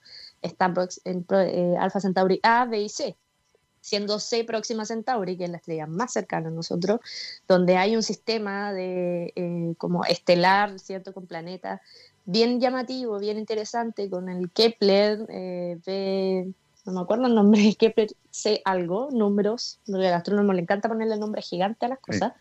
Está 0.42 0.72
en, 1.04 1.24
eh, 1.30 1.76
Alpha 1.78 2.00
Centauri 2.00 2.40
A, 2.42 2.66
B 2.66 2.82
y 2.82 2.88
C, 2.88 3.16
siendo 3.80 4.18
C 4.18 4.44
Próxima 4.44 4.84
Centauri, 4.84 5.36
que 5.36 5.44
es 5.44 5.50
la 5.50 5.56
estrella 5.58 5.86
más 5.86 6.12
cercana 6.12 6.48
a 6.48 6.52
nosotros, 6.52 7.00
donde 7.48 7.76
hay 7.76 7.96
un 7.96 8.02
sistema 8.02 8.72
de 8.72 9.32
eh, 9.36 9.74
como 9.78 10.04
estelar, 10.04 10.78
¿cierto?, 10.78 11.14
con 11.14 11.26
planetas 11.26 11.80
bien 12.24 12.60
llamativo, 12.60 13.18
bien 13.18 13.38
interesante, 13.38 14.10
con 14.10 14.28
el 14.28 14.50
Kepler 14.50 15.26
eh, 15.28 15.78
B 15.84 16.52
no 16.84 16.92
me 16.92 17.00
acuerdo 17.00 17.26
el 17.26 17.34
nombre, 17.34 17.74
que 17.78 18.06
sé 18.30 18.60
algo, 18.64 19.08
números, 19.10 19.80
porque 19.86 20.08
al 20.08 20.14
astrónomo 20.14 20.52
le 20.52 20.62
encanta 20.62 20.88
ponerle 20.88 21.16
nombre 21.16 21.42
gigante 21.42 21.86
a 21.86 21.90
las 21.90 22.00
cosas. 22.00 22.32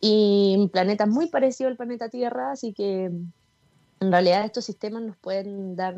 Y 0.00 0.56
un 0.58 0.68
planeta 0.68 1.06
muy 1.06 1.28
parecido 1.28 1.68
al 1.68 1.76
planeta 1.76 2.08
Tierra, 2.08 2.50
así 2.50 2.72
que 2.72 3.04
en 3.04 4.10
realidad 4.12 4.44
estos 4.44 4.64
sistemas 4.64 5.02
nos 5.02 5.16
pueden 5.16 5.76
dar 5.76 5.94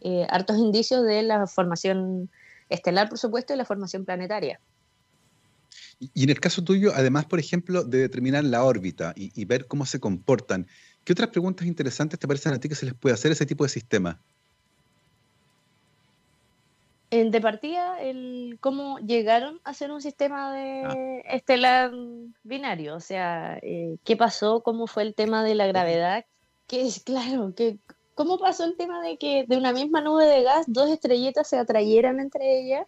eh, 0.00 0.26
hartos 0.30 0.58
indicios 0.58 1.04
de 1.04 1.22
la 1.22 1.46
formación 1.46 2.30
estelar, 2.68 3.08
por 3.08 3.18
supuesto, 3.18 3.54
y 3.54 3.56
la 3.56 3.64
formación 3.64 4.04
planetaria. 4.04 4.60
Y 6.12 6.24
en 6.24 6.30
el 6.30 6.40
caso 6.40 6.62
tuyo, 6.62 6.92
además, 6.94 7.24
por 7.24 7.38
ejemplo, 7.38 7.82
de 7.82 7.98
determinar 7.98 8.44
la 8.44 8.64
órbita 8.64 9.14
y, 9.16 9.32
y, 9.40 9.44
ver 9.46 9.66
cómo 9.66 9.86
se 9.86 9.98
comportan, 9.98 10.66
¿qué 11.04 11.12
otras 11.12 11.30
preguntas 11.30 11.66
interesantes 11.66 12.18
te 12.18 12.28
parecen 12.28 12.52
a 12.52 12.60
ti 12.60 12.68
que 12.68 12.74
se 12.74 12.86
les 12.86 12.94
puede 12.94 13.14
hacer 13.14 13.30
a 13.30 13.34
ese 13.34 13.46
tipo 13.46 13.64
de 13.64 13.70
sistemas? 13.70 14.16
de 17.24 17.40
partida, 17.40 18.00
el 18.00 18.58
cómo 18.60 18.98
llegaron 18.98 19.60
a 19.64 19.74
ser 19.74 19.90
un 19.90 20.02
sistema 20.02 20.52
de 20.52 20.82
ah. 20.84 21.34
estelar 21.34 21.92
binario, 22.42 22.96
o 22.96 23.00
sea, 23.00 23.58
eh, 23.62 23.96
qué 24.04 24.16
pasó, 24.16 24.60
cómo 24.60 24.86
fue 24.86 25.02
el 25.04 25.14
tema 25.14 25.44
de 25.44 25.54
la 25.54 25.66
gravedad, 25.66 26.24
que 26.66 26.82
es 26.82 27.00
claro, 27.04 27.54
que 27.54 27.78
cómo 28.16 28.38
pasó 28.38 28.64
el 28.64 28.76
tema 28.76 29.00
de 29.02 29.18
que 29.18 29.44
de 29.46 29.58
una 29.58 29.72
misma 29.72 30.00
nube 30.00 30.24
de 30.24 30.42
gas 30.42 30.64
dos 30.66 30.90
estrellitas 30.90 31.46
se 31.46 31.58
atrayeran 31.58 32.18
entre 32.18 32.60
ellas 32.60 32.86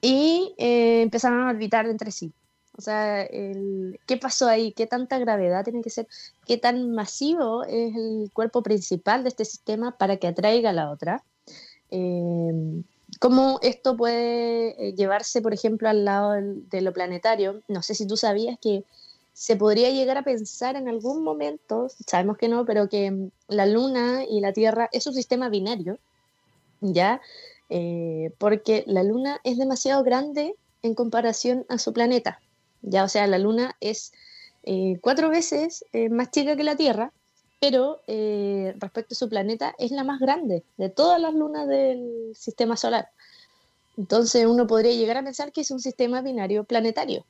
y 0.00 0.54
eh, 0.56 1.02
empezaron 1.02 1.46
a 1.46 1.50
orbitar 1.50 1.86
entre 1.86 2.10
sí. 2.10 2.32
O 2.76 2.80
sea, 2.80 3.22
el, 3.24 4.00
¿qué 4.06 4.16
pasó 4.16 4.48
ahí? 4.48 4.72
¿Qué 4.72 4.86
tanta 4.86 5.18
gravedad 5.18 5.64
tiene 5.64 5.82
que 5.82 5.90
ser? 5.90 6.08
¿Qué 6.46 6.56
tan 6.56 6.92
masivo 6.92 7.62
es 7.64 7.94
el 7.94 8.30
cuerpo 8.32 8.62
principal 8.62 9.22
de 9.22 9.28
este 9.28 9.44
sistema 9.44 9.98
para 9.98 10.16
que 10.16 10.28
atraiga 10.28 10.70
a 10.70 10.72
la 10.72 10.90
otra? 10.90 11.22
Eh, 11.90 12.82
cómo 13.20 13.58
esto 13.62 13.98
puede 13.98 14.88
eh, 14.88 14.94
llevarse, 14.94 15.42
por 15.42 15.52
ejemplo, 15.52 15.90
al 15.90 16.06
lado 16.06 16.32
de 16.40 16.80
lo 16.80 16.92
planetario. 16.94 17.62
No 17.68 17.82
sé 17.82 17.94
si 17.94 18.06
tú 18.06 18.16
sabías 18.16 18.56
que 18.62 18.84
se 19.38 19.54
podría 19.54 19.90
llegar 19.90 20.18
a 20.18 20.24
pensar 20.24 20.74
en 20.74 20.88
algún 20.88 21.22
momento, 21.22 21.86
sabemos 22.04 22.36
que 22.38 22.48
no, 22.48 22.64
pero 22.64 22.88
que 22.88 23.08
mm, 23.08 23.30
la 23.46 23.66
Luna 23.66 24.24
y 24.28 24.40
la 24.40 24.52
Tierra 24.52 24.88
es 24.90 25.06
un 25.06 25.14
sistema 25.14 25.48
binario, 25.48 26.00
¿ya? 26.80 27.20
Eh, 27.70 28.32
porque 28.38 28.82
la 28.88 29.04
Luna 29.04 29.40
es 29.44 29.56
demasiado 29.56 30.02
grande 30.02 30.56
en 30.82 30.96
comparación 30.96 31.64
a 31.68 31.78
su 31.78 31.92
planeta, 31.92 32.40
¿ya? 32.82 33.04
O 33.04 33.08
sea, 33.08 33.28
la 33.28 33.38
Luna 33.38 33.76
es 33.80 34.12
eh, 34.64 34.98
cuatro 35.00 35.30
veces 35.30 35.84
más 36.10 36.32
chica 36.32 36.56
que 36.56 36.64
la 36.64 36.74
Tierra, 36.74 37.12
pero 37.60 38.00
eh, 38.08 38.74
respecto 38.78 39.14
a 39.14 39.18
su 39.18 39.28
planeta 39.28 39.72
es 39.78 39.92
la 39.92 40.02
más 40.02 40.18
grande 40.18 40.64
de 40.78 40.88
todas 40.88 41.20
las 41.20 41.32
lunas 41.32 41.68
del 41.68 42.32
sistema 42.34 42.76
solar. 42.76 43.08
Entonces 43.96 44.46
uno 44.46 44.66
podría 44.66 44.94
llegar 44.94 45.16
a 45.16 45.22
pensar 45.22 45.52
que 45.52 45.60
es 45.60 45.70
un 45.70 45.78
sistema 45.78 46.22
binario 46.22 46.64
planetario. 46.64 47.24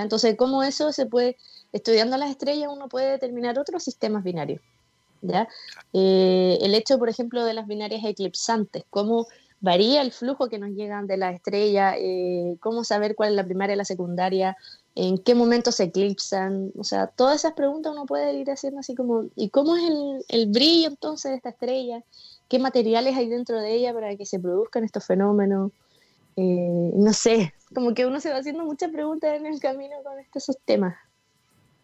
Entonces, 0.00 0.36
¿cómo 0.38 0.62
eso 0.62 0.92
se 0.92 1.04
puede, 1.04 1.36
estudiando 1.72 2.16
las 2.16 2.30
estrellas, 2.30 2.70
uno 2.72 2.88
puede 2.88 3.10
determinar 3.10 3.58
otros 3.58 3.82
sistemas 3.82 4.24
binarios? 4.24 4.62
¿ya? 5.20 5.48
Eh, 5.92 6.58
el 6.62 6.74
hecho, 6.74 6.98
por 6.98 7.08
ejemplo, 7.08 7.44
de 7.44 7.54
las 7.54 7.66
binarias 7.66 8.04
eclipsantes, 8.04 8.84
cómo 8.90 9.26
varía 9.60 10.02
el 10.02 10.12
flujo 10.12 10.48
que 10.48 10.58
nos 10.58 10.70
llegan 10.70 11.06
de 11.06 11.16
la 11.16 11.30
estrella, 11.30 11.94
eh, 11.96 12.56
cómo 12.60 12.84
saber 12.84 13.14
cuál 13.14 13.30
es 13.30 13.36
la 13.36 13.44
primaria 13.44 13.74
y 13.74 13.76
la 13.76 13.84
secundaria, 13.84 14.56
en 14.94 15.18
qué 15.18 15.34
momento 15.34 15.72
se 15.72 15.84
eclipsan, 15.84 16.72
o 16.76 16.84
sea, 16.84 17.06
todas 17.06 17.36
esas 17.36 17.54
preguntas 17.54 17.92
uno 17.92 18.04
puede 18.04 18.34
ir 18.34 18.50
haciendo 18.50 18.80
así 18.80 18.94
como, 18.94 19.24
¿y 19.36 19.48
cómo 19.50 19.76
es 19.76 19.84
el, 20.28 20.46
brillo 20.48 20.88
entonces 20.88 21.30
de 21.30 21.36
esta 21.36 21.50
estrella? 21.50 22.02
¿Qué 22.48 22.58
materiales 22.58 23.16
hay 23.16 23.28
dentro 23.28 23.60
de 23.60 23.72
ella 23.72 23.94
para 23.94 24.14
que 24.16 24.26
se 24.26 24.40
produzcan 24.40 24.84
estos 24.84 25.06
fenómenos? 25.06 25.70
Eh, 26.36 26.90
no 26.94 27.12
sé, 27.12 27.52
como 27.74 27.94
que 27.94 28.06
uno 28.06 28.20
se 28.20 28.30
va 28.30 28.38
haciendo 28.38 28.64
muchas 28.64 28.90
preguntas 28.90 29.38
en 29.38 29.46
el 29.46 29.60
camino 29.60 29.96
con 30.02 30.18
estos 30.18 30.56
temas. 30.64 30.94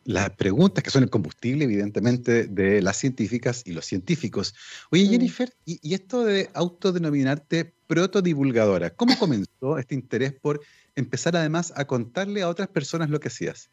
las 0.05 0.31
preguntas 0.31 0.83
que 0.83 0.89
son 0.91 1.03
el 1.03 1.11
combustible, 1.11 1.65
evidentemente, 1.65 2.45
de 2.47 2.81
las 2.81 2.97
científicas 2.97 3.63
y 3.67 3.73
los 3.73 3.85
científicos. 3.85 4.55
Oye, 4.91 5.05
Mm. 5.05 5.11
Jennifer, 5.11 5.53
y, 5.67 5.79
y 5.83 5.93
esto 5.93 6.25
de 6.25 6.49
autodenominarte 6.55 7.75
protodivulgadora, 7.87 8.89
¿cómo 8.91 9.13
comenzó 9.19 9.77
este 9.77 9.95
interés 9.95 10.33
por 10.33 10.63
empezar 10.97 11.37
además 11.37 11.75
a 11.77 11.85
contarle 11.87 12.41
a 12.41 12.49
otras 12.49 12.69
personas 12.69 13.11
lo 13.11 13.21
que 13.21 13.29
hacías? 13.29 13.71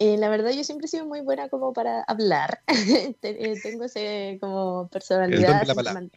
Eh, 0.00 0.16
la 0.16 0.28
verdad, 0.28 0.50
yo 0.50 0.64
siempre 0.64 0.86
he 0.86 0.88
sido 0.88 1.06
muy 1.06 1.20
buena 1.20 1.48
como 1.48 1.72
para 1.72 2.02
hablar. 2.02 2.60
Eh, 3.22 3.60
Tengo 3.62 3.84
ese 3.84 4.38
como 4.40 4.88
personalidad. 4.88 5.40
El 5.40 5.46
don 5.46 5.60
de 5.60 5.66
la 5.66 5.74
palabra. 5.74 6.08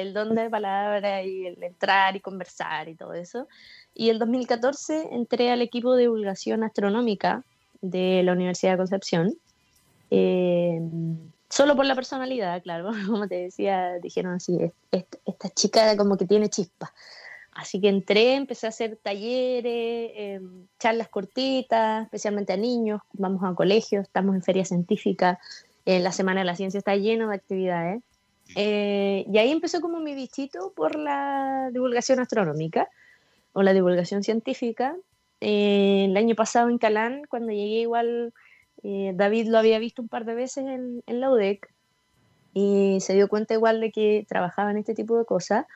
El 0.00 0.12
don 0.14 0.34
de 0.34 0.44
la 0.44 0.50
palabra 0.50 1.22
y 1.22 1.46
el 1.46 1.62
entrar 1.62 2.16
y 2.16 2.20
conversar 2.20 2.88
y 2.88 2.94
todo 2.94 3.14
eso. 3.14 3.48
Y 3.94 4.10
el 4.10 4.18
2014 4.18 5.08
entré 5.12 5.50
al 5.50 5.62
equipo 5.62 5.94
de 5.94 6.02
divulgación 6.02 6.62
astronómica 6.64 7.44
de 7.80 8.22
la 8.22 8.32
Universidad 8.32 8.72
de 8.72 8.78
Concepción. 8.78 9.34
Eh, 10.10 10.80
solo 11.48 11.76
por 11.76 11.86
la 11.86 11.94
personalidad, 11.94 12.62
claro. 12.62 12.90
Como 13.06 13.28
te 13.28 13.36
decía, 13.36 13.94
dijeron 14.02 14.34
así, 14.34 14.56
"Es- 14.60 14.72
es- 14.90 15.04
esta 15.26 15.48
chica 15.50 15.96
como 15.96 16.16
que 16.16 16.26
tiene 16.26 16.48
chispa. 16.48 16.92
Así 17.52 17.80
que 17.80 17.88
entré, 17.88 18.34
empecé 18.34 18.66
a 18.66 18.68
hacer 18.68 18.96
talleres, 19.02 19.64
eh, 20.14 20.40
charlas 20.78 21.08
cortitas, 21.08 22.04
especialmente 22.04 22.52
a 22.52 22.56
niños, 22.56 23.00
vamos 23.14 23.42
a 23.42 23.52
colegios, 23.54 24.04
estamos 24.06 24.36
en 24.36 24.42
feria 24.44 24.64
científica, 24.64 25.40
eh, 25.84 25.98
la 25.98 26.12
Semana 26.12 26.40
de 26.42 26.44
la 26.46 26.54
Ciencia 26.54 26.78
está 26.78 26.94
lleno 26.94 27.28
de 27.30 27.34
actividades. 27.34 28.02
Eh, 28.56 29.24
y 29.30 29.38
ahí 29.38 29.50
empezó 29.50 29.80
como 29.80 30.00
mi 30.00 30.14
bichito 30.14 30.72
por 30.74 30.96
la 30.96 31.70
divulgación 31.72 32.20
astronómica 32.20 32.88
o 33.52 33.62
la 33.62 33.72
divulgación 33.72 34.22
científica. 34.22 34.96
Eh, 35.40 36.06
el 36.08 36.16
año 36.16 36.34
pasado 36.34 36.68
en 36.68 36.78
Calán, 36.78 37.22
cuando 37.28 37.52
llegué 37.52 37.80
igual, 37.80 38.32
eh, 38.82 39.12
David 39.14 39.48
lo 39.48 39.58
había 39.58 39.78
visto 39.78 40.02
un 40.02 40.08
par 40.08 40.24
de 40.24 40.34
veces 40.34 40.64
en, 40.66 41.02
en 41.06 41.20
la 41.20 41.30
UDEC 41.30 41.68
y 42.54 42.98
se 43.00 43.14
dio 43.14 43.28
cuenta 43.28 43.54
igual 43.54 43.80
de 43.80 43.92
que 43.92 44.26
trabajaba 44.28 44.70
en 44.70 44.78
este 44.78 44.94
tipo 44.94 45.18
de 45.18 45.24
cosas. 45.24 45.66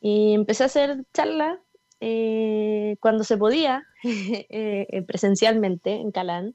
Y 0.00 0.34
empecé 0.34 0.62
a 0.62 0.66
hacer 0.66 1.04
charlas 1.12 1.58
eh, 2.00 2.96
cuando 3.00 3.24
se 3.24 3.36
podía, 3.38 3.86
eh, 4.04 5.02
presencialmente 5.06 5.92
en 5.92 6.10
Calán. 6.10 6.54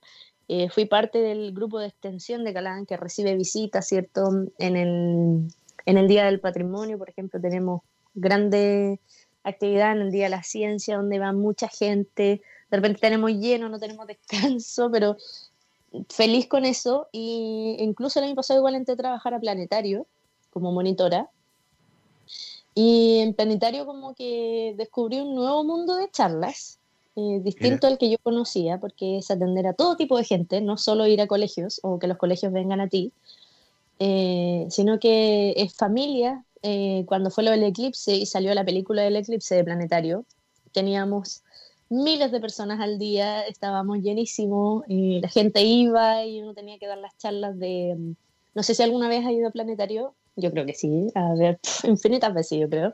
Eh, 0.52 0.68
fui 0.70 0.86
parte 0.86 1.20
del 1.20 1.54
grupo 1.54 1.78
de 1.78 1.88
extensión 1.88 2.44
de 2.44 2.54
Calán 2.54 2.88
que 2.88 2.98
recibe 2.98 3.36
visitas, 3.36 3.88
¿cierto? 3.88 4.28
En 4.58 4.76
el, 4.76 5.48
en 5.86 5.98
el 5.98 6.08
Día 6.08 6.26
del 6.26 6.40
Patrimonio, 6.40 6.98
por 6.98 7.08
ejemplo, 7.08 7.40
tenemos 7.40 7.84
grande 8.16 9.00
actividad 9.44 9.92
en 9.92 10.02
el 10.02 10.12
Día 10.12 10.24
de 10.24 10.32
la 10.32 10.42
Ciencia, 10.42 10.98
donde 10.98 11.20
va 11.20 11.34
mucha 11.34 11.68
gente. 11.68 12.42
De 12.72 12.78
repente 12.78 13.00
tenemos 13.00 13.30
lleno, 13.32 13.70
no 13.70 13.78
tenemos 13.78 14.08
descanso, 14.08 14.90
pero 14.92 15.18
feliz 16.10 16.48
con 16.48 16.66
eso. 16.66 17.08
Y 17.12 17.76
incluso 17.78 18.18
el 18.18 18.26
año 18.26 18.36
pasado 18.36 18.60
igual 18.60 18.74
entré 18.74 18.96
trabajar 18.96 19.36
a 19.36 19.40
Planetario 19.40 20.08
como 20.50 20.72
monitora. 20.72 21.30
Y 22.74 23.20
en 23.20 23.36
Planetario 23.36 23.86
como 23.86 24.16
que 24.16 24.74
descubrí 24.78 25.20
un 25.20 25.36
nuevo 25.36 25.64
mundo 25.64 25.96
de 25.96 26.10
charlas, 26.10 26.80
eh, 27.20 27.42
distinto 27.44 27.88
al 27.88 27.98
que 27.98 28.10
yo 28.10 28.18
conocía, 28.24 28.80
porque 28.80 29.18
es 29.18 29.30
atender 29.30 29.68
a 29.68 29.74
todo 29.74 29.98
tipo 29.98 30.18
de 30.18 30.24
gente, 30.24 30.62
no 30.62 30.78
solo 30.78 31.06
ir 31.06 31.20
a 31.20 31.28
colegios 31.28 31.82
o 31.84 32.00
que 32.00 32.08
los 32.08 32.18
colegios 32.18 32.54
vengan 32.54 32.80
a 32.80 32.88
ti, 32.88 33.12
eh, 34.00 34.68
sino 34.70 35.00
que 35.00 35.54
es 35.58 35.74
familia. 35.76 36.46
Eh, 36.62 37.04
cuando 37.08 37.30
fue 37.30 37.44
lo 37.44 37.52
del 37.52 37.64
eclipse 37.64 38.16
y 38.16 38.26
salió 38.26 38.54
la 38.54 38.64
película 38.64 39.02
del 39.02 39.18
eclipse 39.18 39.56
de 39.56 39.66
Planetario, 39.66 40.26
teníamos 40.72 41.44
miles 41.90 42.32
de 42.32 42.40
personas 42.40 42.80
al 42.80 43.00
día, 43.00 43.42
estábamos 43.44 44.00
llenísimos, 44.00 44.84
y 44.88 45.20
la 45.20 45.28
gente 45.28 45.62
iba 45.64 46.26
y 46.26 46.42
uno 46.42 46.54
tenía 46.54 46.80
que 46.80 46.88
dar 46.88 47.00
las 47.00 47.18
charlas 47.18 47.60
de... 47.60 47.98
No 48.56 48.64
sé 48.64 48.76
si 48.76 48.84
alguna 48.84 49.10
vez 49.10 49.26
ha 49.26 49.32
ido 49.32 49.50
a 49.50 49.52
Planetario, 49.52 50.14
yo 50.38 50.52
creo 50.52 50.66
que 50.66 50.74
sí, 50.74 51.12
a 51.16 51.34
ver, 51.34 51.60
infinitas 51.84 52.34
veces 52.34 52.60
yo 52.60 52.70
creo. 52.70 52.94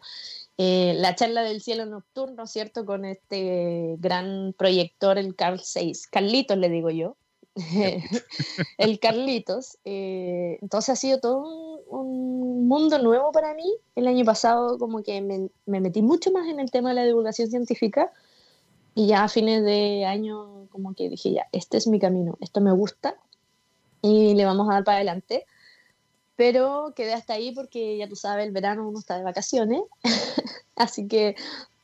Eh, 0.57 0.93
la 0.97 1.15
charla 1.15 1.43
del 1.43 1.61
cielo 1.61 1.85
nocturno, 1.85 2.47
¿cierto? 2.47 2.85
Con 2.85 3.05
este 3.05 3.95
gran 3.99 4.53
proyector, 4.57 5.17
el 5.17 5.35
Carl 5.35 5.59
6, 5.59 6.07
Carlitos 6.07 6.57
le 6.57 6.69
digo 6.69 6.89
yo, 6.89 7.17
el 8.77 8.99
Carlitos. 8.99 9.77
Eh, 9.85 10.57
entonces 10.61 10.89
ha 10.89 10.95
sido 10.95 11.19
todo 11.19 11.39
un, 11.39 11.99
un 11.99 12.67
mundo 12.67 12.99
nuevo 12.99 13.31
para 13.31 13.53
mí. 13.53 13.75
El 13.95 14.07
año 14.07 14.23
pasado 14.25 14.77
como 14.77 15.03
que 15.03 15.21
me, 15.21 15.49
me 15.65 15.79
metí 15.79 16.01
mucho 16.01 16.31
más 16.31 16.47
en 16.47 16.59
el 16.59 16.71
tema 16.71 16.89
de 16.89 16.95
la 16.95 17.05
divulgación 17.05 17.49
científica 17.49 18.11
y 18.93 19.07
ya 19.07 19.25
a 19.25 19.29
fines 19.29 19.63
de 19.63 20.05
año 20.05 20.67
como 20.69 20.93
que 20.93 21.09
dije 21.09 21.31
ya, 21.31 21.47
este 21.51 21.77
es 21.77 21.87
mi 21.87 21.99
camino, 21.99 22.37
esto 22.41 22.61
me 22.61 22.71
gusta 22.71 23.15
y 24.01 24.33
le 24.33 24.45
vamos 24.45 24.69
a 24.69 24.73
dar 24.73 24.83
para 24.83 24.97
adelante. 24.97 25.45
Pero 26.35 26.93
quedé 26.95 27.13
hasta 27.13 27.33
ahí 27.33 27.53
porque 27.53 27.97
ya 27.97 28.09
tú 28.09 28.15
sabes, 28.15 28.45
el 28.45 28.51
verano 28.51 28.87
uno 28.87 28.99
está 28.99 29.17
de 29.17 29.23
vacaciones. 29.23 29.81
Así 30.75 31.07
que 31.07 31.35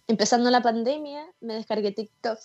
empezando 0.07 0.49
la 0.49 0.61
pandemia 0.61 1.25
me 1.39 1.53
descargué 1.53 1.91
TikTok 1.91 2.39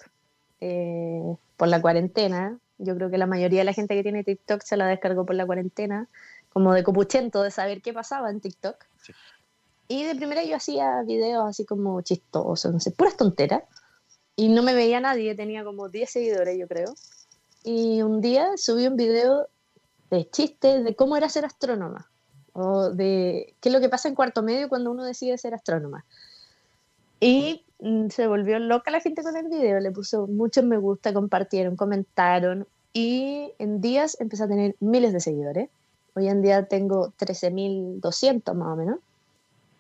eh, 0.61 1.37
por 1.57 1.69
la 1.69 1.81
cuarentena. 1.81 2.59
Yo 2.79 2.95
creo 2.95 3.11
que 3.11 3.19
la 3.19 3.27
mayoría 3.27 3.61
de 3.61 3.65
la 3.65 3.73
gente 3.73 3.95
que 3.95 4.03
tiene 4.03 4.23
TikTok 4.23 4.63
se 4.63 4.77
la 4.77 4.87
descargó 4.87 5.27
por 5.27 5.35
la 5.35 5.47
cuarentena, 5.47 6.09
como 6.51 6.73
de 6.75 6.85
copuchento 6.85 7.43
de 7.43 7.51
saber 7.51 7.83
qué 7.83 7.93
pasaba 7.93 8.31
en 8.31 8.41
TikTok. 8.41 8.77
Sí. 9.03 9.13
Y 9.89 10.05
de 10.05 10.15
primera 10.15 10.43
yo 10.45 10.57
hacía 10.57 11.03
videos 11.03 11.45
así 11.47 11.65
como 11.65 12.01
chistosos, 12.03 12.73
no 12.73 12.81
sé, 12.81 12.91
puras 12.91 13.17
tonteras. 13.17 13.63
Y 14.35 14.49
no 14.49 14.63
me 14.63 14.75
veía 14.75 15.01
nadie, 15.01 15.35
tenía 15.35 15.65
como 15.65 15.89
10 15.89 16.11
seguidores 16.11 16.59
yo 16.59 16.69
creo. 16.69 16.95
Y 17.65 18.03
un 18.03 18.21
día 18.21 18.51
subí 18.57 18.87
un 18.87 18.97
video 18.97 19.49
de 20.11 20.29
chistes 20.31 20.85
de 20.85 20.95
cómo 20.95 21.17
era 21.17 21.29
ser 21.29 21.45
astrónoma 21.45 22.09
o 22.53 22.91
de 22.91 23.55
qué 23.61 23.69
es 23.69 23.73
lo 23.73 23.81
que 23.81 23.89
pasa 23.89 24.09
en 24.09 24.15
cuarto 24.15 24.43
medio 24.43 24.69
cuando 24.69 24.91
uno 24.91 25.05
decide 25.05 25.37
ser 25.39 25.55
astrónoma. 25.55 26.05
Y 27.21 27.65
mm, 27.81 28.09
se 28.09 28.27
volvió 28.27 28.59
loca 28.59 28.91
la 28.91 29.01
gente 29.01 29.23
con 29.23 29.37
el 29.37 29.49
video, 29.49 29.81
le 29.81 29.91
puso 29.91 30.27
muchos 30.27 30.65
me 30.65 30.79
gusta, 30.79 31.13
compartieron, 31.13 31.77
comentaron 31.77 32.67
y 32.93 33.53
en 33.59 33.81
días 33.81 34.17
empecé 34.21 34.45
a 34.45 34.49
tener 34.49 34.77
miles 34.81 35.13
de 35.13 35.21
seguidores. 35.21 35.69
Hoy 36.15 36.29
en 36.29 36.41
día 36.41 36.67
tengo 36.67 37.13
13.200 37.19 38.55
más 38.55 38.69
o 38.69 38.77
menos. 38.77 38.99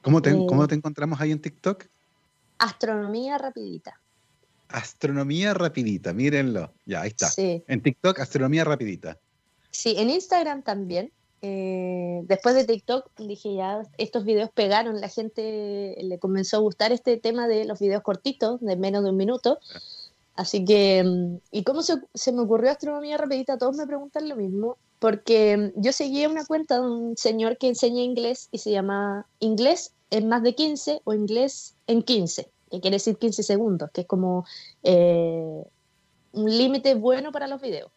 ¿Cómo 0.03 0.20
te, 0.20 0.31
Eh. 0.31 0.47
cómo 0.47 0.68
te 0.68 0.74
encontramos 0.74 1.20
ahí 1.20 1.33
en 1.33 1.41
TikTok? 1.41 1.85
Astronomía 2.59 3.39
rapidita. 3.39 3.99
Astronomía 4.68 5.55
rapidita, 5.55 6.12
mírenlo. 6.12 6.72
Ya, 6.85 7.03
ahí 7.03 7.09
está. 7.09 7.29
Sí. 7.29 7.64
En 7.66 7.81
TikTok, 7.83 8.20
astronomía 8.20 8.64
rapidita. 8.64 9.18
Sí, 9.77 9.95
en 9.99 10.09
Instagram 10.09 10.62
también. 10.62 11.12
Eh, 11.43 12.22
después 12.24 12.55
de 12.55 12.64
TikTok 12.64 13.11
dije 13.18 13.55
ya, 13.55 13.83
estos 13.99 14.24
videos 14.24 14.51
pegaron, 14.51 15.03
la 15.03 15.11
gente 15.11 15.95
le 16.01 16.18
comenzó 16.18 16.57
a 16.57 16.61
gustar 16.61 16.93
este 16.93 17.18
tema 17.18 17.47
de 17.47 17.66
los 17.66 17.79
videos 17.79 18.03
cortitos, 18.03 18.59
de 18.62 18.77
menos 18.77 19.05
de 19.05 19.11
un 19.11 19.18
minuto. 19.18 19.59
Así 20.35 20.64
que, 20.64 21.05
mm, 21.05 21.37
¿y 21.51 21.62
cómo 21.62 21.83
se, 21.83 21.99
me 22.33 22.41
ocurrió 22.41 22.70
Astronomía 22.70 23.18
Rapidita? 23.18 23.59
Todos 23.59 23.77
me 23.77 23.87
preguntan 23.87 24.31
lo 24.31 24.37
mismo, 24.37 24.79
porque 24.99 25.57
mm, 25.59 25.81
yo 25.83 25.93
seguía 25.93 26.31
una 26.31 26.47
cuenta 26.47 26.77
de 26.77 26.89
un 26.89 27.16
señor 27.18 27.59
que 27.59 27.68
enseña 27.68 28.01
inglés 28.01 28.49
y 28.53 28.59
se 28.59 28.70
llama 28.70 29.27
Inglés 29.41 29.93
en 30.11 30.29
más 30.29 30.43
de 30.43 30.55
15 30.55 31.03
o 31.05 31.12
Inglés 31.12 31.74
en 31.87 32.03
15, 32.03 32.51
que 32.70 32.81
quiere 32.81 32.97
decir 32.97 33.18
15 33.18 33.43
segundos, 33.43 33.91
que 33.93 34.03
es 34.03 34.07
como 34.07 34.47
eh, 34.85 35.62
un 36.33 36.51
límite 36.59 36.95
bueno 36.95 37.31
para 37.31 37.47
los 37.47 37.61
videos. 37.61 37.91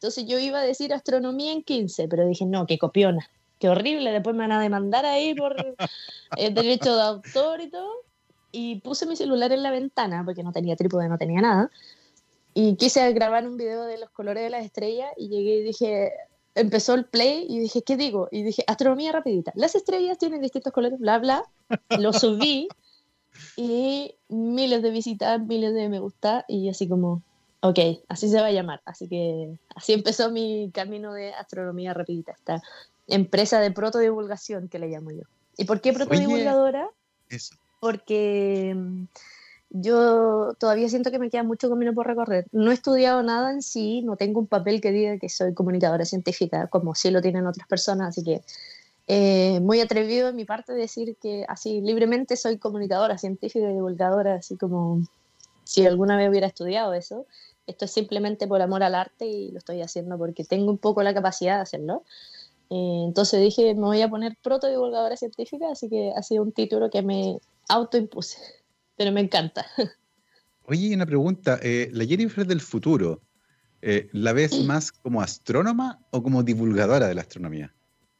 Entonces 0.00 0.24
yo 0.24 0.38
iba 0.38 0.60
a 0.60 0.62
decir 0.62 0.94
astronomía 0.94 1.52
en 1.52 1.62
15, 1.62 2.08
pero 2.08 2.26
dije, 2.26 2.46
no, 2.46 2.66
qué 2.66 2.78
copiona, 2.78 3.28
qué 3.58 3.68
horrible, 3.68 4.12
después 4.12 4.34
me 4.34 4.44
van 4.44 4.52
a 4.52 4.62
demandar 4.62 5.04
ahí 5.04 5.34
por 5.34 5.54
el 6.38 6.54
derecho 6.54 6.96
de 6.96 7.02
autor 7.02 7.60
y 7.60 7.68
todo. 7.68 7.90
Y 8.50 8.80
puse 8.80 9.04
mi 9.04 9.14
celular 9.14 9.52
en 9.52 9.62
la 9.62 9.70
ventana, 9.70 10.22
porque 10.24 10.42
no 10.42 10.52
tenía 10.52 10.74
trípode, 10.74 11.06
no 11.10 11.18
tenía 11.18 11.42
nada. 11.42 11.70
Y 12.54 12.76
quise 12.76 13.12
grabar 13.12 13.46
un 13.46 13.58
video 13.58 13.84
de 13.84 13.98
los 13.98 14.08
colores 14.08 14.42
de 14.42 14.48
las 14.48 14.64
estrellas 14.64 15.10
y 15.18 15.28
llegué 15.28 15.56
y 15.56 15.62
dije, 15.64 16.12
empezó 16.54 16.94
el 16.94 17.04
play 17.04 17.44
y 17.46 17.58
dije, 17.58 17.82
¿qué 17.82 17.98
digo? 17.98 18.28
Y 18.30 18.42
dije, 18.42 18.64
astronomía 18.66 19.12
rapidita. 19.12 19.52
Las 19.54 19.74
estrellas 19.74 20.16
tienen 20.16 20.40
distintos 20.40 20.72
colores, 20.72 20.98
bla, 20.98 21.18
bla. 21.18 21.44
Lo 21.98 22.14
subí 22.14 22.68
y 23.54 24.14
miles 24.30 24.82
de 24.82 24.90
visitas, 24.92 25.38
miles 25.42 25.74
de 25.74 25.90
me 25.90 25.98
gusta 25.98 26.46
y 26.48 26.70
así 26.70 26.88
como, 26.88 27.22
ok, 27.60 27.78
así 28.08 28.28
se 28.28 28.40
va 28.40 28.46
a 28.46 28.52
llamar. 28.52 28.80
Así 28.84 29.08
que 29.08 29.56
así 29.74 29.92
empezó 29.92 30.30
mi 30.30 30.70
camino 30.72 31.12
de 31.12 31.32
astronomía 31.34 31.94
rapidita, 31.94 32.32
esta 32.32 32.62
empresa 33.06 33.60
de 33.60 33.70
protodivulgación 33.70 34.68
que 34.68 34.78
le 34.78 34.88
llamo 34.88 35.10
yo. 35.10 35.22
¿Y 35.56 35.64
por 35.64 35.80
qué 35.80 35.92
protodivulgadora? 35.92 36.88
Eso. 37.28 37.54
Porque 37.80 38.74
mm, 38.76 39.04
yo 39.70 40.54
todavía 40.58 40.88
siento 40.88 41.10
que 41.10 41.18
me 41.18 41.30
queda 41.30 41.42
mucho 41.42 41.68
camino 41.68 41.94
por 41.94 42.06
recorrer. 42.06 42.46
No 42.52 42.70
he 42.70 42.74
estudiado 42.74 43.22
nada 43.22 43.50
en 43.50 43.62
sí, 43.62 44.02
no 44.02 44.16
tengo 44.16 44.40
un 44.40 44.46
papel 44.46 44.80
que 44.80 44.90
diga 44.90 45.18
que 45.18 45.28
soy 45.28 45.54
comunicadora 45.54 46.04
científica, 46.04 46.66
como 46.68 46.94
sí 46.94 47.10
lo 47.10 47.22
tienen 47.22 47.46
otras 47.46 47.68
personas, 47.68 48.08
así 48.08 48.24
que 48.24 48.42
eh, 49.06 49.60
muy 49.60 49.80
atrevido 49.80 50.28
de 50.28 50.32
mi 50.32 50.44
parte 50.44 50.72
decir 50.72 51.16
que 51.20 51.44
así 51.48 51.80
libremente 51.80 52.36
soy 52.36 52.58
comunicadora 52.58 53.18
científica 53.18 53.68
y 53.68 53.74
divulgadora, 53.74 54.34
así 54.34 54.56
como 54.56 55.02
si 55.70 55.86
alguna 55.86 56.16
vez 56.16 56.28
hubiera 56.28 56.48
estudiado 56.48 56.94
eso. 56.94 57.26
esto 57.68 57.84
es 57.84 57.92
simplemente 57.92 58.48
por 58.48 58.60
amor 58.60 58.82
al 58.82 58.96
arte 58.96 59.26
y 59.26 59.52
lo 59.52 59.58
estoy 59.58 59.80
haciendo 59.82 60.18
porque 60.18 60.42
tengo 60.42 60.68
un 60.68 60.78
poco 60.78 61.04
la 61.04 61.14
capacidad 61.14 61.56
de 61.56 61.62
hacerlo. 61.62 62.02
Eh, 62.70 63.04
entonces 63.06 63.40
dije, 63.40 63.72
me 63.76 63.82
voy 63.82 64.02
a 64.02 64.08
poner 64.08 64.36
proto 64.42 64.66
divulgadora 64.66 65.16
científica, 65.16 65.66
así 65.70 65.88
que 65.88 66.12
ha 66.16 66.24
sido 66.24 66.42
un 66.42 66.50
título 66.50 66.90
que 66.90 67.02
me 67.02 67.38
autoimpuse, 67.68 68.38
pero 68.96 69.12
me 69.12 69.20
encanta. 69.20 69.64
Oye, 70.66 70.92
una 70.92 71.06
pregunta, 71.06 71.60
eh, 71.62 71.88
la 71.92 72.04
Jennifer 72.04 72.44
del 72.44 72.60
futuro, 72.60 73.20
eh, 73.80 74.08
¿la 74.12 74.32
ves 74.32 74.64
más 74.64 74.90
como 74.90 75.22
astrónoma 75.22 76.00
o 76.10 76.20
como 76.20 76.42
divulgadora 76.42 77.06
de 77.06 77.14
la 77.14 77.20
astronomía? 77.20 77.72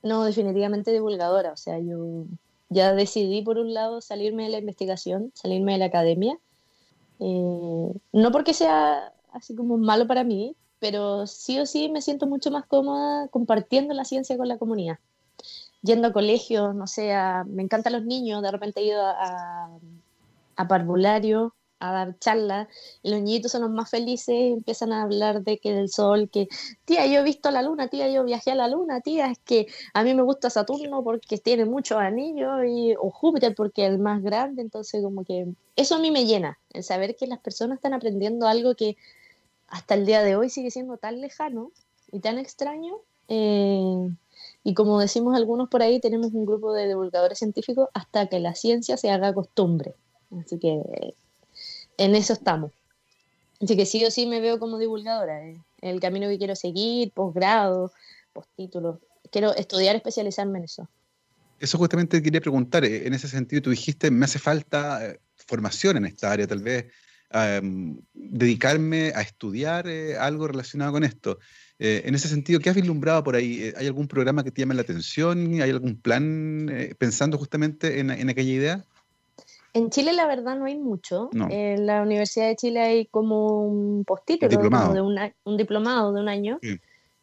No, 0.04 0.24
definitivamente 0.24 0.92
divulgadora, 0.92 1.52
o 1.52 1.56
sea, 1.56 1.80
yo 1.80 2.26
ya 2.68 2.94
decidí 2.94 3.42
por 3.42 3.58
un 3.58 3.74
lado 3.74 4.00
salirme 4.00 4.44
de 4.44 4.50
la 4.50 4.58
investigación, 4.58 5.32
salirme 5.34 5.72
de 5.72 5.78
la 5.78 5.86
academia, 5.86 6.38
no 7.20 8.32
porque 8.32 8.54
sea 8.54 9.12
así 9.32 9.54
como 9.54 9.76
malo 9.76 10.06
para 10.06 10.24
mí, 10.24 10.56
pero 10.78 11.26
sí 11.26 11.58
o 11.58 11.66
sí 11.66 11.88
me 11.88 12.02
siento 12.02 12.26
mucho 12.26 12.50
más 12.50 12.66
cómoda 12.66 13.28
compartiendo 13.28 13.94
la 13.94 14.04
ciencia 14.04 14.36
con 14.36 14.48
la 14.48 14.58
comunidad. 14.58 14.98
Yendo 15.82 16.08
a 16.08 16.12
colegios, 16.12 16.74
no 16.74 16.86
sé, 16.86 17.12
me 17.46 17.62
encantan 17.62 17.92
los 17.92 18.04
niños, 18.04 18.42
de 18.42 18.50
repente 18.50 18.80
he 18.80 18.86
ido 18.86 19.02
a, 19.04 19.70
a 20.56 20.68
parvulario 20.68 21.54
a 21.80 21.92
dar 21.92 22.18
charlas, 22.18 22.68
los 23.02 23.20
niñitos 23.20 23.52
son 23.52 23.62
los 23.62 23.70
más 23.70 23.90
felices, 23.90 24.28
empiezan 24.28 24.92
a 24.92 25.02
hablar 25.02 25.42
de 25.42 25.58
que 25.58 25.72
del 25.72 25.88
sol, 25.88 26.30
que 26.30 26.48
tía, 26.84 27.06
yo 27.06 27.20
he 27.20 27.22
visto 27.22 27.50
la 27.50 27.62
luna, 27.62 27.88
tía, 27.88 28.08
yo 28.10 28.22
viajé 28.24 28.52
a 28.52 28.54
la 28.54 28.68
luna, 28.68 29.00
tía, 29.00 29.30
es 29.30 29.38
que 29.38 29.66
a 29.94 30.04
mí 30.04 30.14
me 30.14 30.22
gusta 30.22 30.50
Saturno 30.50 31.02
porque 31.02 31.38
tiene 31.38 31.64
muchos 31.64 31.98
anillos, 31.98 32.50
y, 32.68 32.94
o 32.98 33.10
Júpiter 33.10 33.54
porque 33.54 33.86
es 33.86 33.92
el 33.92 33.98
más 33.98 34.22
grande, 34.22 34.62
entonces 34.62 35.02
como 35.02 35.24
que 35.24 35.48
eso 35.74 35.96
a 35.96 35.98
mí 35.98 36.10
me 36.10 36.26
llena, 36.26 36.58
el 36.72 36.84
saber 36.84 37.16
que 37.16 37.26
las 37.26 37.40
personas 37.40 37.78
están 37.78 37.94
aprendiendo 37.94 38.46
algo 38.46 38.74
que 38.74 38.96
hasta 39.68 39.94
el 39.94 40.04
día 40.04 40.22
de 40.22 40.36
hoy 40.36 40.50
sigue 40.50 40.70
siendo 40.70 40.98
tan 40.98 41.20
lejano 41.20 41.72
y 42.12 42.20
tan 42.20 42.38
extraño. 42.38 42.96
Eh, 43.28 44.10
y 44.64 44.74
como 44.74 44.98
decimos 44.98 45.34
algunos 45.34 45.68
por 45.68 45.82
ahí, 45.82 46.00
tenemos 46.00 46.32
un 46.32 46.44
grupo 46.44 46.72
de 46.72 46.88
divulgadores 46.88 47.38
científicos 47.38 47.88
hasta 47.94 48.26
que 48.26 48.40
la 48.40 48.54
ciencia 48.54 48.96
se 48.96 49.10
haga 49.10 49.32
costumbre. 49.32 49.94
Así 50.38 50.58
que 50.58 51.14
en 52.04 52.14
eso 52.14 52.32
estamos. 52.32 52.72
Así 53.60 53.76
que 53.76 53.86
sí 53.86 54.04
o 54.04 54.10
sí 54.10 54.26
me 54.26 54.40
veo 54.40 54.58
como 54.58 54.78
divulgadora. 54.78 55.46
Eh. 55.46 55.60
El 55.82 56.00
camino 56.00 56.28
que 56.28 56.38
quiero 56.38 56.56
seguir, 56.56 57.12
posgrado, 57.12 57.92
postítulo. 58.32 59.00
Quiero 59.30 59.54
estudiar, 59.54 59.96
especializarme 59.96 60.58
en 60.58 60.64
eso. 60.64 60.88
Eso 61.58 61.78
justamente 61.78 62.22
quería 62.22 62.40
preguntar. 62.40 62.84
Eh, 62.84 63.06
en 63.06 63.14
ese 63.14 63.28
sentido, 63.28 63.62
tú 63.62 63.70
dijiste, 63.70 64.10
me 64.10 64.24
hace 64.24 64.38
falta 64.38 65.14
formación 65.46 65.98
en 65.98 66.06
esta 66.06 66.32
área, 66.32 66.46
tal 66.46 66.62
vez 66.62 66.86
dedicarme 68.12 69.12
a 69.14 69.22
estudiar 69.22 69.86
eh, 69.86 70.16
algo 70.16 70.48
relacionado 70.48 70.92
con 70.92 71.04
esto. 71.04 71.38
Eh, 71.78 72.02
en 72.04 72.14
ese 72.14 72.28
sentido, 72.28 72.60
¿qué 72.60 72.70
has 72.70 72.76
vislumbrado 72.76 73.22
por 73.24 73.36
ahí? 73.36 73.62
Eh, 73.62 73.74
¿Hay 73.76 73.86
algún 73.86 74.08
programa 74.08 74.44
que 74.44 74.50
te 74.50 74.62
llame 74.62 74.74
la 74.74 74.82
atención? 74.82 75.60
¿Hay 75.62 75.70
algún 75.70 76.00
plan 76.00 76.70
pensando 76.98 77.38
justamente 77.38 78.00
en, 78.00 78.10
aquella 78.28 78.52
idea? 78.52 78.84
En 79.72 79.90
Chile 79.90 80.12
la 80.12 80.26
verdad 80.26 80.56
no 80.56 80.64
hay 80.64 80.78
mucho. 80.78 81.30
En 81.32 81.86
la 81.86 82.02
Universidad 82.02 82.48
de 82.48 82.56
Chile 82.56 82.80
hay 82.80 83.06
como 83.06 83.64
un 83.64 84.04
postítulo, 84.04 84.50
de 84.50 84.56
un 85.44 85.56
diplomado 85.56 86.12
de 86.12 86.20
un 86.20 86.28
año. 86.28 86.58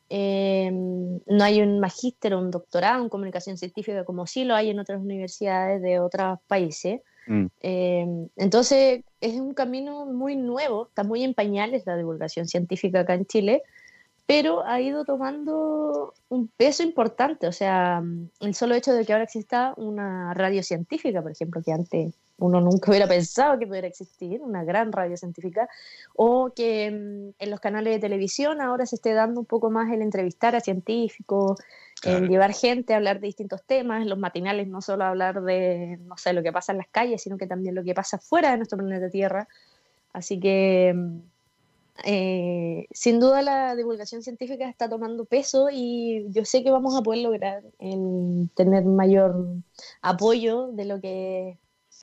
no 0.09 1.43
hay 1.43 1.61
un 1.61 1.79
magíster 1.79 2.33
o 2.33 2.39
un 2.39 2.51
doctorado 2.51 3.03
en 3.03 3.09
comunicación 3.09 3.57
científica 3.57 4.05
como 4.05 4.25
sí 4.27 4.45
lo 4.45 4.55
hay 4.55 4.69
en 4.69 4.79
otras 4.79 5.01
universidades 5.01 5.81
de 5.81 5.99
otros 5.99 6.39
países. 6.47 7.01
Mm. 7.27 7.45
Em, 7.59 8.29
entonces 8.37 9.03
es 9.19 9.33
un 9.35 9.53
camino 9.53 10.05
muy 10.05 10.37
nuevo, 10.37 10.87
está 10.87 11.03
muy 11.03 11.23
en 11.23 11.33
pañales 11.33 11.85
la 11.85 11.97
divulgación 11.97 12.47
científica 12.47 13.01
acá 13.01 13.15
en 13.15 13.25
Chile, 13.25 13.63
pero 14.25 14.65
ha 14.65 14.79
ido 14.79 15.03
tomando 15.03 16.13
un 16.29 16.47
peso 16.47 16.83
importante. 16.83 17.47
O 17.47 17.51
sea, 17.51 18.01
el 18.39 18.55
solo 18.55 18.75
hecho 18.75 18.93
de 18.93 19.05
que 19.05 19.11
ahora 19.11 19.25
exista 19.25 19.73
una 19.75 20.33
radio 20.33 20.63
científica, 20.63 21.21
por 21.21 21.31
ejemplo, 21.31 21.61
que 21.61 21.73
antes 21.73 22.13
uno 22.39 22.61
nunca 22.61 22.91
hubiera 22.91 23.07
pensado 23.07 23.57
que 23.57 23.65
pudiera 23.65 23.88
existir, 23.88 24.41
una 24.41 24.63
gran 24.63 24.91
radio 24.91 25.17
científica, 25.17 25.67
o 26.15 26.51
que 26.55 26.91
mm, 26.91 27.43
en 27.43 27.49
los 27.49 27.59
canales 27.59 27.93
de 27.95 27.99
televisión 27.99 28.61
ahora 28.61 28.85
se 28.85 28.95
esté 28.95 29.13
dando 29.13 29.39
un 29.39 29.45
poco 29.45 29.69
más 29.71 29.91
el 29.91 30.01
entrevistar 30.01 30.55
a 30.55 30.61
científicos, 30.61 31.59
el 32.03 32.27
llevar 32.27 32.53
gente 32.53 32.93
a 32.93 32.97
hablar 32.97 33.19
de 33.19 33.27
distintos 33.27 33.63
temas, 33.63 34.03
en 34.03 34.09
los 34.09 34.19
matinales 34.19 34.67
no 34.67 34.81
solo 34.81 35.03
hablar 35.03 35.41
de, 35.41 35.97
no 36.05 36.15
sé, 36.15 36.33
lo 36.33 36.43
que 36.43 36.51
pasa 36.51 36.71
en 36.71 36.77
las 36.77 36.88
calles, 36.88 37.23
sino 37.23 37.38
que 37.38 37.47
también 37.47 37.73
lo 37.73 37.83
que 37.83 37.95
pasa 37.95 38.19
fuera 38.19 38.51
de 38.51 38.57
nuestro 38.57 38.77
planeta 38.77 39.09
Tierra. 39.09 39.47
Así 40.13 40.39
que, 40.39 40.93
mm, 40.95 41.19
eh, 42.05 42.88
sin 42.91 43.19
duda, 43.19 43.41
la 43.41 43.75
divulgación 43.75 44.21
científica 44.21 44.69
está 44.69 44.88
tomando 44.88 45.25
peso 45.25 45.69
y 45.71 46.27
yo 46.29 46.45
sé 46.45 46.63
que 46.63 46.69
vamos 46.69 46.95
a 46.95 47.01
poder 47.01 47.23
lograr 47.23 47.63
tener 48.55 48.85
mayor 48.85 49.47
apoyo 50.01 50.67
de 50.67 50.85
lo 50.85 51.01
que 51.01 51.57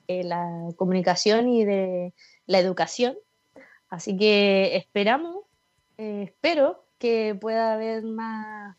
eh, 0.07 0.23
la 0.23 0.69
comunicación 0.75 1.49
y 1.49 1.65
de 1.65 2.13
la 2.45 2.59
educación. 2.59 3.15
Así 3.89 4.17
que 4.17 4.75
esperamos, 4.75 5.43
eh, 5.97 6.23
espero 6.25 6.85
que 6.97 7.35
pueda 7.39 7.73
haber 7.73 8.03
más 8.03 8.75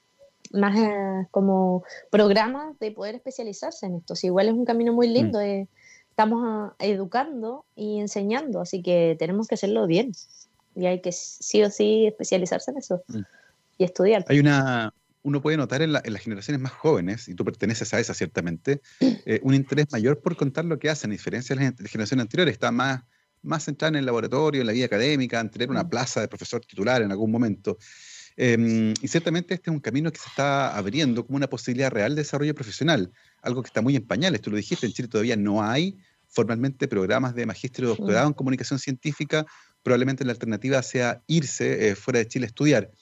más 0.52 0.78
eh, 0.78 1.26
como 1.30 1.84
programas 2.10 2.78
de 2.78 2.92
poder 2.92 3.16
especializarse 3.16 3.86
en 3.86 3.96
esto. 3.96 4.14
Si 4.14 4.28
igual 4.28 4.48
es 4.48 4.54
un 4.54 4.64
camino 4.64 4.92
muy 4.92 5.08
lindo, 5.08 5.38
mm. 5.38 5.42
eh, 5.42 5.68
estamos 6.10 6.42
ah, 6.44 6.74
educando 6.78 7.64
y 7.74 8.00
enseñando, 8.00 8.60
así 8.60 8.82
que 8.82 9.16
tenemos 9.18 9.48
que 9.48 9.54
hacerlo 9.54 9.86
bien. 9.86 10.12
Y 10.74 10.86
hay 10.86 11.00
que 11.00 11.12
sí 11.12 11.62
o 11.62 11.70
sí 11.70 12.06
especializarse 12.06 12.70
en 12.70 12.78
eso 12.78 13.02
mm. 13.08 13.20
y 13.78 13.84
estudiar. 13.84 14.24
Hay 14.28 14.40
una, 14.40 14.92
uno 15.26 15.42
puede 15.42 15.56
notar 15.56 15.82
en, 15.82 15.92
las 15.92 16.04
generaciones 16.20 16.60
más 16.60 16.70
jóvenes, 16.70 17.28
y 17.28 17.34
tú 17.34 17.44
perteneces 17.44 17.92
a 17.92 17.98
esa 17.98 18.14
ciertamente, 18.14 18.80
eh, 19.00 19.40
un 19.42 19.54
interés 19.54 19.86
mayor 19.90 20.20
por 20.20 20.36
contar 20.36 20.64
lo 20.64 20.78
que 20.78 20.88
hacen, 20.88 21.10
a 21.10 21.14
diferencia 21.14 21.56
de 21.56 21.64
las 21.64 21.90
generaciones 21.90 22.22
anteriores, 22.22 22.52
está 22.52 22.70
más, 22.70 23.02
más 23.42 23.64
centrada 23.64 23.88
en 23.88 23.96
el 23.96 24.06
laboratorio, 24.06 24.60
en 24.60 24.68
la 24.68 24.72
vida 24.72 24.86
académica, 24.86 25.40
en 25.40 25.50
tener 25.50 25.68
una 25.68 25.82
mm. 25.82 25.88
plaza 25.88 26.20
de 26.20 26.28
profesor 26.28 26.60
titular 26.60 27.02
en 27.02 27.10
algún 27.10 27.32
momento. 27.32 27.76
Em, 28.36 28.94
y 29.02 29.08
ciertamente 29.08 29.54
este 29.54 29.68
es 29.70 29.74
un 29.74 29.80
camino 29.80 30.12
que 30.12 30.20
se 30.20 30.28
está 30.28 30.76
abriendo 30.76 31.26
como 31.26 31.38
una 31.38 31.48
posibilidad 31.48 31.90
real 31.90 32.14
de 32.14 32.22
desarrollo 32.22 32.54
profesional, 32.54 33.10
algo 33.42 33.62
que 33.64 33.66
está 33.66 33.82
muy 33.82 33.96
en 33.96 34.06
pañales. 34.06 34.40
Tú 34.42 34.52
lo 34.52 34.56
dijiste, 34.56 34.86
en 34.86 34.92
Chile 34.92 35.08
todavía 35.08 35.36
no 35.36 35.60
hay 35.60 35.98
formalmente 36.28 36.86
programas 36.86 37.34
de 37.34 37.46
magíster 37.46 37.86
o 37.86 37.88
doctorado 37.88 38.28
en 38.28 38.34
comunicación 38.34 38.78
científica. 38.78 39.44
Probablemente 39.82 40.24
la 40.24 40.32
alternativa 40.32 40.80
sea 40.82 41.24
irse 41.26 41.88
eh, 41.88 41.96
fuera 41.96 42.20
de 42.20 42.28
Chile 42.28 42.44
a 42.44 42.48
estudiar. 42.48 42.92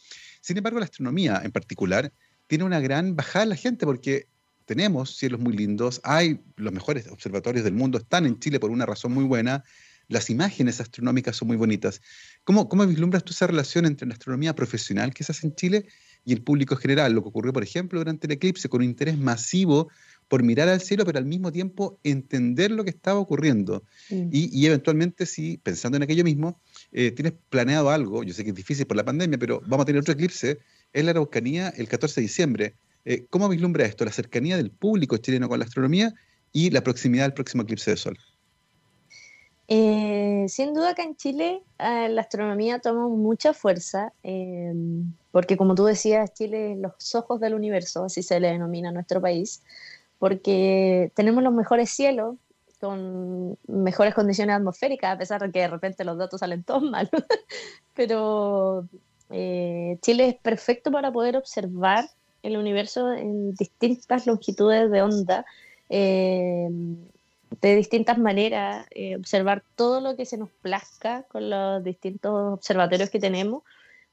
Sin 0.45 0.59
embargo, 0.59 0.79
la 0.79 0.85
astronomía 0.85 1.41
en 1.43 1.53
particular 1.53 2.13
tiene 2.49 2.65
una 2.65 2.79
gran 2.79 3.17
bajada 3.17 3.45
en 3.45 3.49
la 3.49 3.57
gente 3.57 3.87
porque 3.87 4.29
tenemos 4.67 5.17
cielos 5.17 5.41
muy 5.41 5.55
lindos, 5.55 6.03
hay 6.05 6.39
los 6.57 6.71
mejores 6.71 7.09
observatorios 7.09 7.65
del 7.65 7.73
mundo, 7.73 7.97
están 7.97 8.27
en 8.27 8.39
Chile 8.39 8.61
por 8.61 8.71
una 8.71 8.85
razón 8.85 9.13
muy 9.13 9.25
buena, 9.25 9.65
las 10.09 10.29
imágenes 10.29 10.83
astronómicas 10.83 11.37
son 11.37 11.49
muy 11.49 11.57
bonitas. 11.57 12.03
¿Cómo, 12.45 12.69
¿Cómo 12.69 12.87
vislumbras 12.87 13.25
tú 13.25 13.33
esa 13.33 13.47
relación 13.47 13.87
entre 13.87 14.07
la 14.07 14.13
astronomía 14.13 14.55
profesional 14.55 15.15
que 15.15 15.25
se 15.25 15.33
hace 15.33 15.47
en 15.47 15.55
Chile 15.55 15.87
y 16.27 16.35
el 16.35 16.43
público 16.43 16.77
general? 16.77 17.15
Lo 17.15 17.23
que 17.23 17.31
ocurrió, 17.31 17.55
por 17.55 17.63
ejemplo, 17.63 17.99
durante 17.99 18.27
el 18.27 18.33
eclipse, 18.35 18.69
con 18.69 18.83
un 18.83 18.89
interés 18.89 19.17
masivo 19.17 19.89
por 20.29 20.43
mirar 20.43 20.69
al 20.69 20.83
cielo, 20.83 21.07
pero 21.07 21.19
al 21.19 21.25
mismo 21.25 21.53
tiempo 21.53 21.99
entender 22.03 22.71
lo 22.71 22.85
que 22.85 22.91
estaba 22.91 23.19
ocurriendo. 23.19 23.83
Mm. 24.11 24.29
Y, 24.31 24.67
eventualmente, 24.67 25.25
si 25.25 25.57
pensando 25.57 25.97
en 25.97 26.03
aquello 26.03 26.25
mismo, 26.25 26.61
eh, 26.97 27.11
tienes 27.11 27.35
planeado 27.51 27.91
algo, 27.91 28.23
yo 28.23 28.33
sé 28.33 28.45
que 28.45 28.51
es 28.51 28.57
difícil 28.57 28.87
por 28.87 28.97
la 28.97 29.05
pandemia, 29.05 29.37
pero 29.37 29.61
vamos 29.67 29.83
a 29.83 29.87
tener 29.87 30.01
otro 30.01 30.15
eclipse 30.15 30.61
en 30.93 31.07
la 31.07 31.11
Araucanía 31.11 31.71
el 31.77 31.89
14 31.89 32.21
de 32.21 32.23
diciembre. 32.23 32.75
Eh, 33.05 33.27
¿Cómo 33.31 33.49
vislumbra 33.49 33.85
esto? 33.85 34.05
La 34.05 34.13
cercanía 34.13 34.57
del 34.57 34.71
público 34.71 35.17
chileno 35.17 35.49
con 35.49 35.59
la 35.59 35.65
astronomía 35.65 36.15
y 36.53 36.71
la 36.71 36.85
proximidad 36.85 37.25
del 37.25 37.35
próximo 37.35 37.65
eclipse 37.65 37.91
de 37.91 37.97
sol. 37.97 38.17
Eh, 39.67 40.45
sin 40.47 40.73
duda 40.73 40.91
acá 40.91 41.03
en 41.03 41.17
Chile 41.17 41.63
la 41.79 42.21
astronomía 42.21 42.79
toma 42.79 43.09
mucha 43.09 43.55
fuerza, 43.55 44.13
porque 45.33 45.57
como 45.57 45.75
tú 45.75 45.87
decías, 45.87 46.33
Chile 46.33 46.73
es 46.73 46.79
los 46.79 47.15
ojos 47.17 47.41
del 47.41 47.55
universo, 47.55 48.05
así 48.05 48.23
se 48.23 48.39
le 48.39 48.49
denomina 48.49 48.91
a 48.91 48.93
nuestro 48.93 49.21
país, 49.21 49.63
porque 50.21 51.11
tenemos 51.17 51.43
los 51.43 51.53
mejores 51.53 51.91
cielos, 51.91 52.37
con 52.85 53.57
mejores 53.67 54.15
condiciones 54.15 54.57
atmosféricas, 54.57 55.15
a 55.15 55.19
pesar 55.19 55.41
de 55.41 55.51
que 55.51 55.61
de 55.61 55.69
repente 55.69 56.05
los 56.05 56.19
datos 56.19 56.41
salen 56.41 56.63
todos 56.63 56.83
mal. 56.83 57.09
Pero 57.95 58.87
eh, 59.31 59.99
Chile 60.03 60.29
es 60.29 60.35
perfecto 60.37 60.91
para 60.93 61.11
poder 61.11 61.37
observar 61.37 62.05
el 62.43 62.57
universo 62.57 63.13
en 63.13 63.55
distintas 63.55 64.27
longitudes 64.27 64.91
de 64.91 65.03
onda. 65.03 65.47
Eh, 65.89 66.69
de 67.61 67.77
distintas 67.77 68.19
maneras, 68.19 68.87
eh, 68.91 69.17
observar 69.17 69.63
todo 69.77 70.01
lo 70.01 70.17
que 70.17 70.27
se 70.27 70.37
nos 70.37 70.51
plazca 70.51 71.23
con 71.29 71.49
los 71.49 71.83
distintos 71.85 72.53
observatorios 72.53 73.11
que 73.11 73.21
tenemos. 73.21 73.63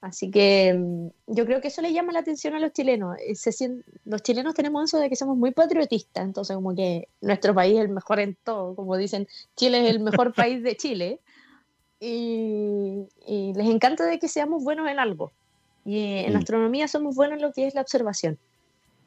Así 0.02 0.32
que 0.32 0.74
mm, 0.74 1.08
yo 1.28 1.46
creo 1.46 1.62
que 1.62 1.68
eso 1.68 1.82
le 1.82 1.94
llama 1.94 2.12
la 2.12 2.20
atención 2.20 2.56
a 2.56 2.60
los 2.60 2.74
chilenos. 2.74 3.16
Eh, 3.20 3.36
se 3.36 3.84
los 4.06 4.24
chilenos 4.24 4.56
tenemos 4.56 4.84
eso 4.84 5.00
de 5.00 5.10
que 5.10 5.16
somos 5.16 5.38
muy 5.38 5.52
patriotistas, 5.52 6.26
entonces 6.26 6.56
como 6.56 6.76
que 6.76 7.08
nuestro 7.22 7.54
país 7.54 7.76
es 7.76 7.82
el 7.82 7.90
mejor 7.90 8.20
en 8.20 8.36
todo, 8.44 8.76
como 8.76 8.98
dicen, 8.98 9.28
Chile 9.56 9.88
es 9.88 9.96
el 9.96 10.00
mejor 10.00 10.34
país 10.36 10.64
de 10.64 10.76
Chile. 10.76 11.20
y, 12.00 13.06
les 13.56 13.68
encanta 13.68 14.06
de 14.06 14.18
que 14.20 14.28
seamos 14.28 14.64
buenos 14.64 14.90
en 14.90 15.00
algo. 15.00 15.32
Y 15.86 16.26
en 16.26 16.34
mm. 16.34 16.38
astronomía 16.38 16.88
somos 16.88 17.16
buenos 17.16 17.38
en 17.38 17.44
lo 17.44 17.54
que 17.54 17.68
es 17.68 17.76
la 17.76 17.82
observación. 17.82 18.40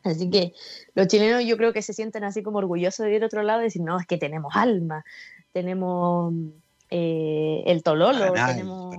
Así 0.04 0.30
que 0.30 0.52
los 0.94 1.08
chilenos 1.08 1.44
yo 1.44 1.56
creo 1.56 1.72
que 1.72 1.82
se 1.82 1.92
sienten 1.92 2.24
así 2.24 2.42
como 2.42 2.58
orgullosos 2.58 3.06
de 3.06 3.16
ir 3.16 3.22
a 3.22 3.26
otro 3.26 3.42
lado 3.42 3.60
y 3.62 3.64
decir, 3.64 3.82
no, 3.82 3.98
es 3.98 4.06
que 4.06 4.18
tenemos 4.18 4.54
alma, 4.54 5.04
tenemos 5.52 6.32
eh, 6.96 7.64
el 7.66 7.82
Tololo, 7.82 8.32
tenemos 8.32 8.94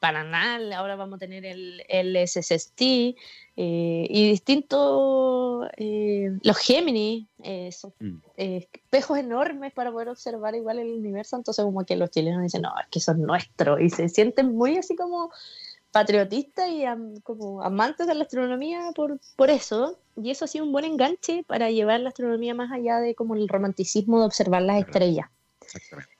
Paranal, 0.00 0.72
ahora 0.72 0.96
vamos 0.96 1.14
a 1.14 1.18
tener 1.20 1.46
el, 1.46 1.80
el 1.88 2.16
SST 2.26 2.80
eh, 2.80 3.14
y 3.54 4.28
distintos, 4.30 5.68
eh, 5.76 6.36
los 6.42 6.58
Géminis, 6.58 7.28
son 7.70 7.92
mm. 8.00 8.16
espejos 8.36 9.18
enormes 9.18 9.72
para 9.72 9.92
poder 9.92 10.08
observar 10.08 10.56
igual 10.56 10.80
el 10.80 10.88
universo, 10.88 11.36
entonces 11.36 11.64
como 11.64 11.84
que 11.84 11.94
los 11.94 12.10
chilenos 12.10 12.42
dicen, 12.42 12.62
no, 12.62 12.72
es 12.80 12.88
que 12.90 12.98
son 12.98 13.22
nuestros 13.22 13.80
y 13.80 13.90
se 13.90 14.08
sienten 14.08 14.52
muy 14.56 14.76
así 14.76 14.96
como 14.96 15.30
patriotistas 15.92 16.68
y 16.68 16.84
como 17.22 17.62
amantes 17.62 18.08
de 18.08 18.16
la 18.16 18.24
astronomía 18.24 18.90
por, 18.96 19.20
por 19.36 19.50
eso, 19.50 19.96
y 20.16 20.32
eso 20.32 20.46
ha 20.46 20.48
sido 20.48 20.64
un 20.64 20.72
buen 20.72 20.84
enganche 20.84 21.44
para 21.46 21.70
llevar 21.70 22.00
la 22.00 22.08
astronomía 22.08 22.54
más 22.56 22.72
allá 22.72 22.98
de 22.98 23.14
como 23.14 23.36
el 23.36 23.46
romanticismo 23.46 24.18
de 24.18 24.26
observar 24.26 24.62
las 24.62 24.80
estrellas. 24.80 25.28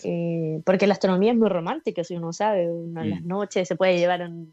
Eh, 0.05 0.61
porque 0.65 0.87
la 0.87 0.95
astronomía 0.95 1.33
es 1.33 1.39
muy 1.39 1.49
romántica, 1.49 2.05
si 2.05 2.15
uno 2.15 2.33
sabe, 2.33 2.71
una 2.71 3.05
las 3.05 3.23
mm. 3.23 3.27
noches 3.27 3.69
se 3.69 3.77
puede 3.77 3.99
llevar 3.99 4.23
un, 4.23 4.53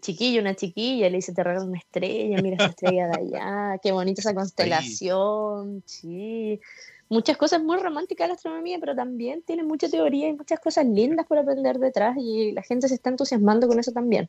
chiquillo, 0.00 0.40
una 0.40 0.54
chiquilla, 0.54 1.08
le 1.08 1.16
dice 1.16 1.32
te 1.32 1.44
regalo 1.44 1.66
una 1.66 1.78
estrella, 1.78 2.42
mira 2.42 2.56
esa 2.56 2.66
estrella 2.66 3.08
de 3.08 3.20
allá, 3.20 3.78
qué 3.82 3.92
bonita 3.92 4.20
esa 4.20 4.34
constelación, 4.34 5.82
sí. 5.86 6.60
Muchas 7.08 7.36
cosas 7.36 7.62
muy 7.62 7.76
románticas 7.78 8.24
de 8.24 8.28
la 8.28 8.34
astronomía, 8.34 8.78
pero 8.80 8.96
también 8.96 9.42
tiene 9.42 9.62
mucha 9.62 9.88
teoría 9.88 10.28
y 10.28 10.32
muchas 10.32 10.58
cosas 10.58 10.86
lindas 10.86 11.24
por 11.26 11.38
aprender 11.38 11.78
detrás 11.78 12.16
y 12.18 12.50
la 12.50 12.62
gente 12.62 12.88
se 12.88 12.94
está 12.94 13.10
entusiasmando 13.10 13.68
con 13.68 13.78
eso 13.78 13.92
también. 13.92 14.28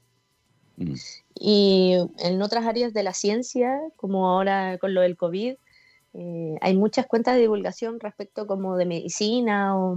Mm. 0.77 0.93
Y 1.39 1.95
en 2.19 2.41
otras 2.41 2.65
áreas 2.65 2.93
de 2.93 3.03
la 3.03 3.13
ciencia, 3.13 3.79
como 3.95 4.29
ahora 4.29 4.77
con 4.77 4.93
lo 4.93 5.01
del 5.01 5.17
COVID, 5.17 5.55
eh, 6.19 6.57
hay 6.61 6.75
muchas 6.75 7.05
cuentas 7.05 7.35
de 7.35 7.41
divulgación 7.41 7.99
respecto 7.99 8.47
como 8.47 8.75
de 8.75 8.87
medicina 8.87 9.77
o, 9.77 9.95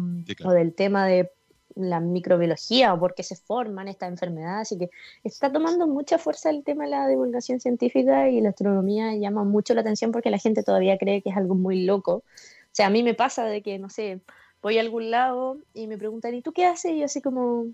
del 0.53 0.75
tema 0.75 1.07
de 1.07 1.31
la 1.75 1.99
microbiología 1.99 2.93
o 2.93 3.01
por 3.01 3.14
qué 3.14 3.23
se 3.23 3.37
forman 3.37 3.89
estas 3.89 4.11
enfermedades, 4.11 4.68
así 4.68 4.79
que 4.79 4.91
está 5.25 5.51
tomando 5.51 5.87
mucha 5.87 6.18
fuerza 6.18 6.51
el 6.51 6.62
tema 6.62 6.85
de 6.85 6.91
la 6.91 7.09
divulgación 7.09 7.59
científica 7.59 8.29
y 8.29 8.43
la 8.43 8.51
astronomía 8.51 9.14
llama 9.14 9.45
mucho 9.45 9.73
la 9.73 9.81
atención 9.81 10.12
porque 10.12 10.29
la 10.29 10.37
gente 10.37 10.62
todavía 10.62 10.99
cree 10.99 11.23
que 11.23 11.31
es 11.31 11.37
algo 11.39 11.55
muy 11.55 11.85
loco. 11.85 12.16
O 12.16 12.73
sea, 12.73 12.89
a 12.89 12.91
mí 12.91 13.03
me 13.03 13.14
pasa 13.14 13.47
de 13.47 13.62
que, 13.62 13.79
no 13.79 13.89
sé, 13.89 14.21
voy 14.61 14.77
a 14.77 14.83
algún 14.83 15.11
lado 15.11 15.57
y 15.73 15.87
me 15.87 15.97
preguntan, 15.97 16.35
¿y 16.35 16.43
tú 16.43 16.53
qué 16.53 16.66
haces? 16.66 16.93
Y 16.93 16.99
yo 16.99 17.07
así 17.07 17.23
como, 17.23 17.64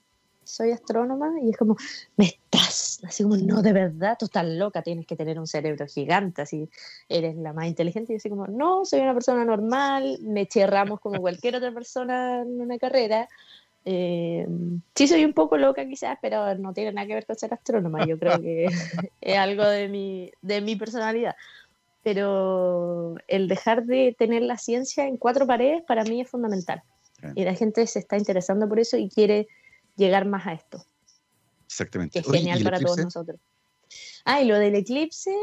soy 0.47 0.71
astrónoma 0.71 1.33
y 1.43 1.51
es 1.51 1.57
como, 1.57 1.77
me 2.17 2.27
estás, 2.27 3.01
así 3.05 3.23
como, 3.25 3.37
no, 3.37 3.63
de 3.63 3.73
verdad, 3.73 4.17
tú 4.19 4.27
estás 4.27 4.47
loca, 4.47 4.83
tienes 4.83 5.07
que 5.07 5.17
tener 5.17 5.39
un 5.39 5.47
cerebro 5.47 5.87
gigante, 5.87 6.43
así 6.43 6.71
eres 7.09 7.37
la 7.37 7.53
más 7.53 7.67
inteligente. 7.67 8.13
Y 8.13 8.17
así 8.17 8.31
como, 8.31 8.47
no, 8.47 8.85
soy 8.85 9.01
una 9.01 9.13
persona 9.13 9.45
normal, 9.45 10.19
me 10.23 10.43
eché 10.43 10.67
como 11.01 11.21
cualquier 11.21 11.57
otra 11.57 11.73
persona 11.73 12.43
en 12.43 12.61
una 12.61 12.79
carrera. 12.79 13.29
Eh, 13.85 14.47
sí 14.95 15.07
soy 15.07 15.25
un 15.25 15.33
poco 15.33 15.57
loca 15.57 15.87
quizás, 15.87 16.19
pero 16.21 16.55
no 16.57 16.73
tiene 16.73 16.93
nada 16.93 17.07
que 17.07 17.15
ver 17.15 17.27
con 17.27 17.37
ser 17.37 17.53
astrónoma, 17.55 18.05
yo 18.07 18.19
creo 18.19 18.41
que 18.41 18.67
es 19.21 19.39
algo 19.39 19.65
de 19.65 19.89
mi, 19.89 20.31
de 20.43 20.61
mi 20.61 20.77
personalidad. 20.77 21.37
Pero 22.03 23.17
el 23.27 23.49
dejar 23.49 23.85
de 23.85 24.15
tener 24.17 24.43
la 24.43 24.59
ciencia 24.59 25.07
en 25.07 25.17
cuatro 25.17 25.47
paredes 25.47 25.83
para 25.83 26.05
mí 26.05 26.21
es 26.21 26.29
fundamental. 26.29 26.83
Y 27.35 27.45
la 27.45 27.55
gente 27.55 27.87
se 27.87 27.99
está 27.99 28.17
interesando 28.17 28.69
por 28.69 28.79
eso 28.79 28.97
y 28.97 29.09
quiere 29.09 29.49
llegar 29.97 30.27
más 30.27 30.47
a 30.47 30.53
esto. 30.53 30.85
Exactamente. 31.67 32.13
Que 32.13 32.29
es 32.29 32.33
genial 32.33 32.63
para 32.63 32.81
todos 32.81 32.99
nosotros. 32.99 33.41
Ah, 34.25 34.41
y 34.41 34.47
lo 34.47 34.59
del 34.59 34.75
eclipse, 34.75 35.35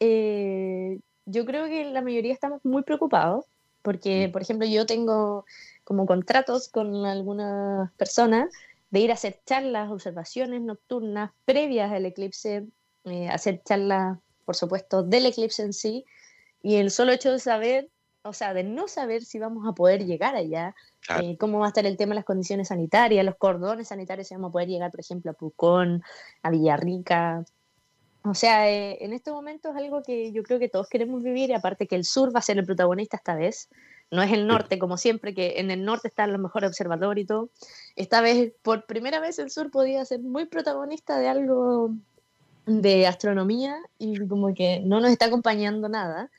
eh, 0.00 0.98
yo 1.26 1.44
creo 1.44 1.66
que 1.66 1.84
la 1.84 2.02
mayoría 2.02 2.32
estamos 2.32 2.60
muy 2.64 2.82
preocupados, 2.82 3.44
porque, 3.82 4.28
mm. 4.28 4.32
por 4.32 4.42
ejemplo, 4.42 4.66
yo 4.66 4.86
tengo 4.86 5.44
como 5.84 6.06
contratos 6.06 6.68
con 6.68 7.04
algunas 7.06 7.92
personas 7.92 8.50
de 8.90 9.00
ir 9.00 9.10
a 9.10 9.14
hacer 9.14 9.40
charlas, 9.44 9.90
observaciones 9.90 10.62
nocturnas 10.62 11.32
previas 11.44 11.92
al 11.92 12.06
eclipse, 12.06 12.66
eh, 13.04 13.28
hacer 13.28 13.62
charlas, 13.64 14.18
por 14.44 14.56
supuesto, 14.56 15.02
del 15.02 15.26
eclipse 15.26 15.62
en 15.62 15.72
sí, 15.72 16.04
y 16.62 16.76
el 16.76 16.90
solo 16.90 17.12
hecho 17.12 17.32
de 17.32 17.38
saber 17.38 17.90
o 18.24 18.32
sea, 18.32 18.54
de 18.54 18.64
no 18.64 18.88
saber 18.88 19.22
si 19.22 19.38
vamos 19.38 19.68
a 19.68 19.72
poder 19.72 20.06
llegar 20.06 20.34
allá, 20.34 20.74
eh, 21.20 21.36
cómo 21.36 21.58
va 21.58 21.66
a 21.66 21.68
estar 21.68 21.84
el 21.84 21.98
tema 21.98 22.10
de 22.10 22.16
las 22.16 22.24
condiciones 22.24 22.68
sanitarias, 22.68 23.24
los 23.24 23.36
cordones 23.36 23.88
sanitarios, 23.88 24.28
si 24.28 24.34
vamos 24.34 24.48
a 24.48 24.52
poder 24.52 24.68
llegar, 24.68 24.90
por 24.90 25.00
ejemplo, 25.00 25.30
a 25.30 25.34
Pucón, 25.34 26.02
a 26.42 26.50
Villarrica. 26.50 27.44
O 28.22 28.34
sea, 28.34 28.70
eh, 28.70 29.04
en 29.04 29.12
este 29.12 29.30
momento 29.30 29.68
es 29.68 29.76
algo 29.76 30.02
que 30.02 30.32
yo 30.32 30.42
creo 30.42 30.58
que 30.58 30.70
todos 30.70 30.88
queremos 30.88 31.22
vivir, 31.22 31.50
y 31.50 31.52
aparte 31.52 31.86
que 31.86 31.96
el 31.96 32.04
sur 32.04 32.34
va 32.34 32.38
a 32.38 32.42
ser 32.42 32.56
el 32.56 32.64
protagonista 32.64 33.18
esta 33.18 33.34
vez. 33.34 33.68
No 34.10 34.22
es 34.22 34.32
el 34.32 34.46
norte, 34.46 34.78
como 34.78 34.96
siempre, 34.96 35.34
que 35.34 35.60
en 35.60 35.70
el 35.70 35.84
norte 35.84 36.08
está 36.08 36.26
lo 36.26 36.38
mejor 36.38 36.64
observador 36.64 37.18
y 37.18 37.26
todo. 37.26 37.50
Esta 37.94 38.22
vez, 38.22 38.54
por 38.62 38.86
primera 38.86 39.20
vez, 39.20 39.38
el 39.38 39.50
sur 39.50 39.70
podía 39.70 40.02
ser 40.06 40.20
muy 40.20 40.46
protagonista 40.46 41.18
de 41.18 41.28
algo 41.28 41.90
de 42.64 43.06
astronomía 43.06 43.76
y 43.98 44.26
como 44.26 44.54
que 44.54 44.80
no 44.80 45.00
nos 45.00 45.10
está 45.10 45.26
acompañando 45.26 45.90
nada. 45.90 46.30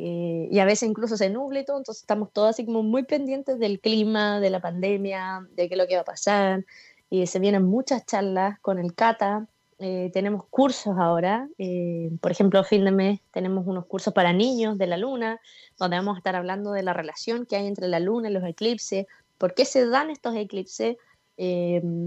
Eh, 0.00 0.48
y 0.52 0.60
a 0.60 0.64
veces 0.64 0.88
incluso 0.88 1.16
se 1.16 1.28
nubla 1.28 1.58
y 1.58 1.64
todo, 1.64 1.76
entonces 1.76 2.02
estamos 2.02 2.32
todos 2.32 2.50
así 2.50 2.64
como 2.64 2.84
muy 2.84 3.02
pendientes 3.02 3.58
del 3.58 3.80
clima, 3.80 4.38
de 4.38 4.48
la 4.48 4.60
pandemia, 4.60 5.44
de 5.56 5.68
qué 5.68 5.74
es 5.74 5.78
lo 5.78 5.88
que 5.88 5.96
va 5.96 6.02
a 6.02 6.04
pasar. 6.04 6.64
Y 7.10 7.26
se 7.26 7.40
vienen 7.40 7.64
muchas 7.64 8.06
charlas 8.06 8.60
con 8.60 8.78
el 8.78 8.94
CATA, 8.94 9.48
eh, 9.80 10.10
tenemos 10.12 10.44
cursos 10.46 10.96
ahora, 10.98 11.48
eh, 11.58 12.10
por 12.20 12.30
ejemplo, 12.30 12.60
a 12.60 12.64
fin 12.64 12.84
de 12.84 12.92
mes 12.92 13.20
tenemos 13.32 13.66
unos 13.66 13.86
cursos 13.86 14.14
para 14.14 14.32
niños 14.32 14.78
de 14.78 14.86
la 14.86 14.96
luna, 14.96 15.40
donde 15.78 15.96
vamos 15.96 16.14
a 16.14 16.18
estar 16.18 16.36
hablando 16.36 16.70
de 16.70 16.84
la 16.84 16.92
relación 16.92 17.44
que 17.44 17.56
hay 17.56 17.66
entre 17.66 17.88
la 17.88 17.98
luna 17.98 18.30
y 18.30 18.32
los 18.32 18.44
eclipses, 18.44 19.06
por 19.36 19.54
qué 19.54 19.64
se 19.64 19.86
dan 19.86 20.10
estos 20.10 20.36
eclipses, 20.36 20.96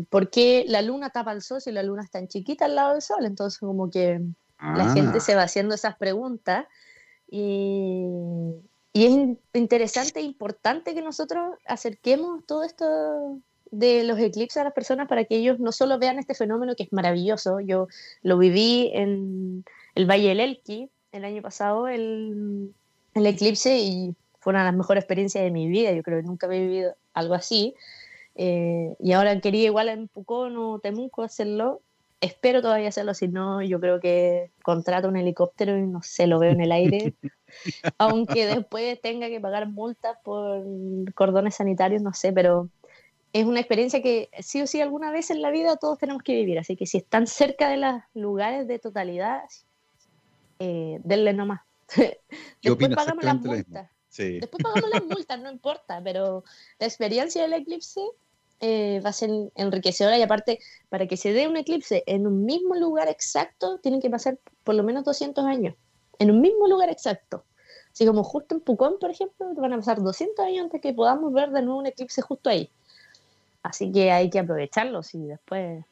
por 0.09 0.29
qué 0.29 0.65
la 0.67 0.81
luna 0.81 1.09
tapa 1.09 1.31
al 1.31 1.41
sol 1.41 1.61
si 1.61 1.71
la 1.71 1.83
luna 1.83 2.03
está 2.03 2.19
en 2.19 2.27
chiquita 2.27 2.65
al 2.65 2.75
lado 2.75 2.91
del 2.91 3.01
sol, 3.01 3.23
entonces 3.23 3.59
como 3.59 3.89
que 3.89 4.21
la 4.59 4.93
gente 4.93 5.19
ah. 5.19 5.21
se 5.21 5.35
va 5.35 5.43
haciendo 5.43 5.73
esas 5.73 5.95
preguntas 5.95 6.65
y, 7.31 8.59
es 8.93 9.37
interesante 9.53 10.19
e 10.19 10.23
importante 10.23 10.93
que 10.93 11.01
nosotros 11.01 11.57
acerquemos 11.65 12.45
todo 12.45 12.63
esto 12.63 13.39
de 13.71 14.03
los 14.03 14.19
eclipses 14.19 14.57
a 14.57 14.65
las 14.65 14.73
personas 14.73 15.07
para 15.07 15.23
que 15.23 15.37
ellos 15.37 15.59
no 15.59 15.71
solo 15.71 15.97
vean 15.97 16.19
este 16.19 16.35
fenómeno 16.35 16.75
que 16.75 16.83
es 16.83 16.91
maravilloso. 16.91 17.61
Yo 17.61 17.87
lo 18.21 18.37
viví 18.37 18.91
en 18.93 19.63
el 19.95 20.05
Valle 20.09 20.27
del 20.27 20.41
Elqui 20.41 20.89
el 21.13 21.23
año 21.23 21.41
pasado, 21.41 21.87
el, 21.87 22.73
el 23.13 23.25
eclipse, 23.25 23.79
y 23.79 24.13
fue 24.39 24.51
una 24.51 24.59
de 24.59 24.65
las 24.65 24.75
mejores 24.75 25.03
experiencias 25.03 25.43
de 25.43 25.51
mi 25.51 25.69
vida. 25.69 25.93
Yo 25.93 26.03
creo 26.03 26.19
que 26.19 26.27
nunca 26.27 26.47
había 26.47 26.59
vivido 26.59 26.95
algo 27.13 27.33
así. 27.33 27.75
Eh, 28.35 28.95
y 28.99 29.13
ahora 29.13 29.39
quería 29.39 29.65
igual 29.65 29.87
en 29.87 30.09
Pucón 30.09 30.57
o 30.57 30.79
Temuco 30.79 31.23
hacerlo 31.23 31.81
espero 32.21 32.61
todavía 32.61 32.89
hacerlo, 32.89 33.13
si 33.13 33.27
no, 33.27 33.61
yo 33.61 33.79
creo 33.79 33.99
que 33.99 34.51
contrato 34.63 35.07
un 35.07 35.17
helicóptero 35.17 35.77
y 35.77 35.81
no 35.81 36.01
sé, 36.03 36.27
lo 36.27 36.39
veo 36.39 36.51
en 36.51 36.61
el 36.61 36.71
aire. 36.71 37.15
Aunque 37.97 38.45
después 38.45 39.01
tenga 39.01 39.27
que 39.27 39.41
pagar 39.41 39.67
multas 39.67 40.17
por 40.23 40.63
cordones 41.15 41.55
sanitarios, 41.55 42.01
no 42.01 42.13
sé, 42.13 42.31
pero 42.31 42.69
es 43.33 43.45
una 43.45 43.59
experiencia 43.59 44.01
que 44.01 44.29
sí 44.39 44.61
o 44.61 44.67
sí 44.67 44.81
alguna 44.81 45.11
vez 45.11 45.31
en 45.31 45.41
la 45.41 45.51
vida 45.51 45.77
todos 45.77 45.97
tenemos 45.97 46.21
que 46.21 46.35
vivir. 46.35 46.59
Así 46.59 46.75
que 46.75 46.85
si 46.85 46.99
están 46.99 47.27
cerca 47.27 47.69
de 47.69 47.77
los 47.77 48.01
lugares 48.13 48.67
de 48.67 48.77
totalidad, 48.77 49.41
eh, 50.59 50.99
denle 51.03 51.33
nomás. 51.33 51.61
después 52.61 52.95
pagamos 52.95 53.23
las 53.23 53.41
multas. 53.41 53.89
Después 54.15 54.63
pagamos 54.63 54.89
las 54.89 55.05
multas, 55.05 55.39
no 55.39 55.51
importa, 55.51 56.01
pero 56.03 56.43
la 56.77 56.85
experiencia 56.85 57.41
del 57.41 57.53
eclipse 57.53 58.01
eh, 58.61 59.01
va 59.03 59.09
a 59.09 59.13
ser 59.13 59.31
enriquecedora 59.55 60.17
y 60.19 60.21
aparte, 60.21 60.59
para 60.89 61.07
que 61.07 61.17
se 61.17 61.33
dé 61.33 61.47
un 61.47 61.57
eclipse 61.57 62.03
en 62.05 62.27
un 62.27 62.45
mismo 62.45 62.75
lugar 62.75 63.09
exacto, 63.09 63.79
tienen 63.79 64.01
que 64.01 64.09
pasar 64.09 64.37
por 64.63 64.75
lo 64.75 64.83
menos 64.83 65.03
200 65.03 65.43
años, 65.45 65.75
en 66.19 66.29
un 66.29 66.41
mismo 66.41 66.67
lugar 66.67 66.89
exacto. 66.89 67.43
Así 67.91 68.05
como 68.05 68.23
justo 68.23 68.55
en 68.55 68.61
Pucón, 68.61 68.99
por 68.99 69.09
ejemplo, 69.09 69.53
van 69.55 69.73
a 69.73 69.77
pasar 69.77 70.01
200 70.01 70.45
años 70.45 70.65
antes 70.65 70.79
que 70.79 70.93
podamos 70.93 71.33
ver 71.33 71.49
de 71.49 71.63
nuevo 71.63 71.79
un 71.79 71.87
eclipse 71.87 72.21
justo 72.21 72.49
ahí. 72.51 72.69
Así 73.63 73.91
que 73.91 74.11
hay 74.11 74.29
que 74.29 74.39
aprovecharlo, 74.39 75.01
y 75.11 75.25
después 75.25 75.83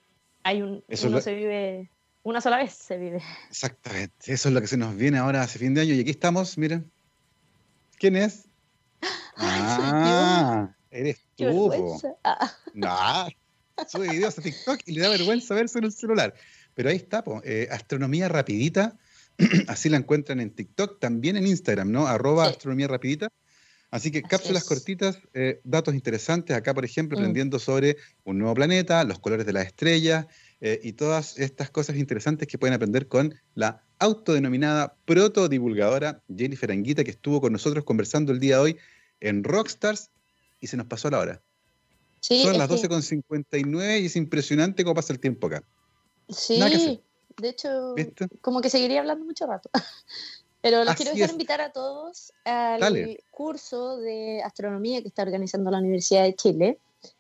hay 0.44 0.62
un, 0.62 0.84
uno 1.06 1.22
se 1.22 1.34
vive 1.34 1.90
una 2.22 2.40
sola 2.40 2.58
vez, 2.58 2.74
se 2.74 2.98
vive. 2.98 3.22
Exactamente, 3.50 4.32
eso 4.32 4.50
es 4.50 4.54
lo 4.54 4.62
que 4.62 4.68
se 4.68 4.78
nos 4.78 4.96
viene 4.96 5.18
ahora 5.18 5.42
hace 5.42 5.58
fin 5.58 5.74
de 5.74 5.82
año 5.82 5.96
y 5.96 6.02
aquí 6.02 6.12
estamos, 6.12 6.58
miren. 6.58 6.90
¿Quién 7.98 8.16
es? 8.16 8.46
ah, 9.38 10.70
Eres 10.92 11.29
tú. 11.40 12.02
Ah. 12.24 12.52
No, 12.74 13.28
sube 13.88 14.10
videos 14.10 14.38
a 14.38 14.42
TikTok 14.42 14.82
y 14.86 14.94
le 14.94 15.02
da 15.02 15.10
vergüenza 15.10 15.56
verse 15.56 15.80
en 15.80 15.86
el 15.86 15.92
celular. 15.92 16.34
Pero 16.76 16.90
ahí 16.90 16.98
está, 16.98 17.24
eh, 17.44 17.68
astronomía 17.72 18.30
rapidita. 18.30 18.98
Así 19.68 19.90
la 19.90 19.98
encuentran 19.98 20.40
en 20.40 20.52
TikTok, 20.52 21.00
también 21.00 21.38
en 21.38 21.48
Instagram, 21.48 21.92
¿no? 21.92 22.08
Arroba 22.08 22.48
astronomía 22.48 22.88
rapidita. 22.88 23.30
Así 23.92 24.12
que 24.12 24.22
cápsulas 24.22 24.66
cortitas, 24.66 25.20
eh, 25.34 25.62
datos 25.64 25.96
interesantes. 25.96 26.56
Acá, 26.56 26.74
por 26.74 26.86
ejemplo, 26.86 27.18
mm. 27.18 27.22
aprendiendo 27.22 27.58
sobre 27.58 27.98
un 28.24 28.38
nuevo 28.38 28.54
planeta, 28.54 29.04
los 29.04 29.20
colores 29.20 29.46
de 29.46 29.54
las 29.54 29.66
estrellas 29.66 30.28
eh, 30.62 30.80
y 30.84 30.94
todas 30.94 31.40
estas 31.40 31.72
cosas 31.72 31.98
interesantes 31.98 32.48
que 32.48 32.58
pueden 32.60 32.76
aprender 32.76 33.08
con 33.08 33.34
la 33.56 33.82
autodenominada 33.98 34.96
protodivulgadora 35.06 36.22
Jennifer 36.34 36.72
Anguita, 36.72 37.04
que 37.04 37.12
estuvo 37.12 37.42
con 37.42 37.52
nosotros 37.52 37.84
conversando 37.84 38.32
el 38.32 38.40
día 38.40 38.58
de 38.58 38.62
hoy 38.62 38.78
en 39.22 39.44
Rockstars 39.44 40.12
y 40.60 40.68
se 40.68 40.78
nos 40.78 40.88
pasó 40.88 41.10
la 41.10 41.20
hora. 41.20 41.42
Son 42.22 42.58
las 42.58 42.70
12.59 42.70 44.02
y 44.02 44.06
es 44.06 44.16
impresionante 44.16 44.84
cómo 44.84 44.96
pasa 44.96 45.14
el 45.14 45.20
tiempo 45.20 45.48
acá. 45.48 45.64
Sí, 46.28 46.60
de 47.38 47.50
hecho, 47.50 47.96
como 48.42 48.62
que 48.62 48.70
seguiría 48.70 49.00
hablando 49.00 49.26
mucho 49.26 49.48
rato. 49.48 49.70
Pero 50.62 50.84
los 50.84 50.96
quiero 50.96 51.14
dejar 51.14 51.32
invitar 51.32 51.62
a 51.62 51.72
todos 51.72 52.34
al 52.44 53.18
curso 53.32 53.98
de 53.98 54.42
astronomía 54.44 55.02
que 55.02 55.08
está 55.08 55.24
organizando 55.24 55.72
la 55.72 55.80
Universidad 55.80 56.24
de 56.24 56.36
Chile. 56.36 56.78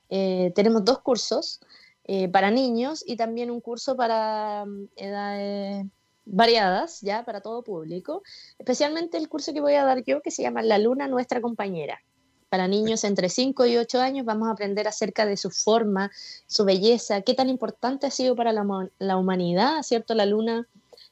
Eh, 0.09 0.51
tenemos 0.55 0.83
dos 0.83 0.99
cursos 0.99 1.61
eh, 2.03 2.27
para 2.27 2.51
niños 2.51 3.03
y 3.05 3.15
también 3.15 3.49
un 3.49 3.61
curso 3.61 3.95
para 3.95 4.65
mm, 4.65 4.89
edades 4.97 5.85
variadas, 6.25 6.99
ya 7.01 7.23
para 7.23 7.39
todo 7.39 7.63
público. 7.63 8.23
Especialmente 8.57 9.17
el 9.17 9.29
curso 9.29 9.53
que 9.53 9.61
voy 9.61 9.75
a 9.75 9.85
dar 9.85 10.03
yo, 10.03 10.21
que 10.21 10.31
se 10.31 10.43
llama 10.43 10.61
La 10.61 10.77
Luna, 10.77 11.07
nuestra 11.07 11.39
compañera. 11.39 12.01
Para 12.49 12.67
niños 12.67 13.03
entre 13.03 13.29
5 13.29 13.65
y 13.65 13.77
8 13.77 14.01
años 14.01 14.25
vamos 14.25 14.47
a 14.47 14.51
aprender 14.51 14.87
acerca 14.87 15.25
de 15.25 15.37
su 15.37 15.51
forma, 15.51 16.11
su 16.47 16.65
belleza, 16.65 17.21
qué 17.21 17.33
tan 17.33 17.49
importante 17.49 18.07
ha 18.07 18.11
sido 18.11 18.35
para 18.35 18.51
la, 18.53 18.89
la 18.97 19.17
humanidad, 19.17 19.83
¿cierto? 19.83 20.15
La 20.15 20.25
luna 20.25 20.67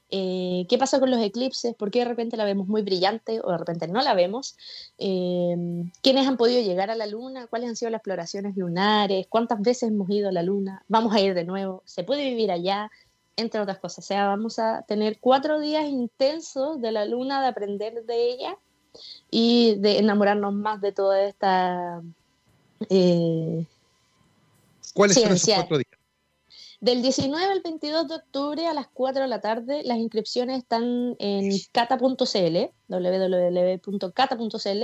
eh, 0.09 0.65
¿Qué 0.69 0.77
pasa 0.77 0.99
con 0.99 1.11
los 1.11 1.19
eclipses? 1.19 1.75
¿Por 1.75 1.91
qué 1.91 1.99
de 1.99 2.05
repente 2.05 2.37
la 2.37 2.45
vemos 2.45 2.67
muy 2.67 2.81
brillante 2.81 3.41
o 3.43 3.51
de 3.51 3.57
repente 3.57 3.87
no 3.87 4.01
la 4.01 4.13
vemos? 4.13 4.55
Eh, 4.97 5.55
¿Quiénes 6.01 6.27
han 6.27 6.37
podido 6.37 6.61
llegar 6.61 6.89
a 6.89 6.95
la 6.95 7.07
Luna? 7.07 7.47
¿Cuáles 7.47 7.69
han 7.69 7.75
sido 7.75 7.91
las 7.91 7.99
exploraciones 7.99 8.55
lunares? 8.55 9.27
¿Cuántas 9.27 9.61
veces 9.61 9.89
hemos 9.89 10.09
ido 10.09 10.29
a 10.29 10.31
la 10.31 10.43
Luna? 10.43 10.83
¿Vamos 10.87 11.13
a 11.13 11.19
ir 11.19 11.33
de 11.33 11.43
nuevo? 11.43 11.81
¿Se 11.85 12.03
puede 12.03 12.23
vivir 12.23 12.51
allá? 12.51 12.89
Entre 13.35 13.59
otras 13.59 13.79
cosas. 13.79 14.05
O 14.05 14.07
sea, 14.07 14.27
vamos 14.27 14.59
a 14.59 14.83
tener 14.83 15.19
cuatro 15.19 15.59
días 15.59 15.85
intensos 15.85 16.81
de 16.81 16.91
la 16.91 17.05
Luna, 17.05 17.41
de 17.41 17.47
aprender 17.47 18.05
de 18.05 18.29
ella 18.29 18.57
y 19.29 19.75
de 19.75 19.99
enamorarnos 19.99 20.53
más 20.53 20.81
de 20.81 20.91
toda 20.91 21.23
esta... 21.23 22.01
Eh, 22.89 23.65
¿Cuáles 24.93 25.19
son 25.19 25.31
esos 25.31 25.55
cuatro 25.55 25.77
días? 25.77 25.97
Del 26.79 27.01
19 27.01 27.43
al 27.43 27.61
22 27.61 28.07
de 28.07 28.15
octubre 28.15 28.67
a 28.67 28.73
las 28.73 28.87
4 28.93 29.23
de 29.23 29.27
la 29.27 29.41
tarde, 29.41 29.81
las 29.83 29.97
inscripciones 29.97 30.59
están 30.59 31.15
en 31.17 31.49
cata.cl, 31.71 32.05
www.cata.cl, 32.87 34.83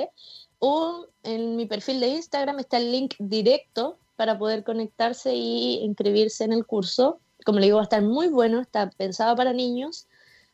o 0.57 1.07
en 1.21 1.55
mi 1.55 1.67
perfil 1.67 1.99
de 1.99 2.07
Instagram 2.07 2.59
está 2.59 2.77
el 2.77 2.91
link 2.91 3.13
directo 3.19 3.99
para 4.15 4.39
poder 4.39 4.63
conectarse 4.63 5.35
y 5.35 5.83
inscribirse 5.83 6.43
en 6.43 6.53
el 6.53 6.65
curso. 6.65 7.19
Como 7.45 7.59
le 7.59 7.67
digo, 7.67 7.75
va 7.77 7.83
a 7.83 7.83
estar 7.83 8.01
muy 8.01 8.27
bueno, 8.27 8.59
está 8.59 8.89
pensado 8.89 9.35
para 9.35 9.53
niños, 9.53 10.07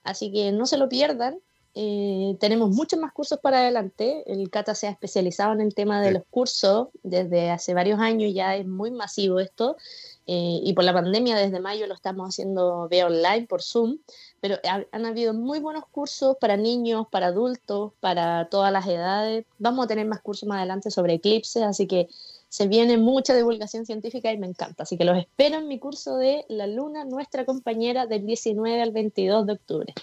así 0.04 0.34
que 0.34 0.52
no 0.52 0.66
se 0.66 0.78
lo 0.78 0.90
pierdan. 0.90 1.40
Eh, 1.76 2.36
tenemos 2.40 2.72
muchos 2.72 3.00
más 3.00 3.14
cursos 3.14 3.40
para 3.40 3.60
adelante. 3.60 4.24
El 4.32 4.50
CATA 4.50 4.76
se 4.76 4.88
ha 4.88 4.92
especializado 4.92 5.54
en 5.54 5.62
el 5.62 5.74
tema 5.76 6.02
de 6.02 6.12
los 6.12 6.24
cursos 6.30 6.88
desde 7.04 7.52
hace 7.52 7.74
varios 7.74 8.00
años, 8.00 8.34
ya 8.34 8.56
es 8.56 8.66
muy 8.66 8.92
masivo 8.92 9.40
esto. 9.40 9.78
Eh, 10.26 10.62
y 10.64 10.74
por 10.74 10.84
la 10.84 10.94
pandemia 10.94 11.36
desde 11.36 11.60
mayo 11.60 11.88
lo 11.88 11.96
estamos 11.96 12.28
haciendo 12.30 12.88
vía 12.88 13.08
online 13.08 13.48
por 13.48 13.64
Zoom, 13.64 13.98
pero 14.40 14.58
han 14.64 15.06
habido 15.06 15.34
muy 15.34 15.60
buenos 15.60 15.86
cursos 15.92 16.38
para 16.40 16.56
niños, 16.56 17.08
para 17.10 17.28
adultos, 17.28 17.94
para 18.00 18.48
todas 18.50 18.72
las 18.72 18.86
edades. 18.86 19.46
Vamos 19.58 19.86
a 19.86 19.88
tener 19.88 20.06
más 20.06 20.22
cursos 20.22 20.48
más 20.48 20.58
adelante 20.60 20.92
sobre 20.92 21.16
eclipses, 21.16 21.64
así 21.64 21.88
que 21.88 22.08
se 22.48 22.68
viene 22.68 22.98
mucha 22.98 23.36
divulgación 23.36 23.86
científica 23.86 24.32
y 24.32 24.38
me 24.38 24.48
encanta. 24.48 24.84
Así 24.84 24.98
que 24.98 25.06
los 25.06 25.18
espero 25.18 25.60
en 25.60 25.68
mi 25.68 25.80
curso 25.80 26.18
de 26.18 26.46
La 26.48 26.68
Luna, 26.68 27.06
nuestra 27.06 27.46
compañera, 27.46 28.06
del 28.06 28.26
19 28.26 28.82
al 28.82 28.92
22 28.92 29.46
de 29.46 29.54
octubre. 29.54 29.94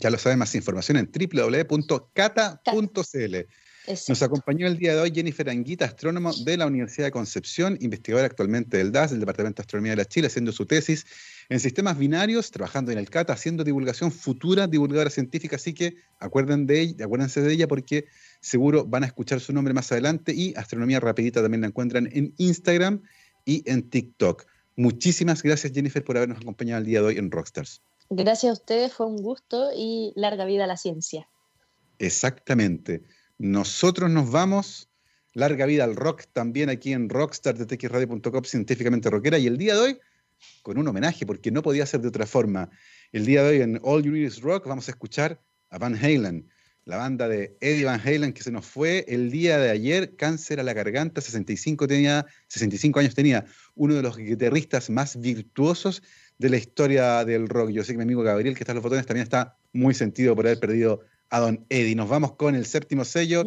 Ya 0.00 0.10
lo 0.10 0.18
saben, 0.18 0.38
más 0.38 0.54
información 0.54 0.96
en 0.96 1.10
www.cata.cl. 1.12 1.76
Nos 4.08 4.22
acompañó 4.22 4.66
el 4.66 4.78
día 4.78 4.94
de 4.94 5.00
hoy 5.00 5.12
Jennifer 5.14 5.48
Anguita, 5.50 5.84
astrónomo 5.84 6.32
de 6.44 6.56
la 6.56 6.66
Universidad 6.66 7.06
de 7.06 7.10
Concepción, 7.10 7.76
investigadora 7.80 8.26
actualmente 8.26 8.78
del 8.78 8.92
DAS, 8.92 9.10
del 9.10 9.20
Departamento 9.20 9.60
de 9.60 9.64
Astronomía 9.64 9.92
de 9.92 9.96
la 9.96 10.04
Chile, 10.04 10.28
haciendo 10.28 10.52
su 10.52 10.64
tesis 10.64 11.04
en 11.48 11.60
sistemas 11.60 11.98
binarios, 11.98 12.50
trabajando 12.50 12.92
en 12.92 12.98
el 12.98 13.10
CATA, 13.10 13.32
haciendo 13.34 13.62
divulgación 13.64 14.10
futura, 14.12 14.66
divulgadora 14.66 15.10
científica. 15.10 15.56
Así 15.56 15.74
que 15.74 15.96
acuerden 16.18 16.66
de 16.66 16.80
ella, 16.80 17.04
acuérdense 17.04 17.42
de 17.42 17.52
ella 17.52 17.68
porque 17.68 18.06
seguro 18.40 18.86
van 18.86 19.02
a 19.02 19.06
escuchar 19.06 19.40
su 19.40 19.52
nombre 19.52 19.74
más 19.74 19.92
adelante. 19.92 20.32
Y 20.34 20.54
Astronomía 20.56 21.00
Rapidita 21.00 21.42
también 21.42 21.62
la 21.62 21.66
encuentran 21.66 22.08
en 22.12 22.32
Instagram 22.38 23.02
y 23.44 23.68
en 23.70 23.90
TikTok. 23.90 24.46
Muchísimas 24.76 25.42
gracias, 25.42 25.72
Jennifer, 25.74 26.04
por 26.04 26.16
habernos 26.16 26.38
acompañado 26.38 26.80
el 26.80 26.86
día 26.86 27.00
de 27.00 27.06
hoy 27.06 27.18
en 27.18 27.30
Rockstars. 27.30 27.82
Gracias 28.12 28.50
a 28.50 28.52
ustedes, 28.54 28.92
fue 28.92 29.06
un 29.06 29.22
gusto 29.22 29.70
y 29.74 30.12
larga 30.16 30.44
vida 30.44 30.64
a 30.64 30.66
la 30.66 30.76
ciencia. 30.76 31.28
Exactamente. 32.00 33.02
Nosotros 33.38 34.10
nos 34.10 34.30
vamos. 34.32 34.88
Larga 35.32 35.64
vida 35.64 35.84
al 35.84 35.94
rock 35.94 36.24
también 36.32 36.70
aquí 36.70 36.92
en 36.92 37.08
Rockstar 37.08 37.56
de 37.56 37.64
txradio.com, 37.64 38.42
científicamente 38.42 39.10
rockera. 39.10 39.38
Y 39.38 39.46
el 39.46 39.56
día 39.56 39.74
de 39.74 39.80
hoy, 39.80 39.98
con 40.62 40.76
un 40.76 40.88
homenaje, 40.88 41.24
porque 41.24 41.52
no 41.52 41.62
podía 41.62 41.86
ser 41.86 42.00
de 42.00 42.08
otra 42.08 42.26
forma. 42.26 42.68
El 43.12 43.26
día 43.26 43.44
de 43.44 43.50
hoy 43.50 43.62
en 43.62 43.78
All 43.84 44.02
You 44.02 44.10
Need 44.10 44.26
Is 44.26 44.40
Rock 44.40 44.66
vamos 44.66 44.88
a 44.88 44.90
escuchar 44.90 45.40
a 45.70 45.78
Van 45.78 45.94
Halen, 45.94 46.48
la 46.84 46.96
banda 46.96 47.28
de 47.28 47.56
Eddie 47.60 47.84
Van 47.84 48.00
Halen 48.00 48.32
que 48.32 48.42
se 48.42 48.50
nos 48.50 48.66
fue 48.66 49.04
el 49.06 49.30
día 49.30 49.58
de 49.58 49.70
ayer, 49.70 50.16
cáncer 50.16 50.58
a 50.58 50.64
la 50.64 50.72
garganta, 50.72 51.20
65, 51.20 51.86
tenía, 51.86 52.26
65 52.48 52.98
años 52.98 53.14
tenía, 53.14 53.46
uno 53.76 53.94
de 53.94 54.02
los 54.02 54.16
guitarristas 54.16 54.90
más 54.90 55.20
virtuosos 55.20 56.02
de 56.40 56.48
la 56.48 56.56
historia 56.56 57.22
del 57.26 57.50
rock. 57.50 57.68
Yo 57.68 57.84
sé 57.84 57.92
que 57.92 57.98
mi 57.98 58.04
amigo 58.04 58.22
Gabriel, 58.22 58.54
que 58.54 58.62
está 58.62 58.72
en 58.72 58.76
los 58.76 58.82
botones, 58.82 59.04
también 59.04 59.24
está 59.24 59.58
muy 59.74 59.92
sentido 59.92 60.34
por 60.34 60.46
haber 60.46 60.58
perdido 60.58 61.02
a 61.28 61.38
don 61.38 61.66
Eddie. 61.68 61.94
Nos 61.94 62.08
vamos 62.08 62.34
con 62.34 62.54
el 62.54 62.64
séptimo 62.64 63.04
sello 63.04 63.44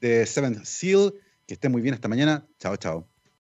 de 0.00 0.26
Seventh 0.26 0.64
Seal. 0.64 1.14
Que 1.46 1.54
esté 1.54 1.68
muy 1.68 1.82
bien 1.82 1.94
esta 1.94 2.08
mañana. 2.08 2.48
Chao, 2.58 2.76
chao. 2.76 3.11